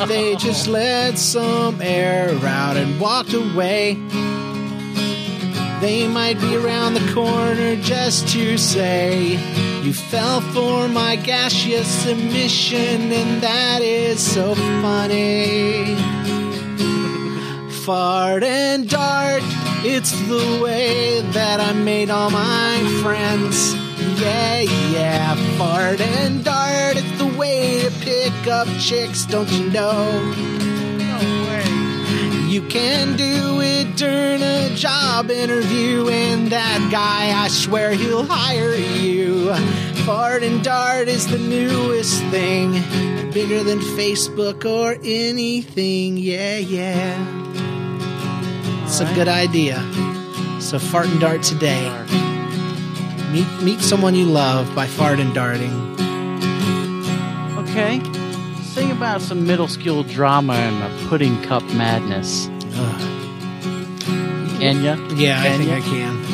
They 0.07 0.37
just 0.37 0.69
let 0.69 1.19
some 1.19 1.81
air 1.81 2.29
out 2.45 2.77
and 2.77 3.01
walked 3.01 3.33
away. 3.33 3.95
They 5.81 6.07
might 6.09 6.41
be 6.41 6.55
around 6.57 6.95
the 6.95 7.13
corner 7.15 7.77
just 7.77 8.29
to 8.29 8.59
say, 8.59 9.39
You 9.83 9.95
fell 9.95 10.41
for 10.41 10.89
my 10.89 11.17
gaseous 11.17 12.07
emission, 12.07 13.11
and 13.13 13.43
that 13.43 13.81
is 13.81 14.21
so 14.21 14.55
funny. 14.55 15.97
Fart 17.85 18.45
and 18.45 18.89
dart, 18.89 19.43
it's 19.85 20.13
the 20.29 20.61
way 20.63 21.21
that 21.33 21.59
I 21.59 21.73
made 21.73 22.11
all 22.11 22.31
my 22.31 23.01
friends. 23.03 23.75
Yeah, 24.21 24.61
yeah, 24.61 25.35
fart 25.59 26.01
and 26.01 26.45
dart, 26.45 26.97
it's 26.97 27.19
the 27.19 27.27
way 27.37 27.83
to 27.83 27.91
pick 28.01 28.47
up 28.47 28.69
chicks, 28.79 29.27
don't 29.27 29.51
you 29.51 29.69
know? 29.71 30.33
No 30.97 31.19
way. 31.49 32.49
You 32.49 32.63
can 32.69 33.17
do 33.17 33.61
it 33.61 33.97
during 33.97 34.43
a 34.43 34.73
job 34.77 35.33
interview, 35.33 36.09
and 36.09 36.53
that 36.53 36.89
guy, 36.93 37.37
I 37.37 37.49
swear 37.49 37.95
he'll 37.95 38.25
hire 38.25 38.77
you. 38.77 39.53
Fart 40.07 40.45
and 40.45 40.63
Dart 40.63 41.09
is 41.09 41.27
the 41.27 41.39
newest 41.39 42.23
thing, 42.27 42.75
bigger 43.33 43.65
than 43.65 43.81
Facebook 43.81 44.65
or 44.65 44.97
anything. 45.03 46.17
Yeah, 46.17 46.59
yeah. 46.59 47.43
It's 48.93 49.01
a 49.01 49.15
good 49.15 49.27
idea. 49.27 49.81
So 50.61 50.79
fart 50.79 51.07
and 51.07 51.19
dart 51.19 51.43
today. 51.43 51.89
Meet 53.33 53.49
meet 53.63 53.81
someone 53.81 54.15
you 54.15 54.27
love 54.27 54.75
by 54.75 54.87
fart 54.87 55.19
and 55.19 55.33
darting. 55.33 55.73
Okay. 57.57 58.03
Sing 58.63 58.91
about 58.91 59.23
some 59.23 59.47
middle 59.47 59.67
school 59.67 60.03
drama 60.03 60.53
and 60.53 60.83
the 60.83 61.09
pudding 61.09 61.41
cup 61.41 61.63
madness. 61.73 62.51
Ugh. 62.75 63.01
Can 64.61 64.83
ya? 64.85 64.97
Yeah, 65.17 65.41
I 65.41 65.57
think 65.57 65.71
ya? 65.71 65.77
I 65.77 65.81
can. 65.81 66.25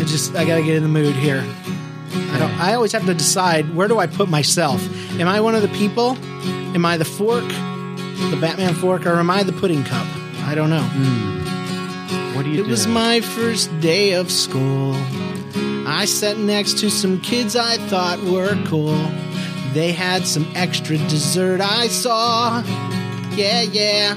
I 0.00 0.04
just 0.06 0.34
I 0.36 0.46
gotta 0.46 0.62
get 0.62 0.76
in 0.76 0.82
the 0.82 0.88
mood 0.88 1.14
here. 1.16 1.44
I 2.32 2.38
don't. 2.38 2.58
I 2.58 2.72
always 2.72 2.92
have 2.92 3.04
to 3.04 3.12
decide 3.12 3.74
where 3.74 3.88
do 3.88 3.98
I 3.98 4.06
put 4.06 4.30
myself. 4.30 4.80
Am 5.20 5.28
I 5.28 5.42
one 5.42 5.54
of 5.54 5.60
the 5.60 5.68
people? 5.68 6.16
Am 6.74 6.86
I 6.86 6.96
the 6.96 7.04
fork, 7.04 7.44
the 8.30 8.36
Batman 8.40 8.74
fork, 8.74 9.06
or 9.06 9.16
am 9.16 9.30
I 9.30 9.42
the 9.42 9.52
pudding 9.52 9.84
cup? 9.84 10.06
I 10.44 10.54
don't 10.54 10.70
know. 10.70 10.82
Hmm. 10.82 12.36
What 12.36 12.44
do 12.44 12.50
you 12.50 12.60
It 12.60 12.64
do? 12.64 12.70
was 12.70 12.86
my 12.86 13.20
first 13.20 13.68
day 13.80 14.12
of 14.12 14.30
school. 14.30 14.94
I 15.86 16.04
sat 16.04 16.38
next 16.38 16.78
to 16.78 16.90
some 16.90 17.20
kids 17.20 17.56
I 17.56 17.76
thought 17.88 18.22
were 18.22 18.56
cool. 18.66 18.98
They 19.72 19.92
had 19.92 20.26
some 20.26 20.46
extra 20.54 20.96
dessert 20.98 21.60
I 21.60 21.88
saw. 21.88 22.62
Yeah, 23.34 23.62
yeah. 23.62 24.14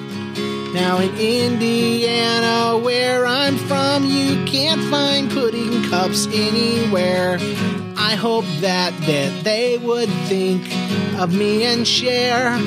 Now 0.73 0.99
in 0.99 1.15
Indiana, 1.17 2.77
where 2.77 3.25
I'm 3.25 3.57
from, 3.57 4.05
you 4.05 4.43
can't 4.45 4.81
find 4.89 5.29
pudding 5.31 5.83
cups 5.89 6.27
anywhere. 6.27 7.37
I 7.97 8.15
hope 8.15 8.45
that 8.61 8.91
that 9.05 9.43
they 9.43 9.77
would 9.77 10.09
think 10.27 10.63
of 11.19 11.33
me 11.33 11.63
and 11.63 11.87
share. 11.87 12.57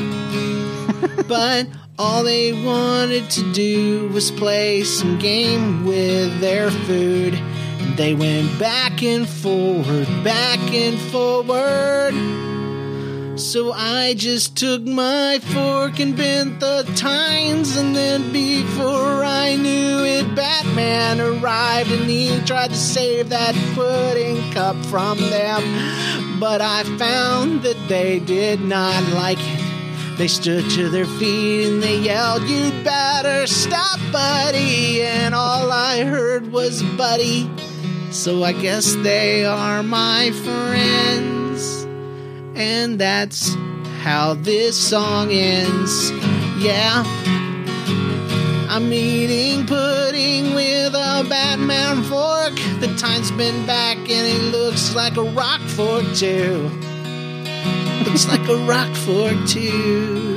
But 1.28 1.66
all 1.98 2.22
they 2.24 2.52
wanted 2.52 3.30
to 3.30 3.52
do 3.52 4.08
was 4.08 4.30
play 4.30 4.84
some 4.84 5.18
game 5.18 5.86
with 5.86 6.40
their 6.40 6.70
food. 6.70 7.34
And 7.34 7.96
they 7.96 8.14
went 8.14 8.58
back 8.58 9.02
and 9.02 9.28
forward, 9.28 10.06
back 10.22 10.58
and 10.72 10.98
forward. 11.10 12.14
So 13.38 13.70
I 13.72 14.14
just 14.14 14.56
took 14.56 14.82
my 14.82 15.38
fork 15.40 16.00
and 16.00 16.16
bent 16.16 16.58
the 16.60 16.90
tines, 16.96 17.76
and 17.76 17.94
then 17.94 18.32
before 18.32 19.22
I 19.22 19.56
knew 19.56 20.04
it, 20.04 20.34
Batman 20.34 21.20
arrived 21.20 21.92
and 21.92 22.08
he 22.10 22.40
tried 22.46 22.70
to 22.70 22.76
save 22.76 23.28
that 23.28 23.54
pudding 23.74 24.52
cup 24.52 24.76
from 24.86 25.18
them. 25.18 26.40
But 26.40 26.62
I 26.62 26.84
found 26.98 27.62
that 27.62 27.88
they 27.88 28.20
did 28.20 28.62
not 28.62 29.02
like 29.12 29.38
it. 29.38 29.65
They 30.16 30.28
stood 30.28 30.70
to 30.70 30.88
their 30.88 31.04
feet 31.04 31.66
and 31.68 31.82
they 31.82 31.98
yelled, 31.98 32.42
You'd 32.44 32.82
better 32.82 33.46
stop, 33.46 34.00
buddy. 34.10 35.02
And 35.02 35.34
all 35.34 35.70
I 35.70 36.04
heard 36.04 36.50
was, 36.50 36.82
Buddy. 36.82 37.50
So 38.10 38.42
I 38.42 38.52
guess 38.52 38.94
they 38.96 39.44
are 39.44 39.82
my 39.82 40.30
friends. 40.42 41.84
And 42.54 42.98
that's 42.98 43.54
how 44.00 44.32
this 44.34 44.78
song 44.78 45.30
ends. 45.30 46.10
Yeah. 46.58 47.04
I'm 48.70 48.90
eating 48.90 49.66
pudding 49.66 50.54
with 50.54 50.94
a 50.94 51.26
Batman 51.28 52.02
fork. 52.04 52.54
The 52.80 52.94
time's 52.96 53.30
been 53.32 53.66
back 53.66 53.98
and 53.98 54.08
it 54.08 54.50
looks 54.50 54.94
like 54.94 55.18
a 55.18 55.24
rock 55.24 55.60
fork 55.60 56.04
too. 56.14 56.70
Looks 58.04 58.28
like 58.28 58.46
a 58.48 58.56
rock 58.56 58.94
fork 58.94 59.36
too. 59.46 60.36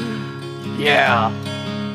Yeah. 0.78 1.32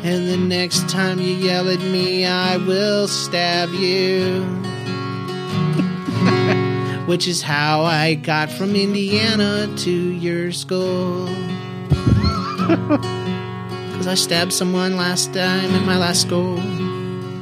And 0.02 0.28
the 0.28 0.36
next 0.36 0.88
time 0.88 1.20
you 1.20 1.34
yell 1.34 1.68
at 1.68 1.80
me, 1.80 2.26
I 2.26 2.58
will 2.58 3.08
stab 3.08 3.70
you. 3.70 4.42
Which 7.06 7.28
is 7.28 7.42
how 7.42 7.82
I 7.82 8.14
got 8.14 8.50
from 8.50 8.76
Indiana 8.76 9.68
to 9.78 9.90
your 9.90 10.52
school. 10.52 11.28
Because 14.04 14.08
I 14.08 14.14
stabbed 14.16 14.52
someone 14.52 14.96
last 14.96 15.32
time 15.32 15.70
at 15.70 15.86
my 15.86 15.96
last 15.96 16.22
school. 16.22 16.56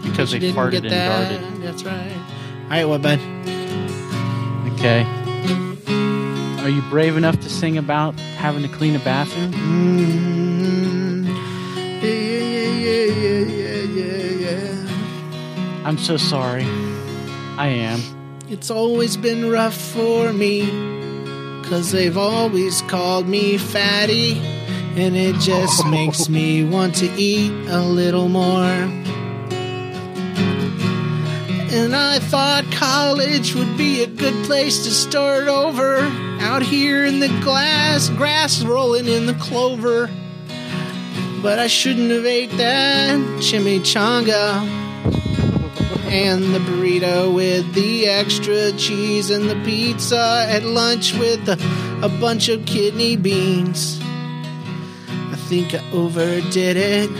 Because 0.03 0.31
they 0.31 0.53
farted 0.53 0.83
and 0.83 0.91
that. 0.91 1.41
darted. 1.41 1.63
That's 1.63 1.83
right. 1.83 2.13
All 2.65 2.69
right, 2.69 2.85
what, 2.85 3.03
bud? 3.03 3.19
Okay. 4.75 5.22
Are 6.63 6.69
you 6.69 6.81
brave 6.83 7.17
enough 7.17 7.41
to 7.41 7.51
sing 7.51 7.77
about 7.77 8.15
having 8.21 8.63
to 8.63 8.69
clean 8.69 8.95
a 8.95 9.01
bathroom? 9.01 9.53
Mm, 9.53 11.27
yeah, 12.01 12.09
yeah, 12.79 13.05
yeah, 13.05 13.41
yeah, 13.51 13.83
yeah, 13.83 14.87
yeah. 14.87 15.83
I'm 15.85 15.99
so 15.99 16.17
sorry. 16.17 16.63
I 17.59 17.67
am. 17.67 18.01
It's 18.49 18.71
always 18.71 19.17
been 19.17 19.51
rough 19.51 19.75
for 19.77 20.33
me. 20.33 20.71
Cause 21.65 21.91
they've 21.91 22.17
always 22.17 22.81
called 22.83 23.27
me 23.27 23.59
fatty. 23.59 24.39
And 24.95 25.17
it 25.17 25.35
just 25.41 25.85
makes 25.91 26.29
me 26.29 26.63
want 26.63 26.95
to 26.97 27.11
eat 27.17 27.51
a 27.71 27.81
little 27.81 28.29
more. 28.29 28.89
And 31.75 31.97
I 31.97 32.21
thought 32.21 32.71
college 32.71 33.57
would 33.57 33.77
be 33.77 34.05
a 34.05 34.07
good 34.07 34.45
place 34.45 34.85
to 34.85 34.93
start 34.93 35.49
over. 35.49 36.32
Out 36.43 36.63
here 36.63 37.05
in 37.05 37.21
the 37.21 37.29
glass, 37.43 38.09
grass 38.11 38.65
rolling 38.65 39.07
in 39.07 39.27
the 39.27 39.35
clover. 39.35 40.11
But 41.41 41.59
I 41.59 41.69
shouldn't 41.69 42.11
have 42.11 42.27
ate 42.27 42.51
that 42.59 43.19
chimichanga 43.39 44.83
and 46.13 46.55
the 46.55 46.59
burrito 46.59 47.35
with 47.35 47.73
the 47.75 48.07
extra 48.07 48.71
cheese 48.73 49.31
and 49.31 49.49
the 49.49 49.55
pizza 49.65 50.47
at 50.49 50.63
lunch 50.63 51.15
with 51.15 51.49
a, 51.49 51.57
a 52.03 52.09
bunch 52.21 52.51
of 52.51 52.67
kidney 52.67 53.17
beans. 53.17 53.99
I 54.03 55.37
think 55.49 55.75
I 55.75 55.83
overdid 55.93 56.77
it. 56.77 57.11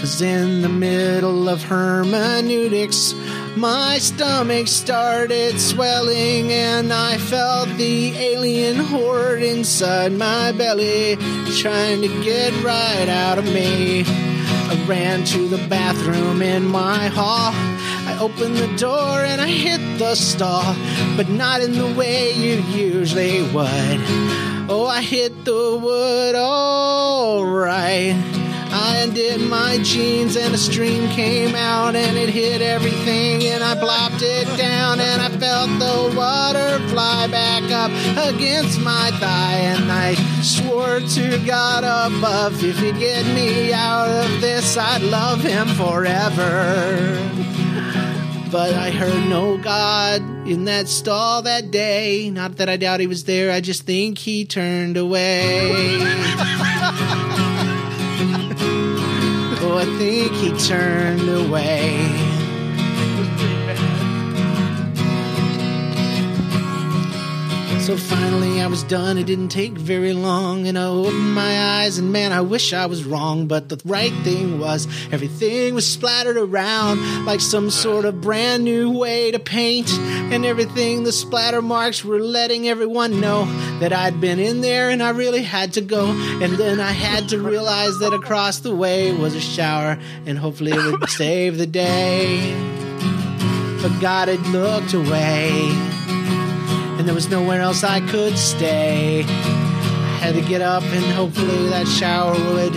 Cause 0.00 0.20
in 0.22 0.62
the 0.62 0.68
middle 0.68 1.48
of 1.48 1.62
hermeneutics, 1.62 3.14
My 3.58 3.98
stomach 3.98 4.68
started 4.68 5.60
swelling, 5.60 6.52
and 6.52 6.92
I 6.92 7.18
felt 7.18 7.68
the 7.70 8.16
alien 8.16 8.76
horde 8.76 9.42
inside 9.42 10.12
my 10.12 10.52
belly 10.52 11.16
trying 11.56 12.02
to 12.02 12.22
get 12.22 12.52
right 12.62 13.08
out 13.08 13.38
of 13.38 13.46
me. 13.46 14.04
I 14.06 14.84
ran 14.86 15.24
to 15.24 15.48
the 15.48 15.58
bathroom 15.66 16.40
in 16.40 16.66
my 16.66 17.08
hall. 17.08 17.50
I 17.52 18.16
opened 18.20 18.58
the 18.58 18.76
door 18.76 19.24
and 19.24 19.40
I 19.40 19.48
hit 19.48 19.98
the 19.98 20.14
stall, 20.14 20.76
but 21.16 21.28
not 21.28 21.60
in 21.60 21.72
the 21.72 21.92
way 21.98 22.34
you 22.34 22.62
usually 22.62 23.42
would. 23.42 24.00
Oh, 24.70 24.86
I 24.88 25.02
hit 25.02 25.44
the 25.44 25.76
wood 25.82 26.36
alright. 26.36 28.14
I 28.70 28.98
undid 28.98 29.40
my 29.40 29.78
jeans 29.82 30.36
and 30.36 30.54
a 30.54 30.58
stream 30.58 31.08
came 31.10 31.54
out 31.54 31.96
and 31.96 32.18
it 32.18 32.28
hit 32.28 32.60
everything 32.60 33.42
and 33.44 33.64
I 33.64 33.74
plopped 33.74 34.22
it 34.22 34.46
down 34.58 35.00
and 35.00 35.22
I 35.22 35.28
felt 35.30 35.70
the 35.78 36.16
water 36.16 36.78
fly 36.88 37.26
back 37.28 37.62
up 37.70 37.90
against 38.34 38.80
my 38.80 39.10
thigh 39.12 39.58
and 39.60 39.90
I 39.90 40.14
swore 40.42 41.00
to 41.00 41.46
God 41.46 41.84
above 41.84 42.62
if 42.62 42.78
he'd 42.78 42.98
get 42.98 43.24
me 43.34 43.72
out 43.72 44.08
of 44.08 44.40
this 44.40 44.76
I'd 44.76 45.02
love 45.02 45.40
him 45.40 45.68
forever. 45.68 47.16
But 48.50 48.74
I 48.74 48.90
heard 48.90 49.28
no 49.28 49.58
God 49.58 50.22
in 50.46 50.64
that 50.64 50.88
stall 50.88 51.42
that 51.42 51.70
day. 51.70 52.30
Not 52.30 52.56
that 52.56 52.68
I 52.68 52.78
doubt 52.78 53.00
he 53.00 53.06
was 53.06 53.24
there, 53.24 53.52
I 53.52 53.60
just 53.60 53.82
think 53.82 54.16
he 54.16 54.46
turned 54.46 54.96
away. 54.96 55.98
I 59.76 59.84
think 59.98 60.32
he 60.32 60.50
turned 60.58 61.28
away. 61.28 62.27
So 67.88 67.96
finally, 67.96 68.60
I 68.60 68.66
was 68.66 68.82
done. 68.82 69.16
It 69.16 69.24
didn't 69.24 69.48
take 69.48 69.72
very 69.72 70.12
long, 70.12 70.66
and 70.66 70.78
I 70.78 70.84
opened 70.84 71.34
my 71.34 71.80
eyes. 71.80 71.96
And 71.96 72.12
man, 72.12 72.32
I 72.32 72.42
wish 72.42 72.74
I 72.74 72.84
was 72.84 73.02
wrong, 73.02 73.46
but 73.46 73.70
the 73.70 73.80
right 73.82 74.12
thing 74.24 74.58
was 74.58 74.86
everything 75.10 75.74
was 75.74 75.86
splattered 75.86 76.36
around 76.36 77.24
like 77.24 77.40
some 77.40 77.70
sort 77.70 78.04
of 78.04 78.20
brand 78.20 78.62
new 78.62 78.90
way 78.90 79.30
to 79.30 79.38
paint. 79.38 79.90
And 79.90 80.44
everything, 80.44 81.04
the 81.04 81.12
splatter 81.12 81.62
marks 81.62 82.04
were 82.04 82.20
letting 82.20 82.68
everyone 82.68 83.20
know 83.20 83.46
that 83.80 83.94
I'd 83.94 84.20
been 84.20 84.38
in 84.38 84.60
there 84.60 84.90
and 84.90 85.02
I 85.02 85.08
really 85.08 85.42
had 85.42 85.72
to 85.72 85.80
go. 85.80 86.10
And 86.42 86.58
then 86.58 86.80
I 86.80 86.92
had 86.92 87.30
to 87.30 87.40
realize 87.40 87.98
that 88.00 88.12
across 88.12 88.58
the 88.58 88.76
way 88.76 89.14
was 89.14 89.34
a 89.34 89.40
shower, 89.40 89.98
and 90.26 90.36
hopefully 90.36 90.72
it 90.72 91.00
would 91.00 91.08
save 91.08 91.56
the 91.56 91.66
day. 91.66 92.52
But 93.80 93.98
God 93.98 94.28
had 94.28 94.46
looked 94.48 94.92
away 94.92 95.97
and 96.98 97.06
there 97.06 97.14
was 97.14 97.28
nowhere 97.28 97.60
else 97.60 97.84
I 97.84 98.00
could 98.00 98.36
stay. 98.36 99.22
I 99.22 100.20
had 100.20 100.34
to 100.34 100.42
get 100.42 100.60
up, 100.60 100.82
and 100.82 101.04
hopefully 101.04 101.68
that 101.68 101.86
shower 101.86 102.32
would 102.52 102.74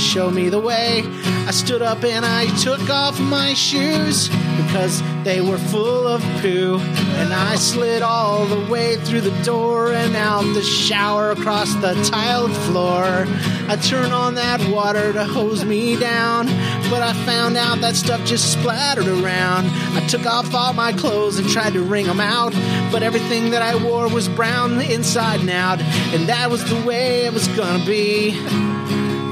show 0.00 0.30
me 0.30 0.48
the 0.48 0.60
way. 0.60 1.02
I 1.46 1.50
stood 1.50 1.82
up 1.82 2.02
and 2.04 2.24
I 2.24 2.46
took 2.56 2.88
off 2.88 3.20
my 3.20 3.52
shoes 3.52 4.28
because 4.56 5.02
they 5.24 5.40
were 5.40 5.58
full 5.58 6.06
of 6.06 6.22
poo. 6.40 6.78
And 7.16 7.32
I 7.34 7.56
slid 7.56 8.02
all 8.02 8.46
the 8.46 8.70
way 8.70 8.96
through 8.96 9.20
the 9.22 9.42
door 9.42 9.92
and 9.92 10.16
out 10.16 10.42
the 10.54 10.62
shower 10.62 11.32
across 11.32 11.74
the 11.74 11.94
tiled 12.10 12.52
floor. 12.68 13.26
I 13.68 13.76
turned 13.76 14.12
on 14.12 14.34
that 14.36 14.66
water 14.70 15.12
to 15.12 15.24
hose 15.24 15.64
me 15.64 15.96
down, 15.96 16.48
but 16.94 17.02
I 17.02 17.12
found 17.26 17.56
out 17.56 17.80
that 17.80 17.96
stuff 17.96 18.24
just 18.24 18.52
splattered 18.52 19.08
around. 19.08 19.66
I 19.96 20.06
took 20.06 20.26
off 20.26 20.54
all 20.54 20.72
my 20.72 20.92
clothes 20.92 21.40
and 21.40 21.48
tried 21.48 21.72
to 21.72 21.82
wring 21.82 22.06
them 22.06 22.20
out, 22.20 22.52
but 22.92 23.02
everything 23.02 23.50
that 23.50 23.62
I 23.62 23.74
wore 23.82 24.08
was 24.08 24.28
brown 24.28 24.80
inside 24.80 25.40
and 25.40 25.50
out, 25.50 25.80
and 25.80 26.28
that 26.28 26.52
was 26.52 26.64
the 26.70 26.80
way 26.86 27.26
it 27.26 27.32
was 27.32 27.48
gonna 27.48 27.84
be. 27.84 28.30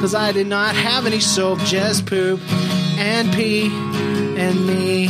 Cause 0.00 0.12
I 0.12 0.32
did 0.32 0.48
not 0.48 0.74
have 0.74 1.06
any 1.06 1.20
soap, 1.20 1.60
just 1.60 2.04
poop 2.04 2.40
and 2.98 3.32
pee 3.32 3.66
and 3.66 4.66
me. 4.66 5.06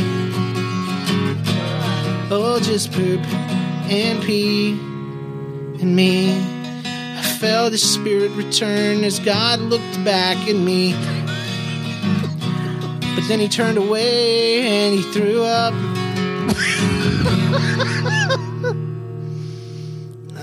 Oh, 2.31 2.61
just 2.63 2.93
poop 2.93 3.21
and 3.91 4.23
pee 4.23 4.73
and 4.73 5.97
me. 5.97 6.39
I 6.85 7.23
felt 7.41 7.73
the 7.73 7.79
spirit 7.79 8.31
return 8.33 9.05
as 9.05 9.21
God 9.21 9.59
looked 9.61 10.05
back 10.05 10.37
at 10.47 10.57
me. 10.57 10.93
But 13.15 13.29
then 13.29 13.41
he 13.41 13.49
turned 13.49 13.79
away 13.79 14.63
and 14.63 14.95
he 14.95 15.03
threw 15.13 15.43
up. 15.43 15.75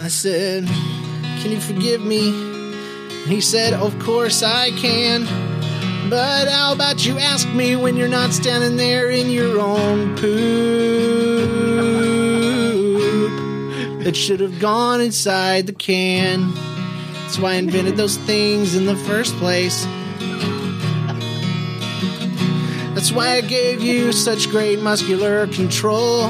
I 0.02 0.08
said, 0.08 0.66
Can 1.42 1.52
you 1.52 1.60
forgive 1.60 2.02
me? 2.02 2.32
He 3.26 3.42
said, 3.42 3.74
Of 3.74 3.98
course 4.00 4.44
I 4.44 4.72
can. 4.72 5.26
But 6.10 6.48
how 6.48 6.74
about 6.74 7.06
you 7.06 7.20
ask 7.20 7.48
me 7.50 7.76
when 7.76 7.96
you're 7.96 8.08
not 8.08 8.32
standing 8.34 8.78
there 8.78 9.10
in 9.10 9.30
your 9.30 9.60
own 9.60 10.16
poop 10.16 11.50
that 14.04 14.16
should 14.16 14.40
have 14.40 14.60
gone 14.60 15.02
inside 15.02 15.68
the 15.68 15.74
can? 15.74 16.52
That's 17.14 17.38
why 17.38 17.52
I 17.52 17.56
invented 17.56 17.98
those 17.98 18.18
things 18.18 18.76
in 18.76 18.88
the 18.88 18.96
first 18.96 19.36
place. 19.36 19.86
That's 23.00 23.14
why 23.14 23.38
I 23.38 23.40
gave 23.40 23.82
you 23.82 24.12
such 24.12 24.50
great 24.50 24.82
muscular 24.82 25.48
control. 25.48 26.30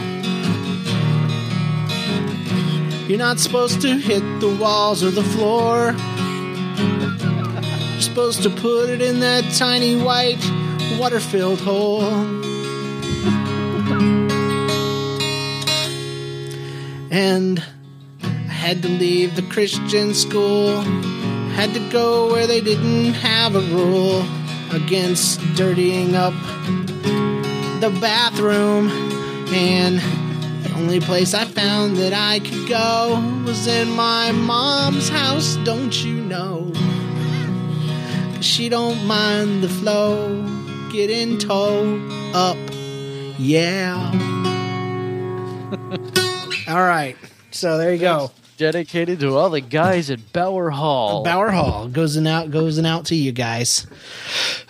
You're 3.08 3.18
not 3.18 3.40
supposed 3.40 3.82
to 3.82 3.98
hit 3.98 4.22
the 4.40 4.56
walls 4.62 5.04
or 5.04 5.10
the 5.10 5.24
floor. 5.24 5.96
You're 7.94 8.02
supposed 8.02 8.44
to 8.44 8.52
put 8.52 8.92
it 8.92 9.02
in 9.02 9.20
that 9.22 9.52
tiny 9.56 10.00
white 10.00 10.38
water 11.00 11.20
filled 11.20 11.60
hole. 11.60 12.04
And 17.10 17.64
I 18.22 18.28
had 18.28 18.84
to 18.84 18.90
leave 18.90 19.36
the 19.36 19.42
Christian 19.42 20.14
school. 20.14 20.82
Had 21.56 21.74
to 21.74 21.90
go 21.90 22.32
where 22.32 22.46
they 22.46 22.62
didn't 22.62 23.16
have 23.16 23.56
a 23.56 23.62
rule 23.76 24.24
against 24.72 25.40
dirtying 25.56 26.16
up 26.16 26.34
the 27.82 27.96
bathroom. 28.02 28.90
And 29.52 30.00
the 30.64 30.74
only 30.76 31.00
place 31.00 31.34
I 31.34 31.46
found 31.46 31.98
that 31.98 32.14
I 32.14 32.40
could 32.40 32.68
go 32.68 33.44
was 33.46 33.68
in 33.68 33.90
my 33.92 34.32
mom's 34.32 35.10
house, 35.10 35.56
don't 35.64 36.04
you 36.04 36.22
know? 36.22 36.72
she 38.42 38.70
don't 38.70 39.06
mind 39.06 39.64
the 39.64 39.70
flow, 39.70 40.44
getting 40.92 41.38
towed 41.38 42.02
up, 42.34 42.58
yeah. 43.38 44.12
All 46.68 46.84
right, 46.84 47.16
so 47.52 47.78
there 47.78 47.94
you 47.94 48.00
go. 48.00 48.32
Dedicated 48.60 49.22
to 49.22 49.38
all 49.38 49.50
the 49.50 49.62
guys 49.62 50.12
at 50.12 50.34
Bauer 50.34 50.70
Hall. 50.70 51.24
Bauer 51.24 51.50
Hall 51.50 51.88
goes 51.88 52.18
and 52.18 52.28
out 52.28 52.52
goes 52.52 52.78
and 52.78 52.86
out 52.86 53.06
to 53.06 53.16
you 53.16 53.32
guys. 53.32 53.88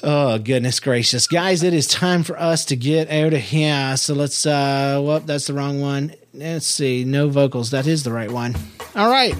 Oh 0.04 0.38
goodness 0.38 0.80
gracious, 0.80 1.26
guys! 1.26 1.64
It 1.64 1.74
is 1.74 1.88
time 1.88 2.22
for 2.22 2.40
us 2.40 2.66
to 2.66 2.76
get 2.76 3.10
out 3.10 3.34
of 3.34 3.40
here. 3.42 3.98
So 3.98 4.14
let's. 4.14 4.46
uh 4.46 5.02
Well, 5.04 5.22
that's 5.22 5.48
the 5.48 5.56
wrong 5.56 5.82
one. 5.82 6.14
Let's 6.36 6.68
see. 6.68 7.04
No 7.04 7.30
vocals. 7.30 7.72
That 7.72 7.88
is 7.88 8.04
the 8.04 8.14
right 8.14 8.30
one. 8.30 8.56
All 8.96 9.10
right. 9.10 9.34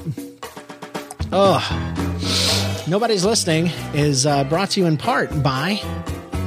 Oh, 1.32 2.84
nobody's 2.88 3.24
listening 3.24 3.68
is 3.94 4.26
uh, 4.26 4.46
brought 4.46 4.72
to 4.72 4.80
you 4.80 4.88
in 4.88 4.98
part 4.98 5.44
by, 5.44 5.80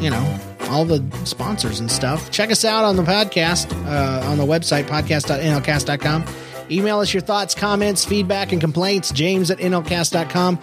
you 0.01 0.11
know, 0.11 0.41
all 0.71 0.85
the 0.85 1.05
sponsors 1.25 1.79
and 1.79 1.89
stuff. 1.89 2.33
Check 2.33 2.51
us 2.51 2.65
out 2.65 2.85
on 2.85 2.97
the 2.97 3.05
podcast 3.05 3.73
uh, 3.87 4.27
on 4.29 4.39
the 4.39 4.45
website 4.45 4.87
podcast.nlcast.com. 4.89 6.25
Email 6.73 7.01
us 7.01 7.13
your 7.13 7.21
thoughts, 7.21 7.55
comments, 7.55 8.05
feedback, 8.05 8.53
and 8.53 8.61
complaints. 8.61 9.13
James 9.13 9.51
at 9.51 9.59
nlcast.com. 9.59 10.59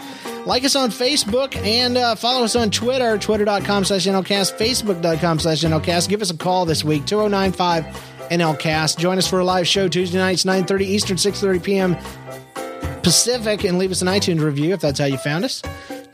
Like 0.46 0.64
us 0.64 0.76
on 0.76 0.90
Facebook 0.90 1.56
and 1.56 1.98
uh, 1.98 2.16
follow 2.16 2.44
us 2.44 2.56
on 2.56 2.72
Twitter, 2.72 3.18
twitter.com 3.18 3.86
slash 3.86 4.06
nlcast, 4.06 4.58
facebook.com 4.58 5.40
slash 5.40 5.62
nlcast. 5.62 6.10
Give 6.10 6.22
us 6.22 6.32
a 6.32 6.38
call 6.38 6.66
this 6.66 6.84
week, 6.84 7.06
2095 7.06 7.86
nlcast. 8.30 8.98
Join 8.98 9.18
us 9.18 9.28
for 9.28 9.40
a 9.40 9.44
live 9.44 9.68
show 9.68 9.88
Tuesday 9.88 10.18
nights, 10.18 10.44
9.30 10.44 10.82
Eastern, 10.82 11.18
6.30 11.18 11.64
p.m. 11.64 11.98
Pacific, 13.02 13.64
and 13.64 13.78
leave 13.78 13.92
us 13.92 14.02
an 14.02 14.08
iTunes 14.08 14.42
review 14.42 14.74
if 14.74 14.82
that's 14.82 15.00
how 15.00 15.06
you 15.06 15.18
found 15.18 15.46
us. 15.46 15.62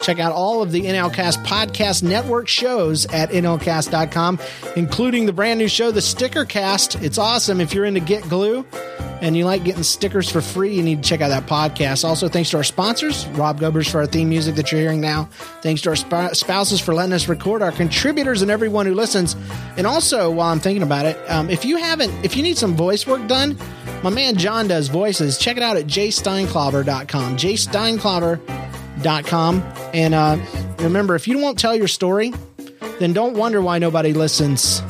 Check 0.06 0.20
out 0.20 0.32
all 0.34 0.62
of 0.62 0.72
the 0.72 0.82
NLCast 0.84 1.44
podcast 1.46 2.04
network 2.04 2.48
shows 2.48 3.08
at 3.08 3.32
nlcast.com, 3.32 4.40
including 4.76 5.26
the 5.26 5.34
brand 5.34 5.58
new 5.58 5.68
show, 5.68 5.90
The 5.90 6.02
Sticker 6.02 6.46
Cast. 6.46 7.02
It's 7.02 7.18
awesome 7.18 7.60
if 7.60 7.74
you're 7.74 7.86
into 7.86 8.02
Get 8.02 8.22
Glue. 8.30 8.68
and 9.22 9.36
you 9.36 9.46
like 9.46 9.64
getting 9.64 9.82
stickers 9.82 10.30
for 10.30 10.42
free, 10.42 10.76
you 10.76 10.84
need 10.84 11.02
to 11.02 11.10
check 11.10 11.22
out 11.22 11.30
that 11.30 11.48
podcast. 11.48 12.04
Also, 12.04 12.28
thanks 12.28 12.52
to 12.52 12.58
our 12.58 12.64
sponsors, 12.64 13.26
Rob 13.30 13.60
Gobers 13.60 13.90
for 13.90 14.00
our 14.00 14.06
theme 14.06 14.30
music 14.30 14.56
that 14.56 14.72
you're 14.72 14.82
hearing 14.82 15.02
now. 15.02 15.28
Thanks 15.64 15.82
to 15.84 15.90
our 15.90 15.96
sp- 15.98 16.36
spouses 16.36 16.80
for 16.80 16.94
letting 16.94 17.14
us 17.14 17.28
record, 17.28 17.64
our 17.64 17.72
contributors, 17.72 18.44
and 18.44 18.52
everyone 18.52 18.86
who 18.86 18.94
listens. 18.94 19.36
And 19.78 19.88
also, 19.88 20.30
while 20.30 20.52
I'm 20.52 20.60
thinking 20.60 20.84
about 20.84 21.08
it, 21.08 21.18
um, 21.32 21.50
if 21.50 21.66
you 21.66 21.78
haven't, 21.78 22.14
if 22.24 22.36
you 22.38 22.44
need 22.44 22.58
some 22.58 22.76
voice 22.76 23.08
work 23.08 23.26
done, 23.28 23.58
my 24.04 24.12
man 24.12 24.36
John 24.36 24.68
does 24.68 24.90
voices. 24.90 25.40
Check 25.40 25.58
it 25.58 25.64
out 25.64 25.78
at 25.78 25.88
jsteinclauber.com. 25.88 27.38
jsteinclauber.com. 28.98 29.64
And 29.94 30.14
uh, 30.14 30.38
remember, 30.80 31.16
if 31.16 31.28
you 31.28 31.38
won't 31.40 31.60
tell 31.60 31.76
your 31.76 31.88
story, 31.88 32.34
then 33.00 33.14
don't 33.14 33.36
wonder 33.36 33.62
why 33.62 33.80
nobody 33.80 34.14
listens 34.14 34.82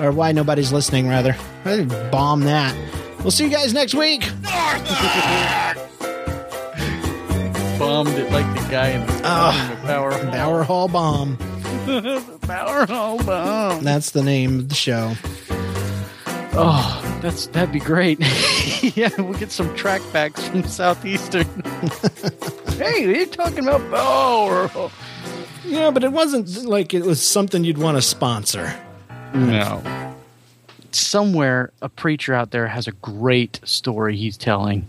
or 0.00 0.12
why 0.12 0.32
nobody's 0.32 0.72
listening, 0.72 1.08
rather. 1.08 1.36
I 1.64 1.84
bomb 2.10 2.40
that. 2.42 2.74
We'll 3.18 3.30
see 3.30 3.44
you 3.44 3.50
guys 3.50 3.74
next 3.74 3.94
week. 3.94 4.22
Bombed 7.78 8.10
it 8.10 8.30
like 8.30 8.46
the 8.54 8.68
guy 8.70 8.88
in 8.90 9.06
the, 9.06 9.12
in 9.12 9.22
the 9.22 9.86
Power 9.86 10.12
Hall. 10.12 10.30
Bower 10.30 10.62
Hall 10.62 10.88
Bomb. 10.88 11.36
Power 12.42 12.86
Hall 12.86 13.22
bomb. 13.22 13.82
That's 13.84 14.10
the 14.10 14.22
name 14.22 14.58
of 14.60 14.68
the 14.68 14.74
show. 14.74 15.14
Oh, 16.52 17.18
that's 17.22 17.46
that'd 17.48 17.72
be 17.72 17.78
great. 17.78 18.18
yeah, 18.96 19.08
we'll 19.18 19.38
get 19.38 19.52
some 19.52 19.74
track 19.76 20.02
backs 20.12 20.46
from 20.48 20.64
Southeastern. 20.64 21.46
hey, 22.80 23.06
what 23.06 23.16
are 23.16 23.18
you 23.18 23.26
talking 23.26 23.68
about 23.68 23.80
Power 23.90 24.68
Hall? 24.68 24.90
Yeah, 25.64 25.90
but 25.90 26.02
it 26.02 26.12
wasn't 26.12 26.64
like 26.64 26.94
it 26.94 27.04
was 27.04 27.22
something 27.22 27.62
you'd 27.62 27.78
want 27.78 27.98
to 27.98 28.02
sponsor. 28.02 28.74
No. 29.34 29.82
Somewhere, 30.90 31.72
a 31.82 31.88
preacher 31.88 32.34
out 32.34 32.50
there 32.50 32.66
has 32.66 32.88
a 32.88 32.92
great 32.92 33.60
story 33.64 34.16
he's 34.16 34.36
telling. 34.36 34.88